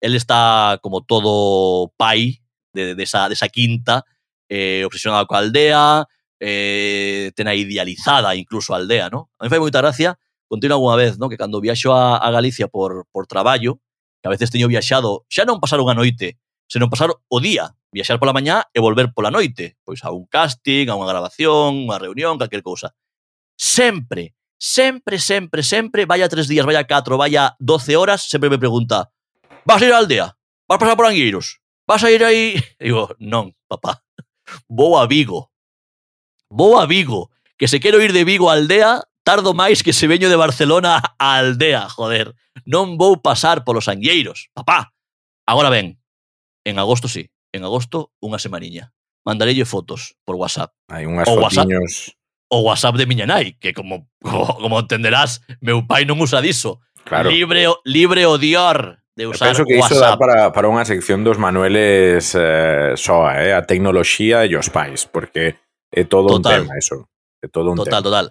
Ele 0.00 0.16
está 0.16 0.78
como 0.82 1.02
todo 1.04 1.92
pai 1.98 2.41
de, 2.72 2.94
de, 2.94 3.02
esa, 3.02 3.28
de 3.28 3.34
esa 3.34 3.48
quinta 3.48 4.04
eh, 4.48 4.84
obsesionado 4.84 5.26
coa 5.26 5.40
aldea, 5.40 6.04
eh, 6.36 7.32
tena 7.34 7.54
idealizada 7.54 8.34
incluso 8.36 8.74
a 8.74 8.76
aldea, 8.76 9.08
¿no? 9.08 9.30
A 9.38 9.44
mí 9.44 9.48
fai 9.48 9.62
moita 9.62 9.80
gracia, 9.80 10.18
contei 10.52 10.68
unha 10.68 11.00
vez, 11.00 11.16
¿no? 11.16 11.32
que 11.32 11.40
cando 11.40 11.64
viaxo 11.64 11.96
a, 11.96 12.20
a 12.20 12.28
Galicia 12.28 12.68
por, 12.68 13.08
por 13.08 13.24
traballo, 13.24 13.80
que 14.20 14.28
a 14.28 14.34
veces 14.34 14.52
teño 14.52 14.68
viaxado, 14.68 15.24
xa 15.32 15.48
non 15.48 15.56
pasar 15.56 15.80
unha 15.80 15.96
noite, 15.96 16.36
senón 16.68 16.92
pasar 16.92 17.08
o 17.08 17.38
día, 17.40 17.72
viaxar 17.88 18.20
pola 18.20 18.36
mañá 18.36 18.68
e 18.68 18.78
volver 18.84 19.16
pola 19.16 19.32
noite, 19.32 19.80
pois 19.80 20.04
a 20.04 20.12
un 20.12 20.28
casting, 20.28 20.92
a 20.92 20.98
unha 21.00 21.08
grabación, 21.08 21.88
unha 21.88 21.96
reunión, 21.96 22.36
calquer 22.36 22.60
cousa. 22.60 22.92
Sempre, 23.56 24.36
sempre, 24.60 25.16
sempre, 25.16 25.64
sempre, 25.64 26.04
vaya 26.04 26.28
tres 26.28 26.44
días, 26.44 26.68
vaya 26.68 26.84
catro, 26.84 27.16
vaya 27.16 27.56
doce 27.56 27.96
horas, 27.96 28.28
sempre 28.28 28.52
me 28.52 28.60
pregunta, 28.60 29.08
vas 29.64 29.80
a 29.80 29.86
ir 29.88 29.96
á 29.96 30.04
aldea? 30.04 30.36
Vas 30.68 30.76
pasar 30.76 31.00
por 31.00 31.08
Anguiros? 31.08 31.61
vas 31.92 32.04
a 32.04 32.10
ir 32.10 32.24
aí? 32.24 32.56
Digo, 32.80 33.12
non, 33.20 33.52
papá, 33.68 34.00
vou 34.64 34.96
a 34.96 35.04
Vigo. 35.04 35.52
Vou 36.48 36.80
a 36.80 36.86
Vigo, 36.86 37.28
que 37.60 37.68
se 37.68 37.80
quero 37.80 38.00
ir 38.00 38.16
de 38.16 38.24
Vigo 38.24 38.48
a 38.48 38.56
aldea, 38.56 39.04
tardo 39.24 39.52
máis 39.52 39.84
que 39.84 39.92
se 39.92 40.08
veño 40.08 40.32
de 40.32 40.40
Barcelona 40.40 41.04
a 41.20 41.28
aldea, 41.36 41.92
joder. 41.92 42.32
Non 42.64 42.96
vou 42.96 43.20
pasar 43.20 43.60
polos 43.60 43.92
anlleiros, 43.92 44.48
papá. 44.56 44.96
Agora 45.44 45.68
ben, 45.68 46.00
en 46.64 46.80
agosto 46.80 47.12
sí, 47.12 47.28
en 47.52 47.68
agosto 47.68 48.08
unha 48.24 48.40
semaniña. 48.40 48.96
Mandarelle 49.22 49.68
fotos 49.68 50.16
por 50.24 50.40
WhatsApp. 50.40 50.72
Hai 50.88 51.04
unhas 51.04 51.28
o 51.28 51.36
fotiños... 51.36 52.16
O 52.52 52.68
WhatsApp 52.68 53.00
de 53.00 53.08
miña 53.08 53.24
nai, 53.24 53.56
que 53.56 53.72
como, 53.72 54.08
como, 54.24 54.48
como 54.56 54.80
entenderás, 54.80 55.44
meu 55.60 55.84
pai 55.84 56.08
non 56.08 56.20
usa 56.20 56.40
diso. 56.40 56.80
Claro. 57.04 57.28
Libre, 57.28 57.68
libre 57.84 58.24
odiar 58.24 59.01
de 59.16 59.26
usar 59.26 59.48
Penso 59.52 59.64
que 59.64 59.76
WhatsApp. 59.76 59.92
iso 59.92 60.00
dá 60.00 60.16
para, 60.16 60.52
para 60.52 60.68
unha 60.72 60.84
sección 60.88 61.20
dos 61.20 61.36
Manueles 61.36 62.32
eh, 62.32 62.96
soa, 62.96 63.36
eh, 63.44 63.52
a 63.52 63.62
tecnoloxía 63.68 64.44
e 64.48 64.56
os 64.56 64.72
pais, 64.72 65.04
porque 65.04 65.60
é 65.92 66.02
todo 66.08 66.40
total. 66.40 66.64
un 66.64 66.68
tema 66.68 66.74
eso. 66.80 67.08
É 67.44 67.48
todo 67.48 67.72
un 67.72 67.76
total, 67.76 68.00
tema. 68.00 68.08
total. 68.08 68.26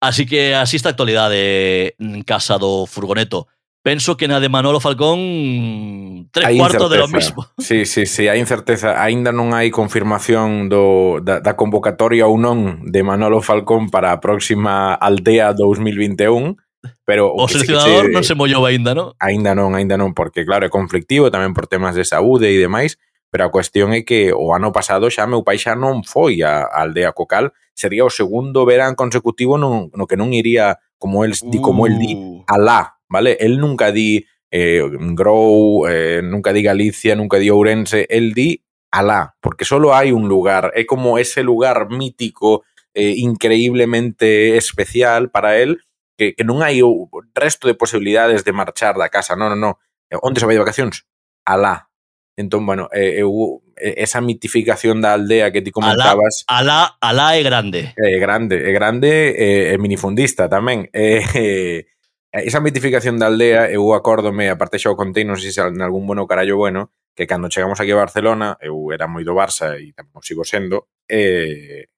Así 0.00 0.26
que 0.26 0.54
así 0.54 0.76
está 0.76 0.90
a 0.90 0.94
actualidade 0.94 1.96
en 1.98 2.22
casa 2.22 2.58
do 2.60 2.86
furgoneto. 2.86 3.48
Penso 3.82 4.18
que 4.18 4.28
na 4.28 4.36
de 4.42 4.52
Manolo 4.52 4.84
Falcón 4.84 6.28
tres 6.30 6.44
hai 6.44 6.58
cuartos 6.60 6.90
de 6.92 6.98
lo 6.98 7.08
mismo. 7.08 7.46
Sí, 7.58 7.86
sí, 7.86 8.04
sí, 8.04 8.28
hai 8.28 8.36
incerteza. 8.36 9.00
Ainda 9.00 9.32
non 9.32 9.56
hai 9.56 9.72
confirmación 9.72 10.68
do, 10.68 11.18
da, 11.24 11.40
da 11.40 11.56
convocatoria 11.56 12.28
ou 12.28 12.36
non 12.36 12.84
de 12.84 13.00
Manolo 13.00 13.40
Falcón 13.40 13.88
para 13.88 14.12
a 14.12 14.20
próxima 14.20 14.92
aldea 14.92 15.56
2021, 15.56 16.58
Pero 17.04 17.32
o 17.34 17.48
se 17.48 17.64
non 17.66 18.24
se 18.24 18.34
mollou 18.34 18.64
aínda, 18.64 18.94
non? 18.94 19.14
Aínda 19.20 19.56
non, 19.56 19.74
aínda 19.74 19.96
non, 19.96 20.12
porque 20.12 20.44
claro, 20.44 20.66
é 20.66 20.70
conflictivo 20.72 21.32
tamén 21.32 21.56
por 21.56 21.66
temas 21.66 21.96
de 21.96 22.04
saúde 22.04 22.52
e 22.52 22.60
demais, 22.60 22.96
pero 23.30 23.44
a 23.44 23.52
cuestión 23.52 23.92
é 23.92 24.02
que 24.02 24.32
o 24.32 24.56
ano 24.56 24.72
pasado 24.72 25.12
xa 25.12 25.28
meu 25.28 25.44
pai 25.44 25.60
xa 25.60 25.76
non 25.76 26.04
foi 26.04 26.40
a, 26.40 26.64
a 26.64 26.84
aldea 26.84 27.12
cocal, 27.12 27.52
sería 27.76 28.04
o 28.04 28.12
segundo 28.12 28.64
verán 28.64 28.96
consecutivo 28.96 29.60
non, 29.60 29.92
no 29.92 30.04
que 30.08 30.16
non 30.16 30.32
iría 30.32 30.80
como 30.96 31.24
el, 31.24 31.36
uh. 31.36 31.60
como 31.60 31.86
el 31.86 31.98
di 32.00 32.12
alá, 32.48 32.98
vale? 33.08 33.36
El 33.40 33.60
nunca 33.60 33.92
di 33.92 34.24
eh, 34.50 34.82
Grou, 35.14 35.86
eh, 35.86 36.20
nunca 36.24 36.52
di 36.52 36.62
Galicia, 36.62 37.14
nunca 37.14 37.38
di 37.38 37.50
Ourense, 37.50 38.06
el 38.08 38.32
di 38.32 38.60
alá, 38.90 39.36
porque 39.40 39.64
solo 39.64 39.94
hai 39.94 40.12
un 40.12 40.28
lugar, 40.28 40.72
é 40.74 40.88
como 40.88 41.20
ese 41.20 41.44
lugar 41.44 41.92
mítico, 41.92 42.64
eh, 42.94 43.14
increíblemente 43.16 44.56
especial 44.56 45.30
para 45.30 45.58
él 45.58 45.78
que, 46.18 46.34
que 46.34 46.42
non 46.42 46.66
hai 46.66 46.82
o 46.82 47.06
resto 47.30 47.70
de 47.70 47.78
posibilidades 47.78 48.42
de 48.42 48.50
marchar 48.50 48.98
da 48.98 49.06
casa, 49.06 49.38
non, 49.38 49.54
non, 49.54 49.60
non. 49.62 49.74
Onde 50.18 50.42
se 50.42 50.46
vai 50.50 50.58
de 50.58 50.64
vacacións? 50.66 51.06
Alá. 51.46 51.88
Entón, 52.34 52.66
bueno, 52.66 52.90
eh, 52.90 53.22
eu, 53.22 53.62
esa 53.78 54.20
mitificación 54.20 54.98
da 54.98 55.14
aldea 55.14 55.50
que 55.54 55.62
ti 55.62 55.70
comentabas... 55.70 56.42
Alá, 56.46 56.98
alá, 56.98 57.30
alá 57.30 57.36
é 57.38 57.42
grande. 57.42 57.94
É 57.94 58.18
grande, 58.18 58.58
é 58.58 58.72
grande 58.74 59.10
e, 59.34 59.74
e 59.74 59.78
minifundista 59.78 60.50
tamén. 60.50 60.90
Eh, 60.90 61.86
é, 62.34 62.44
esa 62.44 62.60
mitificación 62.60 63.18
da 63.18 63.26
aldea, 63.26 63.70
eu 63.70 63.94
acórdome, 63.94 64.50
aparte 64.50 64.78
xa 64.78 64.90
o 64.90 64.98
contei, 64.98 65.22
non 65.22 65.38
sei 65.38 65.54
se 65.54 65.62
en 65.62 65.82
algún 65.82 66.06
bueno 66.06 66.26
carallo 66.26 66.58
bueno, 66.58 66.94
que 67.14 67.26
cando 67.26 67.50
chegamos 67.50 67.80
aquí 67.80 67.90
a 67.94 68.02
Barcelona, 68.02 68.58
eu 68.62 68.90
era 68.94 69.10
moi 69.10 69.26
do 69.26 69.34
Barça 69.34 69.74
e 69.74 69.94
tamén 69.94 70.22
sigo 70.22 70.46
sendo, 70.46 70.90
eh, 71.10 71.90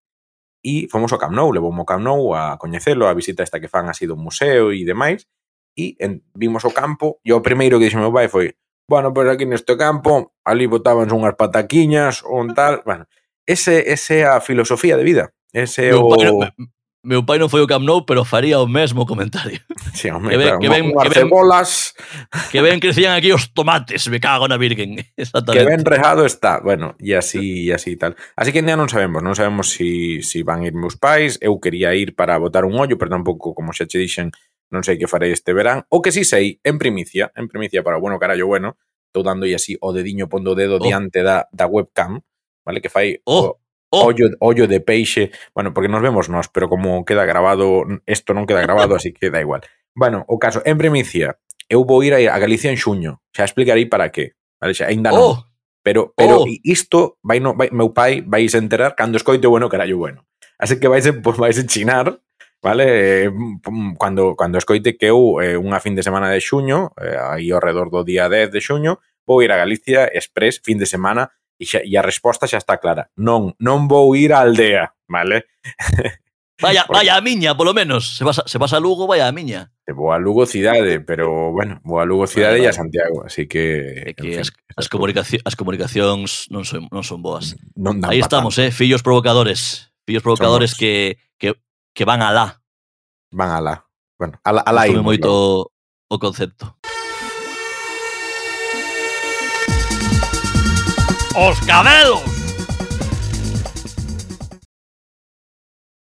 e 0.63 0.89
fomos 0.89 1.13
ao 1.13 1.19
Camp 1.19 1.33
Nou, 1.33 1.53
levou 1.53 1.73
ao 1.73 1.85
Camp 1.85 2.03
Nou 2.03 2.35
a 2.35 2.57
coñecelo, 2.57 3.07
a 3.07 3.15
visita 3.15 3.43
esta 3.43 3.61
que 3.61 3.69
fan 3.69 3.89
así 3.89 4.07
do 4.07 4.17
museo 4.17 4.73
e 4.73 4.85
demais, 4.85 5.27
e 5.77 5.97
en, 5.99 6.23
vimos 6.35 6.65
o 6.65 6.73
campo, 6.73 7.21
e 7.25 7.33
o 7.33 7.41
primeiro 7.41 7.79
que 7.79 7.89
dixo 7.89 7.99
meu 7.99 8.13
pai 8.13 8.29
foi, 8.29 8.57
bueno, 8.89 9.15
pois 9.15 9.27
pues 9.27 9.37
aquí 9.37 9.47
neste 9.47 9.77
campo, 9.77 10.35
ali 10.45 10.67
botábanse 10.67 11.15
unhas 11.15 11.39
pataquiñas, 11.39 12.23
un 12.27 12.53
tal, 12.53 12.83
bueno, 12.85 13.07
ese, 13.47 13.89
ese 13.89 14.23
é 14.23 14.29
a 14.29 14.41
filosofía 14.41 14.97
de 14.97 15.05
vida, 15.05 15.25
ese 15.53 15.91
é 15.91 15.95
o... 15.95 16.09
Pai, 16.09 16.29
Meu 17.01 17.25
pai 17.25 17.41
non 17.41 17.49
foi 17.49 17.65
o 17.65 17.71
Camp 17.71 17.81
Nou, 17.81 18.05
pero 18.05 18.29
faría 18.29 18.61
o 18.61 18.69
mesmo 18.69 19.09
comentario. 19.09 19.61
Sí, 19.91 20.09
hombre, 20.09 20.37
que 20.37 20.39
ben, 20.39 20.47
claro, 20.47 20.61
que 20.61 20.69
ben, 20.69 20.85
que 20.93 21.09
ben, 21.09 21.19
cebolas. 21.19 21.95
Que 22.53 22.61
ben 22.63 22.79
crecían 22.79 23.17
aquí 23.17 23.33
os 23.33 23.53
tomates, 23.53 24.07
me 24.09 24.21
cago 24.21 24.47
na 24.47 24.57
virgen. 24.57 25.03
Exactamente. 25.17 25.65
Que 25.65 25.69
ben 25.69 25.85
rejado 25.85 26.25
está. 26.25 26.61
Bueno, 26.61 26.95
e 27.01 27.17
así 27.17 27.69
e 27.69 27.75
así 27.75 27.97
tal. 27.97 28.15
Así 28.37 28.53
que 28.53 28.61
ainda 28.61 28.77
non 28.77 28.89
sabemos, 28.89 29.25
non 29.25 29.35
sabemos 29.35 29.73
si, 29.73 30.23
si 30.23 30.45
van 30.45 30.63
ir 30.63 30.77
meus 30.77 31.01
pais. 31.01 31.41
Eu 31.43 31.59
quería 31.59 31.97
ir 31.97 32.15
para 32.15 32.39
botar 32.39 32.69
un 32.69 32.77
ollo, 32.77 32.97
pero 33.01 33.11
tampouco, 33.11 33.57
como 33.57 33.73
xa 33.73 33.89
che 33.89 33.99
dixen, 33.99 34.31
non 34.71 34.85
sei 34.87 35.01
que 35.01 35.11
farei 35.11 35.33
este 35.33 35.57
verán. 35.57 35.85
O 35.91 36.05
que 36.05 36.15
si 36.15 36.23
sí 36.23 36.37
sei, 36.37 36.61
en 36.63 36.79
primicia, 36.79 37.33
en 37.35 37.49
primicia 37.49 37.83
para 37.83 37.99
bueno, 37.99 38.21
carallo, 38.21 38.47
bueno, 38.47 38.79
estou 39.11 39.27
dando 39.27 39.45
e 39.45 39.57
así 39.57 39.75
o 39.83 39.91
dediño 39.91 40.31
pondo 40.31 40.53
o 40.53 40.57
dedo 40.57 40.79
oh. 40.79 40.85
diante 40.85 41.27
da, 41.27 41.51
da 41.51 41.67
webcam, 41.67 42.23
vale? 42.63 42.79
Que 42.79 42.89
fai 42.89 43.19
oh. 43.27 43.59
o, 43.59 43.61
Oh. 43.91 44.07
Ollo, 44.07 44.31
ollo 44.39 44.69
de 44.69 44.81
peixe, 44.81 45.33
bueno, 45.53 45.75
porque 45.75 45.89
nos 45.89 46.01
vemos 46.01 46.29
nós, 46.29 46.47
pero 46.47 46.69
como 46.69 47.05
queda 47.05 47.27
grabado, 47.27 47.83
isto 48.07 48.31
non 48.39 48.47
queda 48.47 48.63
grabado, 48.63 48.95
así 48.95 49.11
que 49.11 49.35
da 49.35 49.43
igual. 49.43 49.67
Bueno, 49.99 50.23
o 50.31 50.39
caso, 50.39 50.63
en 50.63 50.79
primicia, 50.79 51.43
eu 51.67 51.83
vou 51.83 52.07
ir 52.07 52.15
a 52.15 52.39
Galicia 52.39 52.71
en 52.71 52.79
xuño, 52.79 53.19
xa 53.35 53.43
explicarei 53.43 53.91
para 53.91 54.15
qué, 54.15 54.39
vale, 54.63 54.79
xa, 54.79 54.87
ainda 54.87 55.11
non. 55.11 55.19
Oh. 55.19 55.37
Pero, 55.83 56.15
pero 56.15 56.45
oh. 56.45 56.47
isto, 56.63 57.19
vai 57.19 57.43
no, 57.43 57.59
vai, 57.59 57.75
meu 57.75 57.91
pai 57.91 58.23
vais 58.23 58.55
enterar 58.55 58.95
cando 58.95 59.19
escoite 59.19 59.51
o 59.51 59.51
bueno 59.51 59.67
carallo 59.67 59.99
bueno. 59.99 60.23
Así 60.55 60.79
que 60.79 60.87
vais, 60.87 61.11
pues, 61.25 61.37
vais 61.41 61.59
a 61.59 61.67
chinar, 61.67 62.21
vale? 62.63 63.31
Mm, 63.31 63.59
mm, 63.65 63.93
cando, 63.97 64.37
cando 64.37 64.59
escoite 64.59 64.95
que 64.95 65.11
eu 65.11 65.43
eh, 65.43 65.59
unha 65.59 65.83
fin 65.83 65.99
de 65.99 66.07
semana 66.07 66.31
de 66.31 66.39
xuño, 66.39 66.95
eh, 66.95 67.19
aí 67.19 67.51
ao 67.51 67.59
redor 67.59 67.91
do 67.91 68.05
día 68.05 68.31
10 68.31 68.55
de 68.55 68.61
xuño, 68.61 69.03
vou 69.27 69.43
ir 69.43 69.51
a 69.51 69.59
Galicia 69.59 70.07
Express 70.13 70.61
fin 70.63 70.79
de 70.79 70.87
semana 70.87 71.33
E, 71.61 71.69
xa, 71.69 71.85
e 71.85 71.93
a 71.93 72.03
resposta 72.03 72.49
xa 72.49 72.57
está 72.57 72.81
clara. 72.81 73.13
Non, 73.21 73.53
non 73.61 73.85
vou 73.85 74.17
ir 74.17 74.33
á 74.33 74.41
aldea, 74.41 74.97
vale? 75.05 75.45
Vaya, 76.61 76.85
Porque... 76.87 76.99
vaya 76.99 77.17
a 77.17 77.21
miña, 77.21 77.57
polo 77.57 77.73
menos. 77.73 78.17
Se 78.17 78.25
vas, 78.25 78.39
a, 78.39 78.45
se 78.47 78.59
vas 78.59 78.73
a 78.73 78.81
Lugo, 78.81 79.07
vaya 79.07 79.27
a 79.27 79.33
miña. 79.33 79.73
Vou 79.89 80.13
a 80.13 80.19
Lugo 80.19 80.45
cidade, 80.45 81.01
pero, 81.01 81.53
bueno, 81.53 81.81
vou 81.85 82.01
a 82.01 82.05
Lugo 82.05 82.27
cidade 82.27 82.61
claro, 82.61 82.69
e 82.69 82.69
a 82.69 82.73
Santiago, 82.77 83.25
así 83.25 83.49
que... 83.49 84.05
É 84.07 84.13
que 84.13 84.23
en 84.29 84.33
fin, 84.37 84.41
as, 84.45 84.53
as, 84.77 84.87
comunicaci 84.93 85.41
as 85.43 85.57
comunicacións 85.57 86.53
non 86.53 86.69
son, 86.69 86.87
non 86.93 87.03
son 87.03 87.25
boas. 87.25 87.57
Non 87.75 88.05
Aí 88.05 88.21
estamos, 88.21 88.61
eh, 88.61 88.71
fillos 88.71 89.01
provocadores. 89.01 89.89
Fillos 90.05 90.23
provocadores 90.23 90.77
Somos... 90.77 90.81
que, 90.85 91.17
que, 91.41 91.57
que 91.97 92.05
van 92.05 92.21
alá. 92.21 92.61
Van 93.33 93.51
alá. 93.51 93.89
Bueno, 94.21 94.37
alá, 94.45 94.61
alá 94.61 94.85
imos, 94.85 95.01
moito 95.03 95.73
o 96.13 96.17
concepto. 96.21 96.77
os 101.37 101.61
cadelos. 101.61 102.23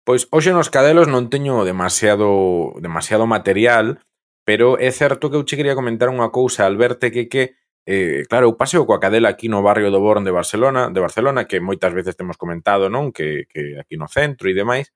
Pois 0.06 0.28
hoxe 0.32 0.52
nos 0.56 0.72
cadelos 0.72 1.06
non 1.12 1.28
teño 1.30 1.62
demasiado 1.68 2.74
demasiado 2.80 3.28
material, 3.30 4.02
pero 4.48 4.80
é 4.80 4.90
certo 4.90 5.30
que 5.30 5.38
eu 5.38 5.46
che 5.46 5.60
quería 5.60 5.78
comentar 5.78 6.10
unha 6.10 6.32
cousa, 6.34 6.66
Alberto, 6.66 7.12
que 7.12 7.30
que 7.30 7.60
eh, 7.86 8.26
claro, 8.32 8.50
eu 8.50 8.58
paseo 8.58 8.88
coa 8.88 8.98
cadela 8.98 9.30
aquí 9.30 9.52
no 9.52 9.62
barrio 9.62 9.92
do 9.92 10.02
Born 10.02 10.24
de 10.26 10.34
Barcelona, 10.34 10.90
de 10.90 11.04
Barcelona, 11.04 11.46
que 11.46 11.62
moitas 11.62 11.94
veces 11.94 12.16
temos 12.16 12.40
comentado, 12.40 12.90
non? 12.90 13.12
Que, 13.12 13.46
que 13.52 13.78
aquí 13.78 14.00
no 14.00 14.10
centro 14.10 14.50
e 14.50 14.58
demais. 14.58 14.90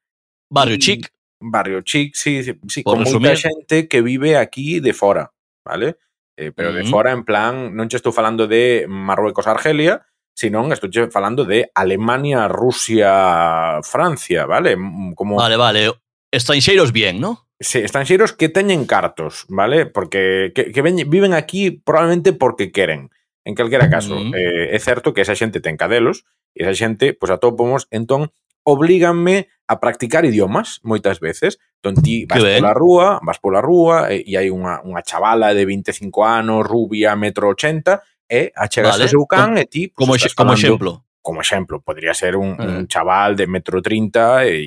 Barrio 0.50 0.80
chic. 0.80 1.12
Barrio 1.38 1.84
chic, 1.84 2.16
sí, 2.16 2.42
sí, 2.42 2.56
sí 2.72 2.82
con 2.82 3.04
resumir. 3.04 3.36
moita 3.36 3.44
xente 3.44 3.92
que 3.92 4.00
vive 4.02 4.40
aquí 4.40 4.80
de 4.80 4.96
fora, 4.96 5.30
vale? 5.62 6.00
Eh, 6.34 6.50
pero 6.50 6.72
uh 6.72 6.74
-huh. 6.74 6.78
de 6.82 6.84
mm. 6.88 6.90
fora, 6.90 7.10
en 7.12 7.22
plan, 7.22 7.76
non 7.76 7.86
che 7.86 8.02
estou 8.02 8.16
falando 8.16 8.50
de 8.50 8.90
Marruecos-Argelia, 8.90 10.02
Senón 10.34 10.74
estoche 10.74 11.10
falando 11.10 11.46
de 11.46 11.70
Alemania, 11.74 12.48
Rusia, 12.48 13.80
Francia, 13.84 14.46
vale? 14.46 14.76
Como... 15.16 15.38
Vale, 15.38 15.58
vale. 15.58 15.92
Estranxeiros 16.32 16.92
bien, 16.92 17.22
¿no? 17.22 17.48
Sí, 17.60 17.80
estranxeiros 17.80 18.34
que 18.34 18.50
teñen 18.50 18.86
cartos, 18.86 19.46
vale? 19.48 19.86
Porque 19.86 20.52
que, 20.56 20.72
que 20.72 20.82
ven, 20.82 21.08
viven 21.10 21.34
aquí 21.34 21.72
probablemente 21.72 22.34
porque 22.34 22.72
queren. 22.72 23.12
En 23.46 23.56
calquera 23.56 23.90
caso, 23.90 24.20
mm. 24.20 24.34
eh, 24.36 24.76
é 24.76 24.80
certo 24.80 25.14
que 25.14 25.22
esa 25.22 25.36
xente 25.36 25.60
ten 25.60 25.78
cadelos, 25.78 26.26
e 26.56 26.64
esa 26.64 26.74
xente, 26.74 27.14
pois 27.14 27.30
pues, 27.30 27.32
atópomos, 27.38 27.88
entón, 27.92 28.32
oblíganme 28.64 29.52
a 29.68 29.80
practicar 29.80 30.24
idiomas 30.26 30.80
moitas 30.84 31.20
veces. 31.20 31.60
Entón 31.84 32.00
ti 32.00 32.24
vas 32.26 32.40
Qué 32.40 32.60
pola 32.60 32.72
ben. 32.72 32.80
rúa, 32.80 33.08
vas 33.20 33.40
pola 33.40 33.60
rúa 33.60 34.08
e, 34.12 34.24
e 34.24 34.40
hai 34.40 34.48
unha, 34.48 34.80
unha 34.88 35.04
chavala 35.04 35.52
de 35.52 35.68
25 35.68 36.24
anos, 36.24 36.64
rubia, 36.64 37.16
metro 37.20 37.52
80, 37.52 38.00
e 38.30 38.52
achegas 38.56 38.94
vale. 38.94 39.06
o 39.06 39.08
seu 39.08 39.26
can 39.28 39.54
como, 39.54 39.58
e 39.58 39.66
ti... 39.66 39.88
Pues, 39.88 39.96
como, 39.96 40.14
falando, 40.14 40.36
como 40.36 40.54
exemplo. 40.54 41.06
Como 41.22 41.42
exemplo, 41.42 41.82
podría 41.82 42.14
ser 42.14 42.36
un, 42.36 42.58
mm. 42.58 42.78
un 42.78 42.88
chaval 42.88 43.36
de 43.36 43.48
metro 43.48 43.82
30 43.82 44.46
e, 44.46 44.64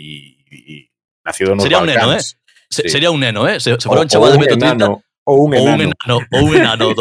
e 0.51 0.91
nacido 1.25 1.55
no 1.55 1.63
Sería 1.63 1.79
Balcans. 1.79 1.99
un 1.99 2.07
neno, 2.07 2.19
eh? 2.19 2.23
Se, 2.69 2.83
sí. 2.83 2.89
Sería 2.89 3.11
un 3.11 3.21
neno, 3.21 3.49
eh? 3.49 3.61
Se, 3.61 3.79
se 3.79 3.89
o, 3.89 4.01
un 4.01 4.09
chaval 4.09 4.33
de 4.33 4.39
metro 4.39 4.59
30... 4.59 4.87
Ou 5.27 5.45
un 5.45 5.55
enano. 5.55 5.75
Ou 5.75 5.75
un 5.75 5.83
enano. 5.83 6.19
Ou 6.31 6.45
un 6.47 6.55
enano. 6.63 6.95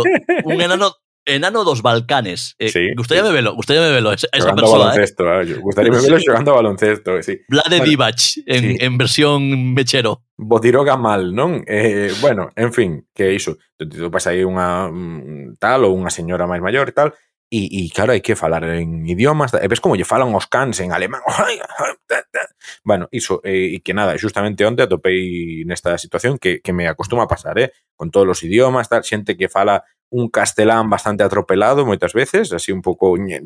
un 0.46 0.62
enano 0.62 0.96
enano 1.26 1.64
dos 1.64 1.82
Balcanes. 1.82 2.56
Eh, 2.60 2.70
sí, 2.70 2.94
gustaría 2.96 3.26
sí. 3.26 3.34
verlo, 3.34 3.56
gustaríame 3.56 3.92
gustaría 3.92 4.16
esa, 4.16 4.28
esa 4.32 4.56
persona. 4.56 4.86
Baloncesto, 4.86 5.24
eh. 5.24 5.42
eh 5.42 5.56
gustaría 5.56 5.92
verlo 5.92 6.18
xogando 6.26 6.52
sí. 6.52 6.54
a 6.54 6.56
baloncesto, 6.56 7.18
eh, 7.18 7.24
sí. 7.24 7.42
Vlade 7.48 7.78
bueno, 7.78 7.86
Divac, 7.86 8.20
en, 8.46 8.82
en, 8.82 8.98
versión 8.98 9.74
mechero. 9.74 10.24
Botiroga 10.38 10.98
mal, 10.98 11.34
non? 11.34 11.64
Eh, 11.68 12.14
bueno, 12.22 12.50
en 12.56 12.74
fin, 12.74 13.08
que 13.14 13.34
iso. 13.34 13.58
Tú 13.78 14.12
pasa 14.12 14.32
aí 14.32 14.46
unha 14.46 14.88
mm, 14.92 15.60
tal 15.60 15.86
ou 15.86 15.96
unha 15.96 16.14
señora 16.14 16.48
máis 16.48 16.64
maior 16.64 16.88
e 16.88 16.96
tal, 16.96 17.12
E, 17.56 17.70
e 17.70 17.94
claro, 17.94 18.10
hai 18.12 18.26
que 18.26 18.34
falar 18.34 18.66
en 18.66 19.06
idiomas, 19.06 19.54
e 19.54 19.68
ves 19.70 19.78
como 19.78 19.94
lle 19.94 20.04
falan 20.04 20.34
os 20.34 20.50
cans 20.50 20.82
en 20.82 20.92
alemán. 20.92 21.22
Bueno, 22.84 23.08
iso, 23.12 23.42
e, 23.46 23.78
e 23.78 23.82
que 23.82 23.94
nada, 23.94 24.18
justamente 24.18 24.66
onte 24.66 24.82
atopei 24.82 25.62
nesta 25.66 25.98
situación 26.02 26.38
que, 26.42 26.62
que 26.62 26.74
me 26.74 26.90
acostuma 26.90 27.26
a 27.26 27.32
pasar, 27.32 27.58
eh? 27.62 27.74
con 27.96 28.10
todos 28.10 28.30
os 28.30 28.42
idiomas, 28.42 28.90
tal, 28.90 29.06
xente 29.06 29.38
que 29.38 29.50
fala 29.50 29.86
un 30.10 30.30
castelán 30.30 30.90
bastante 30.90 31.24
atropelado 31.24 31.86
moitas 31.86 32.14
veces, 32.14 32.54
así 32.54 32.72
un 32.72 32.82
pouco 32.82 33.16
ñe, 33.18 33.42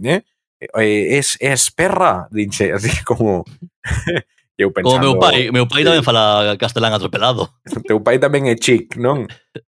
eh, 0.59 1.17
es, 1.17 1.37
es 1.39 1.71
perra, 1.71 2.27
dinche, 2.31 2.73
así 2.77 2.91
como 3.03 3.45
eu 4.59 4.73
pensando... 4.73 4.99
Como 4.99 5.13
meu 5.13 5.19
pai, 5.19 5.51
meu 5.51 5.65
pai 5.71 5.87
tamén 5.87 6.03
eh, 6.03 6.05
fala 6.05 6.53
castelán 6.59 6.91
atropelado. 6.91 7.47
Teu 7.87 8.03
pai 8.03 8.19
tamén 8.19 8.51
é 8.51 8.59
chic, 8.59 8.99
non? 8.99 9.23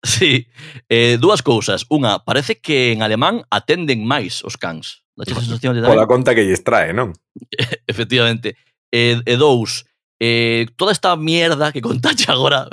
sí. 0.04 0.44
Eh, 0.92 1.16
dúas 1.16 1.40
cousas. 1.40 1.88
Unha, 1.88 2.20
parece 2.20 2.60
que 2.60 2.92
en 2.92 3.00
alemán 3.00 3.48
atenden 3.48 4.04
máis 4.04 4.44
os 4.44 4.60
cans. 4.60 5.00
Pola 5.16 6.10
conta 6.10 6.36
que 6.36 6.44
lles 6.44 6.60
trae, 6.66 6.92
non? 6.92 7.16
Efectivamente. 7.88 8.58
E, 8.92 9.22
e 9.24 9.34
dous, 9.40 9.88
eh, 10.20 10.68
toda 10.76 10.92
esta 10.92 11.16
mierda 11.16 11.72
que 11.72 11.80
contache 11.80 12.28
agora 12.28 12.68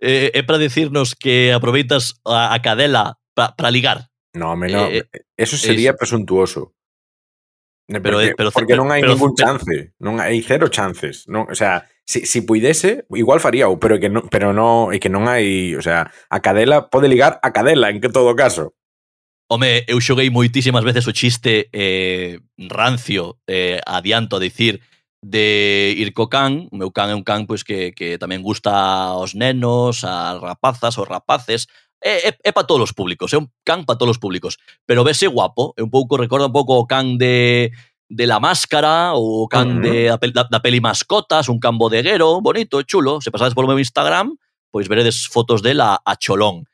eh, 0.00 0.32
é 0.32 0.40
para 0.42 0.56
dicirnos 0.58 1.14
que 1.14 1.52
aproveitas 1.52 2.16
a, 2.24 2.54
a 2.54 2.58
cadela 2.62 3.18
para, 3.34 3.54
para 3.54 3.70
ligar. 3.70 4.10
No, 4.34 4.52
home, 4.52 4.68
no. 4.68 4.86
Eh, 4.86 5.08
eso 5.36 5.56
sería 5.56 5.90
eso. 5.90 5.98
presuntuoso. 5.98 6.74
Porque, 7.86 8.00
pero, 8.00 8.18
pero, 8.36 8.50
porque 8.50 8.76
non 8.80 8.88
hai 8.88 9.04
pero, 9.04 9.12
ningún 9.12 9.36
chance, 9.36 9.92
non 10.00 10.16
hai 10.16 10.40
cero 10.40 10.72
chances, 10.72 11.28
non, 11.28 11.44
o 11.52 11.52
sea, 11.52 11.84
se 12.08 12.24
si, 12.24 12.40
si 12.40 12.40
puidese, 12.40 13.04
igual 13.12 13.44
faría, 13.44 13.68
pero 13.76 14.00
que 14.00 14.08
non, 14.08 14.24
pero 14.32 14.56
no, 14.56 14.88
e 14.88 14.96
que 14.96 15.12
non 15.12 15.28
hai, 15.28 15.76
o 15.76 15.84
sea, 15.84 16.08
a 16.08 16.38
cadela 16.40 16.88
pode 16.88 17.12
ligar 17.12 17.36
a 17.44 17.52
cadela 17.52 17.92
en 17.92 18.00
que 18.00 18.08
todo 18.08 18.32
caso. 18.32 18.72
Home, 19.52 19.84
eu 19.84 20.00
xoguei 20.00 20.32
moitísimas 20.32 20.80
veces 20.80 21.04
o 21.04 21.12
chiste 21.12 21.68
eh, 21.76 22.40
rancio, 22.56 23.36
eh, 23.44 23.84
adianto 23.84 24.40
a 24.40 24.44
dicir, 24.44 24.80
de 25.20 25.92
ir 25.92 26.16
co 26.16 26.32
can, 26.32 26.72
o 26.72 26.76
meu 26.80 26.88
can 26.88 27.12
é 27.12 27.14
un 27.14 27.20
can 27.20 27.44
pois, 27.44 27.68
que, 27.68 27.92
que 27.92 28.16
tamén 28.16 28.40
gusta 28.40 28.72
aos 29.12 29.36
nenos, 29.36 30.08
ás 30.08 30.40
rapazas, 30.40 30.96
aos 30.96 31.08
rapaces, 31.08 31.68
é, 32.04 32.28
é, 32.28 32.38
é 32.44 32.52
para 32.52 32.68
todos 32.68 32.84
os 32.84 32.92
públicos, 32.92 33.32
é 33.32 33.40
un 33.40 33.48
can 33.64 33.88
para 33.88 33.96
todos 33.96 34.16
os 34.16 34.20
públicos, 34.20 34.60
pero 34.84 35.02
vese 35.02 35.26
guapo, 35.26 35.72
é 35.74 35.82
un 35.82 35.88
pouco 35.88 36.20
recorda 36.20 36.46
un 36.46 36.52
pouco 36.52 36.76
o 36.76 36.84
can 36.84 37.16
de 37.16 37.72
de 38.12 38.26
la 38.28 38.38
máscara 38.38 39.16
ou 39.16 39.44
o 39.44 39.48
can 39.48 39.68
uh 39.68 39.74
-huh. 39.78 39.82
de 39.82 39.94
da, 40.12 40.18
peli, 40.20 40.32
da 40.36 40.60
peli 40.60 40.80
Mascotas, 40.84 41.48
un 41.48 41.58
can 41.58 41.80
bodeguero, 41.80 42.44
bonito, 42.44 42.84
chulo, 42.84 43.24
se 43.24 43.32
pasades 43.32 43.56
polo 43.56 43.66
meu 43.66 43.80
Instagram, 43.80 44.36
pois 44.68 44.86
veredes 44.86 45.24
fotos 45.26 45.64
dela 45.64 45.96
a 46.04 46.12
cholón. 46.20 46.68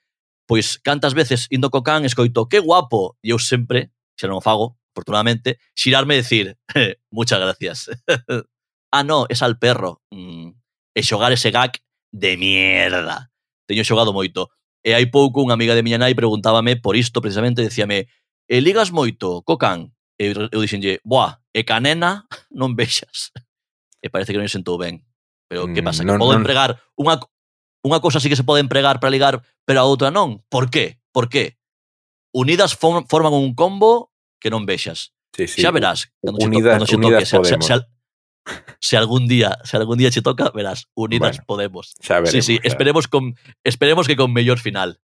Pois 0.51 0.83
cantas 0.83 1.15
veces 1.15 1.47
indo 1.55 1.71
co 1.71 1.87
can 1.87 2.03
escoito, 2.03 2.51
que 2.51 2.59
guapo, 2.59 3.15
e 3.23 3.31
eu 3.31 3.39
sempre, 3.39 3.95
se 4.19 4.27
non 4.27 4.43
o 4.43 4.45
fago, 4.45 4.75
afortunadamente, 4.91 5.63
xirarme 5.79 6.19
e 6.19 6.23
decir, 6.27 6.59
muchas 7.15 7.39
gracias. 7.39 7.87
ah, 8.91 9.05
no, 9.07 9.31
es 9.31 9.47
al 9.47 9.63
perro. 9.63 10.03
Mm. 10.11 10.59
E 10.91 11.01
xogar 11.07 11.31
ese 11.31 11.55
gag 11.55 11.79
de 12.11 12.35
mierda. 12.35 13.31
Teño 13.71 13.87
xogado 13.87 14.11
moito. 14.11 14.51
E 14.81 14.97
hai 14.97 15.07
pouco 15.13 15.45
unha 15.45 15.57
amiga 15.57 15.77
de 15.77 15.85
miña 15.85 16.01
nai 16.01 16.17
preguntábame 16.17 16.81
por 16.81 16.97
isto 16.97 17.21
precisamente, 17.21 17.61
decíame, 17.61 18.09
e 18.49 18.57
ligas 18.65 18.91
moito, 18.91 19.45
cocan? 19.45 19.93
E 20.17 20.33
eu 20.33 20.61
dixenlle, 20.61 21.01
boa, 21.05 21.41
e 21.53 21.65
canena 21.65 22.25
non 22.61 22.73
vexas. 22.77 23.33
E 24.01 24.09
parece 24.09 24.33
que 24.33 24.41
non 24.41 24.49
sentou 24.49 24.81
ben. 24.81 25.05
Pero 25.51 25.69
que 25.69 25.85
pasa? 25.85 26.01
Que 26.01 26.09
mm, 26.09 26.17
non, 26.17 26.23
podo 26.23 26.33
non... 26.33 26.41
empregar 26.41 26.81
unha, 26.97 27.21
unha 27.85 28.01
cosa 28.01 28.21
sí 28.21 28.33
que 28.33 28.39
se 28.39 28.47
pode 28.47 28.65
empregar 28.65 29.01
para 29.01 29.13
ligar, 29.13 29.45
pero 29.69 29.85
a 29.85 29.89
outra 29.89 30.09
non. 30.09 30.41
Por 30.49 30.73
qué? 30.73 31.01
Por 31.13 31.29
qué? 31.29 31.61
Unidas 32.33 32.73
forman 32.79 33.35
un 33.35 33.53
combo 33.53 34.15
que 34.41 34.49
non 34.49 34.65
vexas. 34.65 35.13
Sí, 35.37 35.47
sí. 35.47 35.61
Xa 35.61 35.71
verás. 35.71 36.09
Cando 36.25 36.41
unidas, 36.41 36.81
se 36.89 36.97
to, 36.97 37.03
cando 37.03 37.27
se 37.27 37.27
toque, 37.27 37.27
podemos. 37.37 37.67
Se, 37.67 37.75
se, 37.77 37.87
se 38.81 38.97
algún 38.97 39.27
día, 39.29 39.59
se 39.65 39.77
algún 39.77 39.99
día 39.99 40.11
che 40.11 40.23
toca, 40.23 40.51
verás, 40.51 40.89
Unidas 40.95 41.37
bueno, 41.39 41.45
Podemos. 41.47 41.95
Xa 42.01 42.21
veremos, 42.21 42.31
sí, 42.33 42.43
sí, 42.43 42.61
esperemos 42.63 43.09
con 43.09 43.37
esperemos 43.65 44.07
que 44.07 44.17
con 44.17 44.33
mellor 44.33 44.59
final. 44.59 45.01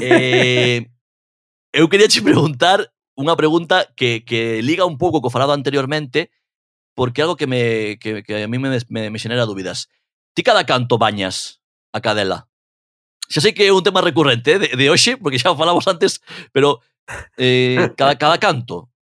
eh, 0.00 0.88
eu 1.72 1.88
quería 1.88 2.08
che 2.08 2.22
preguntar 2.22 2.92
unha 3.16 3.36
pregunta 3.36 3.88
que, 3.96 4.24
que 4.28 4.60
liga 4.60 4.84
un 4.84 5.00
pouco 5.00 5.24
co 5.24 5.32
falado 5.32 5.56
anteriormente, 5.56 6.30
porque 6.92 7.24
algo 7.24 7.36
que 7.36 7.48
me 7.48 7.96
que, 8.00 8.22
que 8.22 8.44
a 8.44 8.48
mí 8.48 8.58
me, 8.58 8.72
me, 8.88 9.10
me 9.10 9.18
xenera 9.18 9.48
dúbidas. 9.48 9.88
Ti 10.36 10.44
cada 10.44 10.68
canto 10.68 11.00
bañas 11.00 11.64
a 11.92 12.00
cadela? 12.04 12.48
Xa 13.26 13.40
sei 13.40 13.56
que 13.56 13.66
é 13.66 13.72
un 13.72 13.82
tema 13.82 14.04
recurrente 14.04 14.56
eh, 14.56 14.60
de, 14.60 14.68
de 14.76 14.86
hoxe, 14.92 15.16
porque 15.16 15.40
xa 15.40 15.56
falamos 15.56 15.88
antes, 15.88 16.20
pero 16.52 16.84
eh, 17.36 17.90
cada, 17.96 18.16
cada 18.20 18.38
canto. 18.38 18.92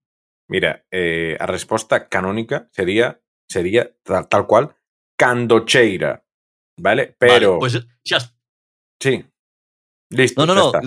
Mira, 0.49 0.85
eh, 0.91 1.37
a 1.41 1.47
resposta 1.47 2.09
canónica 2.09 2.69
sería 2.71 3.21
sería 3.49 3.91
tal, 4.03 4.29
tal 4.29 4.47
cual 4.47 4.75
Candocheira, 5.17 6.25
vale? 6.81 7.15
Pero... 7.19 7.59
Vale, 7.59 7.61
pues 7.61 7.87
xa... 8.05 8.19
Sí. 9.01 9.25
Listo. 10.11 10.47
No, 10.47 10.55
no, 10.55 10.73
no, 10.73 10.81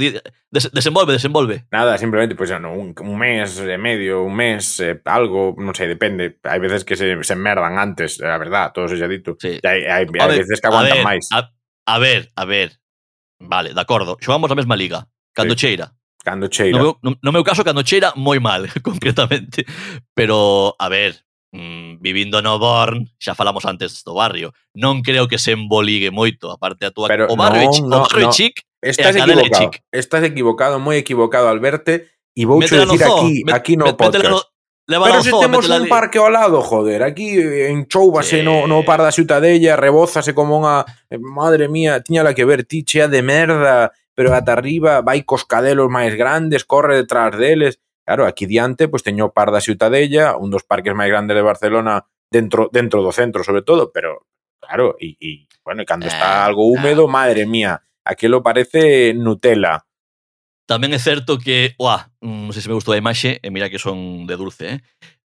Des 0.50 0.72
desenvolve, 0.72 1.12
desenvolve. 1.12 1.66
Nada, 1.72 1.98
simplemente, 1.98 2.34
pues 2.36 2.50
ya 2.50 2.58
no, 2.58 2.74
un, 2.74 2.96
un 2.98 3.18
mes 3.18 3.60
e 3.60 3.78
medio, 3.78 4.24
un 4.24 4.34
mes, 4.34 4.80
eh, 4.80 5.02
algo, 5.04 5.52
non 5.60 5.76
sei, 5.76 5.92
depende. 5.92 6.40
Hai 6.48 6.64
veces 6.64 6.88
que 6.88 6.96
se, 6.96 7.20
se 7.20 7.36
merdan 7.36 7.76
antes, 7.76 8.24
a 8.24 8.40
verdad, 8.40 8.72
todo 8.72 8.88
eso 8.88 8.96
xa 8.96 9.12
dito. 9.12 9.36
Sí. 9.36 9.60
Hai, 9.60 9.84
hai, 9.84 10.08
a 10.08 10.24
hai 10.24 10.30
ver, 10.32 10.48
veces 10.48 10.64
que 10.64 10.68
aguantan 10.72 11.04
a 11.04 11.04
ver, 11.04 11.04
máis. 11.04 11.28
A, 11.36 11.52
a 11.84 11.98
ver, 12.00 12.32
a 12.32 12.48
ver. 12.48 12.80
Vale, 13.44 13.76
de 13.76 13.82
acordo. 13.84 14.16
Xogamos 14.24 14.48
a 14.48 14.56
mesma 14.56 14.80
liga. 14.80 15.12
Candocheira. 15.36 15.92
Sí. 15.92 16.24
Candocheira. 16.24 16.80
No 16.80 16.80
meu, 16.80 16.92
no, 17.04 17.10
no 17.20 17.32
meu 17.36 17.44
caso, 17.44 17.68
Candocheira 17.68 18.16
moi 18.16 18.40
mal, 18.40 18.72
concretamente. 18.88 19.68
Pero, 20.16 20.80
a 20.80 20.88
ver, 20.88 21.27
mm, 21.58 21.98
vivindo 22.00 22.42
no 22.46 22.62
Born, 22.62 23.10
xa 23.18 23.34
falamos 23.34 23.66
antes 23.66 24.06
do 24.06 24.14
barrio, 24.14 24.54
non 24.78 25.02
creo 25.02 25.26
que 25.26 25.42
se 25.42 25.58
emboligue 25.58 26.14
moito, 26.14 26.54
aparte 26.54 26.86
a 26.86 26.94
túa 26.94 27.10
Pero 27.10 27.26
o 27.28 27.36
barrio, 27.36 27.74
no, 27.82 27.90
no, 27.90 27.98
o 27.98 28.06
barrio 28.06 28.30
no. 28.30 28.34
chic, 28.34 28.62
Estás 28.78 29.18
e 29.18 29.26
equivocado, 29.26 29.58
chic. 29.58 29.74
estás 29.90 30.24
equivocado, 30.24 30.78
moi 30.78 31.02
equivocado 31.02 31.50
al 31.50 31.58
verte 31.58 32.14
e 32.38 32.46
vou 32.46 32.62
dicir 32.62 32.86
aquí, 32.86 33.42
met, 33.42 33.56
aquí 33.58 33.74
no 33.74 33.90
met, 33.90 33.98
podcast. 33.98 34.30
No, 34.30 35.04
Pero 35.04 35.22
se 35.22 35.32
zoo, 35.32 35.42
temos 35.42 35.68
un 35.68 35.90
parque 35.90 36.18
ao 36.18 36.30
lado, 36.30 36.62
joder, 36.62 37.04
aquí 37.04 37.36
enchoubase 37.68 38.40
sí. 38.40 38.44
no, 38.46 38.68
no 38.68 38.86
par 38.88 39.02
da 39.04 39.12
ciutadella, 39.12 39.76
rebózase 39.76 40.32
como 40.32 40.56
unha... 40.56 40.88
Eh, 41.12 41.20
madre 41.20 41.68
mía, 41.68 42.00
tiñala 42.00 42.32
que 42.32 42.48
ver 42.48 42.64
ti 42.64 42.88
chea 42.88 43.12
de 43.12 43.20
merda, 43.20 43.92
pero 44.16 44.32
ata 44.32 44.56
arriba 44.56 45.04
vai 45.04 45.28
cos 45.28 45.44
cadelos 45.44 45.92
máis 45.92 46.16
grandes, 46.16 46.64
corre 46.64 47.04
detrás 47.04 47.36
deles. 47.36 47.84
Claro, 48.08 48.24
aquí 48.24 48.48
diante, 48.48 48.88
pois 48.88 49.04
teño 49.04 49.36
par 49.36 49.52
da 49.52 49.60
Ciutadella, 49.60 50.40
un 50.40 50.48
dos 50.48 50.64
parques 50.64 50.96
máis 50.96 51.12
grandes 51.12 51.36
de 51.36 51.44
Barcelona, 51.44 52.08
dentro 52.32 52.72
dentro 52.72 53.04
do 53.04 53.12
centro, 53.12 53.44
sobre 53.44 53.68
todo, 53.68 53.92
pero 53.92 54.24
claro, 54.64 54.96
e, 54.96 55.20
e 55.20 55.52
bueno, 55.60 55.84
e 55.84 55.86
cando 55.86 56.08
está 56.08 56.40
Eh, 56.40 56.48
algo 56.48 56.72
húmedo, 56.72 57.12
madre 57.12 57.44
mía, 57.44 57.84
aquilo 58.08 58.40
parece 58.40 59.12
Nutella. 59.12 59.84
Tamén 60.72 60.96
é 60.96 61.00
certo 61.04 61.36
que, 61.36 61.76
uah, 61.76 62.08
non 62.24 62.56
sei 62.56 62.64
se 62.64 62.72
me 62.72 62.80
gustou 62.80 62.96
a 62.96 63.00
imaxe, 63.04 63.44
e 63.44 63.48
mira 63.52 63.68
que 63.68 63.76
son 63.80 64.24
de 64.24 64.40
dulce, 64.40 64.66
eh? 64.68 64.80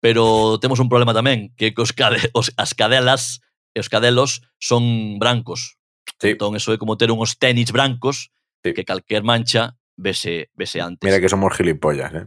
pero 0.05 0.61
temos 0.61 0.77
un 0.77 0.93
problema 0.93 1.17
tamén, 1.17 1.57
que, 1.57 1.73
que 1.73 1.81
os 1.81 1.97
cade, 1.97 2.21
os, 2.37 2.53
as 2.61 2.77
cadelas 2.77 3.41
e 3.73 3.81
os 3.81 3.89
cadelos 3.89 4.45
son 4.61 5.17
brancos. 5.17 5.81
Sí. 6.21 6.37
Entón, 6.37 6.53
eso 6.53 6.73
é 6.73 6.77
como 6.77 7.01
ter 7.01 7.09
uns 7.09 7.41
tenis 7.41 7.73
brancos 7.73 8.29
Sí. 8.61 8.75
que 8.75 8.85
calquer 8.85 9.23
mancha 9.25 9.77
vese, 9.97 10.51
vese 10.53 10.81
antes. 10.85 11.05
Mira 11.07 11.21
que 11.21 11.29
somos 11.33 11.55
gilipollas, 11.57 12.13
eh. 12.13 12.27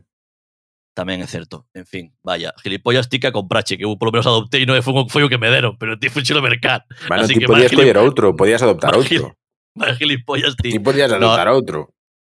Tamén 0.91 1.23
é 1.23 1.27
certo. 1.27 1.71
En 1.71 1.87
fin, 1.87 2.11
vaya, 2.19 2.51
gilipollas 2.59 3.07
tica 3.07 3.31
con 3.31 3.47
comprache, 3.47 3.79
que 3.79 3.87
eu 3.87 3.95
polo 3.95 4.11
menos 4.11 4.27
adoptei 4.27 4.67
non 4.67 4.75
foi, 4.83 5.07
foi 5.07 5.23
o 5.23 5.31
que 5.31 5.39
me 5.39 5.47
deron, 5.47 5.79
pero 5.79 5.95
ti 5.95 6.11
fuxe 6.11 6.35
no 6.35 6.43
mercado. 6.43 6.83
Bueno, 7.07 7.23
Así 7.23 7.39
ti 7.39 7.39
que 7.39 7.47
podías 7.47 7.71
coller 7.71 7.95
outro, 7.95 8.35
podías 8.35 8.59
adoptar 8.59 8.91
outro. 8.99 9.39
Máis 9.79 9.95
gilipollas 9.95 10.59
ti. 10.59 10.75
Ti 10.75 10.83
podías 10.83 11.07
adoptar 11.15 11.47
no, 11.47 11.55
outro. 11.55 11.79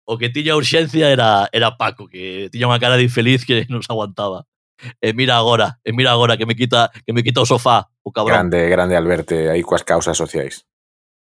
O 0.09 0.17
que 0.17 0.33
tiña 0.33 0.57
urxencia 0.57 1.13
era, 1.13 1.53
era 1.53 1.77
Paco, 1.77 2.09
que 2.09 2.49
tiña 2.49 2.65
unha 2.73 2.81
cara 2.81 2.97
de 2.97 3.05
infeliz 3.05 3.45
que 3.45 3.69
non 3.69 3.85
se 3.85 3.93
aguantaba. 3.93 4.49
E 5.05 5.13
mira 5.13 5.37
agora, 5.37 5.77
e 5.85 5.91
eh, 5.91 5.93
mira 5.93 6.17
agora 6.17 6.41
que 6.41 6.49
me 6.49 6.57
quita 6.57 6.89
que 7.05 7.13
me 7.13 7.21
quita 7.21 7.45
o 7.45 7.49
sofá, 7.49 7.93
o 8.01 8.09
cabrón. 8.09 8.49
Grande, 8.49 8.73
grande 8.73 8.97
Alberto, 8.97 9.37
aí 9.37 9.61
coas 9.61 9.85
causas 9.85 10.17
sociais. 10.17 10.65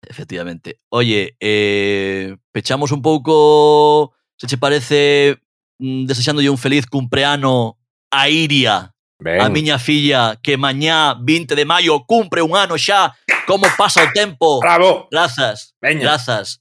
Efectivamente. 0.06 0.78
Oye, 0.90 1.34
eh, 1.40 2.36
pechamos 2.52 2.92
un 2.94 3.02
pouco, 3.02 4.14
se 4.38 4.46
che 4.46 4.58
parece 4.58 5.43
Mm, 5.78 6.06
desexándolle 6.06 6.50
un 6.50 6.58
feliz 6.58 6.86
cumpleano 6.86 7.78
a 8.10 8.28
Iria, 8.28 8.94
Ben. 9.24 9.40
A 9.40 9.48
miña 9.48 9.78
filla 9.78 10.36
que 10.42 10.56
mañá 10.58 11.14
20 11.14 11.54
de 11.54 11.64
maio 11.64 12.04
cumpre 12.04 12.42
un 12.42 12.58
ano 12.58 12.74
xa 12.74 13.14
como 13.46 13.64
pasa 13.78 14.02
o 14.02 14.10
tempo. 14.12 14.60
Bravo. 14.60 15.06
Grazas. 15.10 15.72
Veña. 15.80 16.02
Grazas. 16.02 16.60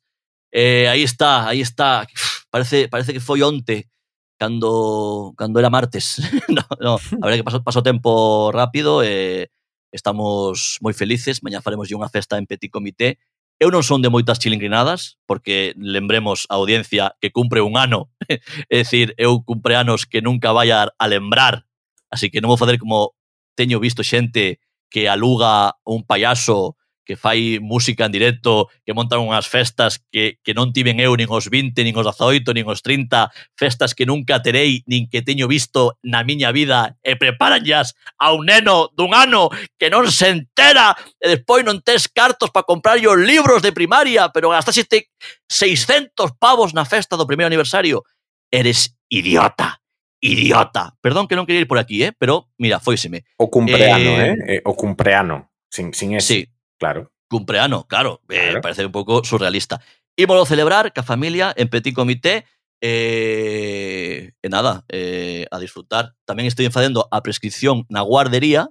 Eh, 0.54 0.88
aí 0.88 1.02
está, 1.02 1.50
aí 1.50 1.62
está. 1.62 2.06
Parece 2.54 2.88
parece 2.88 3.12
que 3.12 3.20
foi 3.20 3.42
onte 3.42 3.90
cando 4.38 5.34
cando 5.36 5.58
era 5.58 5.74
martes. 5.74 6.22
no, 6.48 6.64
no, 6.80 6.94
a 6.96 7.26
verdade 7.26 7.42
que 7.42 7.48
pasou 7.48 7.66
pasou 7.66 7.82
tempo 7.82 8.54
rápido 8.54 9.02
e 9.02 9.10
eh, 9.10 9.44
estamos 9.90 10.78
moi 10.78 10.94
felices. 10.94 11.42
Mañá 11.42 11.60
faremos 11.60 11.90
unha 11.90 12.08
festa 12.08 12.38
en 12.38 12.46
Petit 12.46 12.70
Comité 12.70 13.18
Eu 13.64 13.72
non 13.72 13.80
son 13.80 14.04
de 14.04 14.12
moitas 14.12 14.44
chilingrinadas, 14.44 15.16
porque 15.24 15.72
lembremos 15.80 16.44
a 16.52 16.60
audiencia 16.60 17.16
que 17.24 17.32
cumpre 17.32 17.64
un 17.64 17.80
ano, 17.80 18.12
é 18.68 18.84
dicir, 18.84 19.16
eu 19.16 19.40
cumpre 19.40 19.80
anos 19.80 20.04
que 20.04 20.20
nunca 20.20 20.52
vai 20.52 20.68
a, 20.76 20.92
a 20.92 21.06
lembrar, 21.08 21.64
así 22.12 22.28
que 22.28 22.44
non 22.44 22.52
vou 22.52 22.60
fazer 22.60 22.76
como 22.76 23.16
teño 23.56 23.80
visto 23.80 24.04
xente 24.04 24.60
que 24.92 25.08
aluga 25.08 25.80
un 25.88 26.04
payaso 26.04 26.76
que 27.06 27.16
fai 27.16 27.60
música 27.62 28.06
en 28.06 28.12
directo, 28.12 28.72
que 28.86 28.96
montan 28.96 29.20
unhas 29.20 29.48
festas 29.48 30.02
que, 30.12 30.40
que 30.42 30.56
non 30.56 30.72
tiven 30.72 31.00
eu 31.04 31.14
nin 31.20 31.28
os 31.28 31.52
20, 31.52 31.76
nin 31.84 31.96
os 31.96 32.08
18, 32.08 32.56
nin 32.56 32.66
os 32.66 32.82
30, 32.82 33.30
festas 33.60 33.92
que 33.94 34.08
nunca 34.08 34.40
terei 34.40 34.82
nin 34.88 35.12
que 35.12 35.22
teño 35.22 35.48
visto 35.48 36.00
na 36.04 36.24
miña 36.24 36.56
vida, 36.56 36.96
e 37.04 37.20
preparanllas 37.20 37.94
a 38.18 38.32
un 38.32 38.48
neno 38.48 38.90
dun 38.96 39.12
ano 39.12 39.52
que 39.76 39.92
non 39.92 40.08
se 40.10 40.32
entera 40.32 40.96
e 41.20 41.40
despois 41.40 41.68
non 41.68 41.84
tes 41.84 42.08
cartos 42.08 42.50
para 42.50 42.68
comprarlle 42.68 43.12
os 43.12 43.20
libros 43.20 43.60
de 43.60 43.76
primaria, 43.76 44.32
pero 44.32 44.56
gastaste 44.56 45.12
600 45.52 46.40
pavos 46.40 46.72
na 46.72 46.88
festa 46.88 47.20
do 47.20 47.28
primeiro 47.28 47.52
aniversario. 47.52 48.08
Eres 48.54 48.96
idiota 49.10 49.84
idiota. 50.24 50.96
Perdón 51.04 51.28
que 51.28 51.36
non 51.36 51.44
quería 51.44 51.62
ir 51.62 51.68
por 51.68 51.78
aquí, 51.78 52.00
eh, 52.02 52.16
pero 52.16 52.48
mira, 52.56 52.80
foiseme. 52.80 53.28
O 53.36 53.52
cumpreano, 53.52 54.12
eh, 54.24 54.32
eh, 54.32 54.56
eh 54.56 54.62
o 54.64 54.72
cumpreano, 54.74 55.52
sin 55.68 55.92
sin 55.92 56.16
ese. 56.16 56.28
Sí. 56.28 56.40
Claro. 56.80 57.12
Cumpleano, 57.30 57.86
claro. 57.88 58.22
claro. 58.28 58.58
Eh, 58.58 58.62
parece 58.62 58.86
un 58.86 58.92
poco 58.92 59.24
surrealista. 59.24 59.82
Ímolo 60.16 60.46
celebrar, 60.46 60.94
ca 60.94 61.02
familia, 61.02 61.54
en 61.58 61.70
petit 61.70 61.94
comité, 61.94 62.46
eh, 62.84 64.34
e 64.44 64.48
nada, 64.50 64.84
eh, 64.92 65.48
a 65.50 65.58
disfrutar. 65.58 66.14
Tamén 66.28 66.46
estoy 66.46 66.68
enfadendo 66.68 67.08
a 67.10 67.24
prescripción 67.24 67.88
na 67.88 68.04
guardería, 68.04 68.70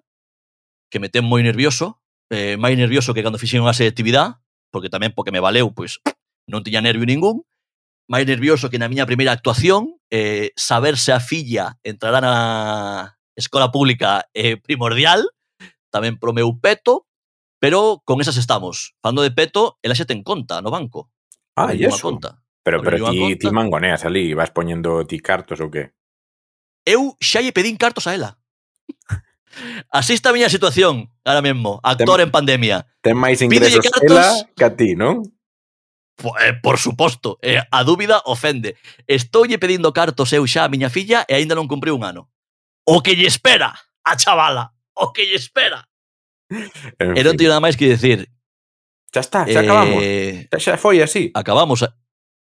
que 0.93 1.01
me 1.01 1.09
ten 1.09 1.25
moi 1.25 1.41
nervioso, 1.41 2.05
eh, 2.29 2.61
máis 2.61 2.77
nervioso 2.77 3.17
que 3.17 3.25
cando 3.25 3.41
fixeron 3.41 3.67
a 3.67 3.75
selectividade, 3.75 4.37
porque 4.69 4.93
tamén 4.93 5.17
porque 5.17 5.33
me 5.33 5.41
valeu, 5.41 5.73
pois 5.73 6.05
non 6.45 6.61
tiña 6.61 6.85
nervio 6.85 7.09
ningún, 7.09 7.49
máis 8.05 8.29
nervioso 8.29 8.69
que 8.69 8.77
na 8.77 8.93
miña 8.93 9.09
primeira 9.09 9.33
actuación, 9.33 9.97
eh, 10.13 10.53
saber 10.61 11.01
se 11.01 11.17
a 11.17 11.21
filla 11.25 11.81
entrará 11.81 12.21
na 12.21 13.17
escola 13.33 13.73
pública 13.73 14.29
é 14.37 14.55
eh, 14.55 14.57
primordial, 14.61 15.25
tamén 15.89 16.21
pro 16.21 16.37
meu 16.37 16.53
peto, 16.61 17.09
Pero 17.63 18.03
con 18.05 18.21
esas 18.21 18.37
estamos. 18.39 18.97
Fando 19.01 19.23
de 19.23 19.31
peto, 19.31 19.79
ela 19.87 19.95
xa 19.95 20.03
ten 20.03 20.27
conta 20.27 20.59
no 20.59 20.75
banco. 20.75 21.15
Ah, 21.55 21.71
e 21.71 21.87
eso. 21.87 22.11
Conta. 22.11 22.43
Pero, 22.67 22.83
pero 22.83 22.99
ti, 23.15 23.39
ti 23.39 23.55
mangoneas 23.55 24.03
ali, 24.03 24.35
vas 24.35 24.51
poñendo 24.51 25.07
ti 25.07 25.23
cartos 25.23 25.63
ou 25.63 25.71
qué? 25.71 25.95
Eu 26.83 27.15
xa 27.23 27.39
lle 27.39 27.55
pedín 27.55 27.79
cartos 27.79 28.11
a 28.11 28.19
ela. 28.19 28.35
Así 29.95 30.11
está 30.11 30.31
a 30.31 30.35
miña 30.35 30.51
situación 30.51 31.15
ahora 31.23 31.39
mesmo, 31.39 31.79
actor 31.87 32.19
ten, 32.19 32.27
en 32.27 32.31
pandemia. 32.35 32.79
Ten 32.99 33.15
máis 33.15 33.39
ingresos 33.39 33.79
cartos, 33.79 34.11
ela 34.11 34.27
que 34.59 34.67
a 34.67 34.75
ti, 34.75 34.99
non? 34.99 35.23
Por, 36.19 36.35
eh, 36.43 36.59
por 36.59 36.83
suposto, 36.83 37.39
eh, 37.47 37.63
a 37.63 37.81
dúbida 37.87 38.27
ofende. 38.27 38.75
Estoulle 39.07 39.63
pedindo 39.63 39.95
cartos 39.95 40.35
eu 40.35 40.43
xa 40.51 40.67
a 40.67 40.73
miña 40.73 40.91
filla 40.91 41.23
e 41.31 41.39
aínda 41.39 41.55
non 41.55 41.71
cumpriu 41.71 41.95
un 41.95 42.03
ano. 42.03 42.27
O 42.83 43.07
que 43.07 43.15
lle 43.15 43.31
espera 43.31 43.71
a 44.03 44.19
chavala, 44.19 44.75
o 44.99 45.15
que 45.15 45.31
lle 45.31 45.39
espera 45.39 45.87
en 46.99 47.17
e 47.17 47.21
non 47.25 47.35
teño 47.37 47.51
nada 47.51 47.65
máis 47.65 47.75
que 47.75 47.89
dicir. 47.89 48.29
Xa 49.13 49.21
está, 49.21 49.41
xa 49.45 49.61
eh, 49.61 49.65
acabamos. 49.65 50.01
Xa, 50.53 50.59
xa 50.59 50.73
foi 50.81 51.01
así. 51.05 51.33
Acabamos. 51.37 51.85
A... 51.85 51.93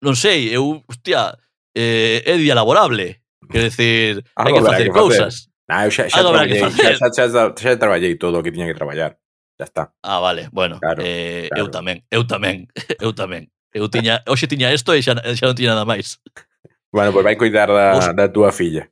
Non 0.01 0.17
sei, 0.17 0.49
eu, 0.49 0.81
hostia, 0.85 1.37
eh, 1.73 2.25
é 2.25 2.33
día 2.37 2.57
laborable. 2.57 3.21
Quer 3.49 3.69
decir, 3.69 4.21
hai 4.37 4.53
que 4.53 4.61
facer 4.61 4.89
cousas. 4.93 5.51
Nah, 5.65 5.85
eu 5.85 5.91
xa, 5.91 6.05
xa, 6.09 6.21
traballei, 6.21 6.59
xa, 6.59 6.69
xa, 6.69 7.09
xa, 7.09 7.25
xa, 7.31 7.43
xa 7.55 7.79
traballei 7.79 8.13
todo 8.19 8.39
o 8.39 8.43
que 8.43 8.51
tiña 8.51 8.67
que 8.67 8.77
traballar. 8.77 9.17
Xa 9.57 9.65
está. 9.65 9.83
Ah, 10.03 10.19
vale, 10.19 10.49
bueno. 10.51 10.79
Claro, 10.79 11.01
eh, 11.05 11.47
claro. 11.49 11.63
Eu 11.63 11.67
tamén, 11.71 11.97
eu 12.11 12.23
tamén, 12.27 12.67
eu 13.01 13.11
tamén. 13.13 13.49
Eu 13.71 13.87
tiña, 13.87 14.19
hoxe 14.27 14.51
tiña 14.51 14.73
isto 14.75 14.91
e 14.93 15.01
xa, 15.01 15.15
xa 15.17 15.45
non 15.47 15.57
tiña 15.57 15.73
nada 15.73 15.87
máis. 15.87 16.19
Bueno, 16.91 17.15
pois 17.15 17.23
vai 17.23 17.39
cuidar 17.39 17.71
da, 17.71 17.97
Os... 17.97 18.05
da 18.11 18.27
túa 18.27 18.51
filla. 18.51 18.91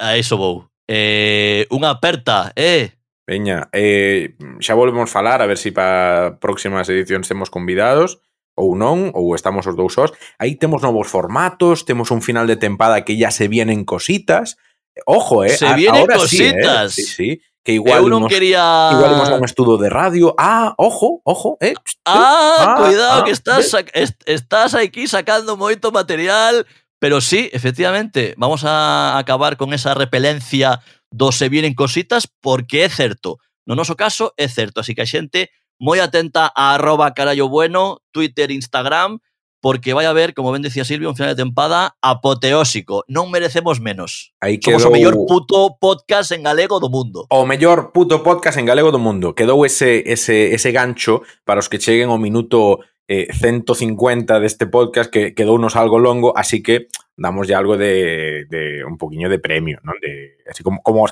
A 0.00 0.18
iso 0.18 0.36
vou. 0.36 0.66
Eh, 0.90 1.70
unha 1.70 1.94
aperta, 1.94 2.50
eh? 2.58 2.98
Veña, 3.30 3.70
eh, 3.70 4.34
xa 4.58 4.74
volvemos 4.74 5.06
falar 5.06 5.38
a 5.38 5.46
ver 5.46 5.54
se 5.54 5.70
si 5.70 5.70
para 5.70 6.42
próximas 6.42 6.90
edicións 6.90 7.30
temos 7.30 7.46
convidados 7.46 8.18
ou 8.58 8.74
non, 8.74 9.14
ou 9.14 9.38
estamos 9.38 9.70
os 9.70 9.78
dous 9.78 9.94
sós. 9.94 10.10
Aí 10.42 10.58
temos 10.58 10.82
novos 10.82 11.06
formatos, 11.06 11.86
temos 11.86 12.10
un 12.10 12.26
final 12.26 12.50
de 12.50 12.58
tempada 12.58 13.06
que 13.06 13.14
ya 13.14 13.30
se 13.30 13.46
vienen 13.46 13.86
cositas. 13.86 14.58
Ojo, 15.06 15.46
eh, 15.46 15.54
Se 15.54 15.70
a- 15.70 15.78
vienen 15.78 16.10
ahora 16.10 16.18
cositas. 16.18 16.90
Sí, 16.98 17.02
eh, 17.02 17.06
sí, 17.06 17.14
sí, 17.14 17.30
que 17.62 17.78
igual 17.78 18.02
eu 18.02 18.10
non 18.10 18.26
nos, 18.26 18.34
quería... 18.34 18.90
igual 18.98 19.14
un 19.38 19.46
estudo 19.46 19.78
de 19.78 19.86
radio. 19.94 20.34
Ah, 20.34 20.74
ojo, 20.74 21.22
ojo, 21.22 21.54
eh. 21.62 21.78
Ah, 22.02 22.74
Ah, 22.74 22.74
cuidado 22.82 23.22
ah, 23.22 23.24
que 23.24 23.30
estás, 23.30 23.70
sac- 23.70 23.94
est- 23.94 24.18
estás 24.26 24.74
aquí 24.74 25.06
sacando 25.06 25.54
moito 25.54 25.94
material, 25.94 26.66
pero 26.98 27.22
sí, 27.22 27.46
efectivamente, 27.54 28.34
vamos 28.36 28.66
a 28.66 29.14
acabar 29.22 29.54
con 29.54 29.70
esa 29.72 29.94
repelencia 29.94 30.82
do 31.10 31.32
se 31.32 31.48
vienen 31.48 31.74
cositas 31.74 32.26
porque 32.40 32.84
é 32.84 32.88
certo. 32.88 33.38
No 33.66 33.74
noso 33.74 33.94
caso 33.94 34.32
é 34.38 34.48
certo, 34.48 34.80
así 34.80 34.94
que 34.94 35.02
a 35.02 35.10
xente 35.10 35.50
moi 35.80 35.98
atenta 35.98 36.52
a 36.54 36.76
arroba 36.76 37.12
carallo 37.16 37.48
bueno, 37.48 38.04
Twitter, 38.12 38.50
Instagram, 38.50 39.18
porque 39.60 39.92
vai 39.92 40.06
a 40.06 40.12
ver, 40.12 40.32
como 40.34 40.52
ben 40.52 40.62
decía 40.62 40.84
Silvio, 40.84 41.08
un 41.08 41.16
final 41.16 41.36
de 41.36 41.42
tempada 41.42 41.96
apoteósico. 42.00 43.04
Non 43.12 43.28
merecemos 43.28 43.76
menos. 43.80 44.32
Aí 44.40 44.56
quedou... 44.56 44.80
Somos 44.80 44.88
o 44.88 44.96
mellor 44.96 45.14
puto 45.28 45.76
podcast 45.76 46.32
en 46.32 46.42
galego 46.44 46.80
do 46.80 46.88
mundo. 46.88 47.28
O 47.28 47.44
mellor 47.44 47.92
puto 47.92 48.24
podcast 48.24 48.56
en 48.56 48.64
galego 48.64 48.88
do 48.88 49.00
mundo. 49.00 49.36
Quedou 49.36 49.64
ese, 49.68 50.00
ese, 50.08 50.56
ese 50.56 50.72
gancho 50.72 51.20
para 51.44 51.60
os 51.60 51.68
que 51.68 51.76
cheguen 51.76 52.08
ao 52.08 52.16
minuto 52.16 52.80
eh, 53.10 53.26
150 53.34 54.38
deste 54.38 54.70
podcast 54.70 55.10
que 55.10 55.34
quedounos 55.34 55.74
algo 55.74 55.98
longo, 55.98 56.30
así 56.38 56.62
que 56.62 56.86
damos 57.16 57.48
ya 57.48 57.58
algo 57.58 57.76
de, 57.76 58.46
de 58.48 58.84
un 58.84 58.96
poquinho 58.96 59.28
de 59.28 59.42
premio, 59.42 59.82
non? 59.82 59.98
De, 59.98 60.38
así 60.46 60.62
como, 60.62 60.78
como 60.80 61.02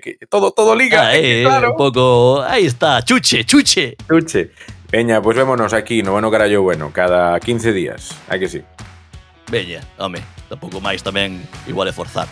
que 0.00 0.16
todo 0.24 0.56
todo 0.56 0.72
liga, 0.72 1.12
Aí, 1.12 1.44
claro. 1.44 1.72
un 1.72 1.76
pouco... 1.76 2.40
Aí 2.40 2.64
está, 2.64 3.04
chuche, 3.04 3.44
chuche. 3.44 3.94
Veña, 4.90 5.20
pois 5.20 5.36
pues 5.36 5.44
vémonos 5.44 5.74
aquí 5.74 6.02
no 6.02 6.12
Bueno 6.12 6.30
Carallo 6.30 6.62
Bueno 6.62 6.90
cada 6.96 7.38
15 7.38 7.76
días. 7.76 8.16
Hai 8.32 8.40
que 8.40 8.48
sí. 8.48 8.64
Veña, 9.52 9.84
home, 10.00 10.24
tampouco 10.48 10.80
máis 10.80 11.04
tamén 11.04 11.44
igual 11.68 11.88
é 11.88 11.92
forzar. 11.92 12.24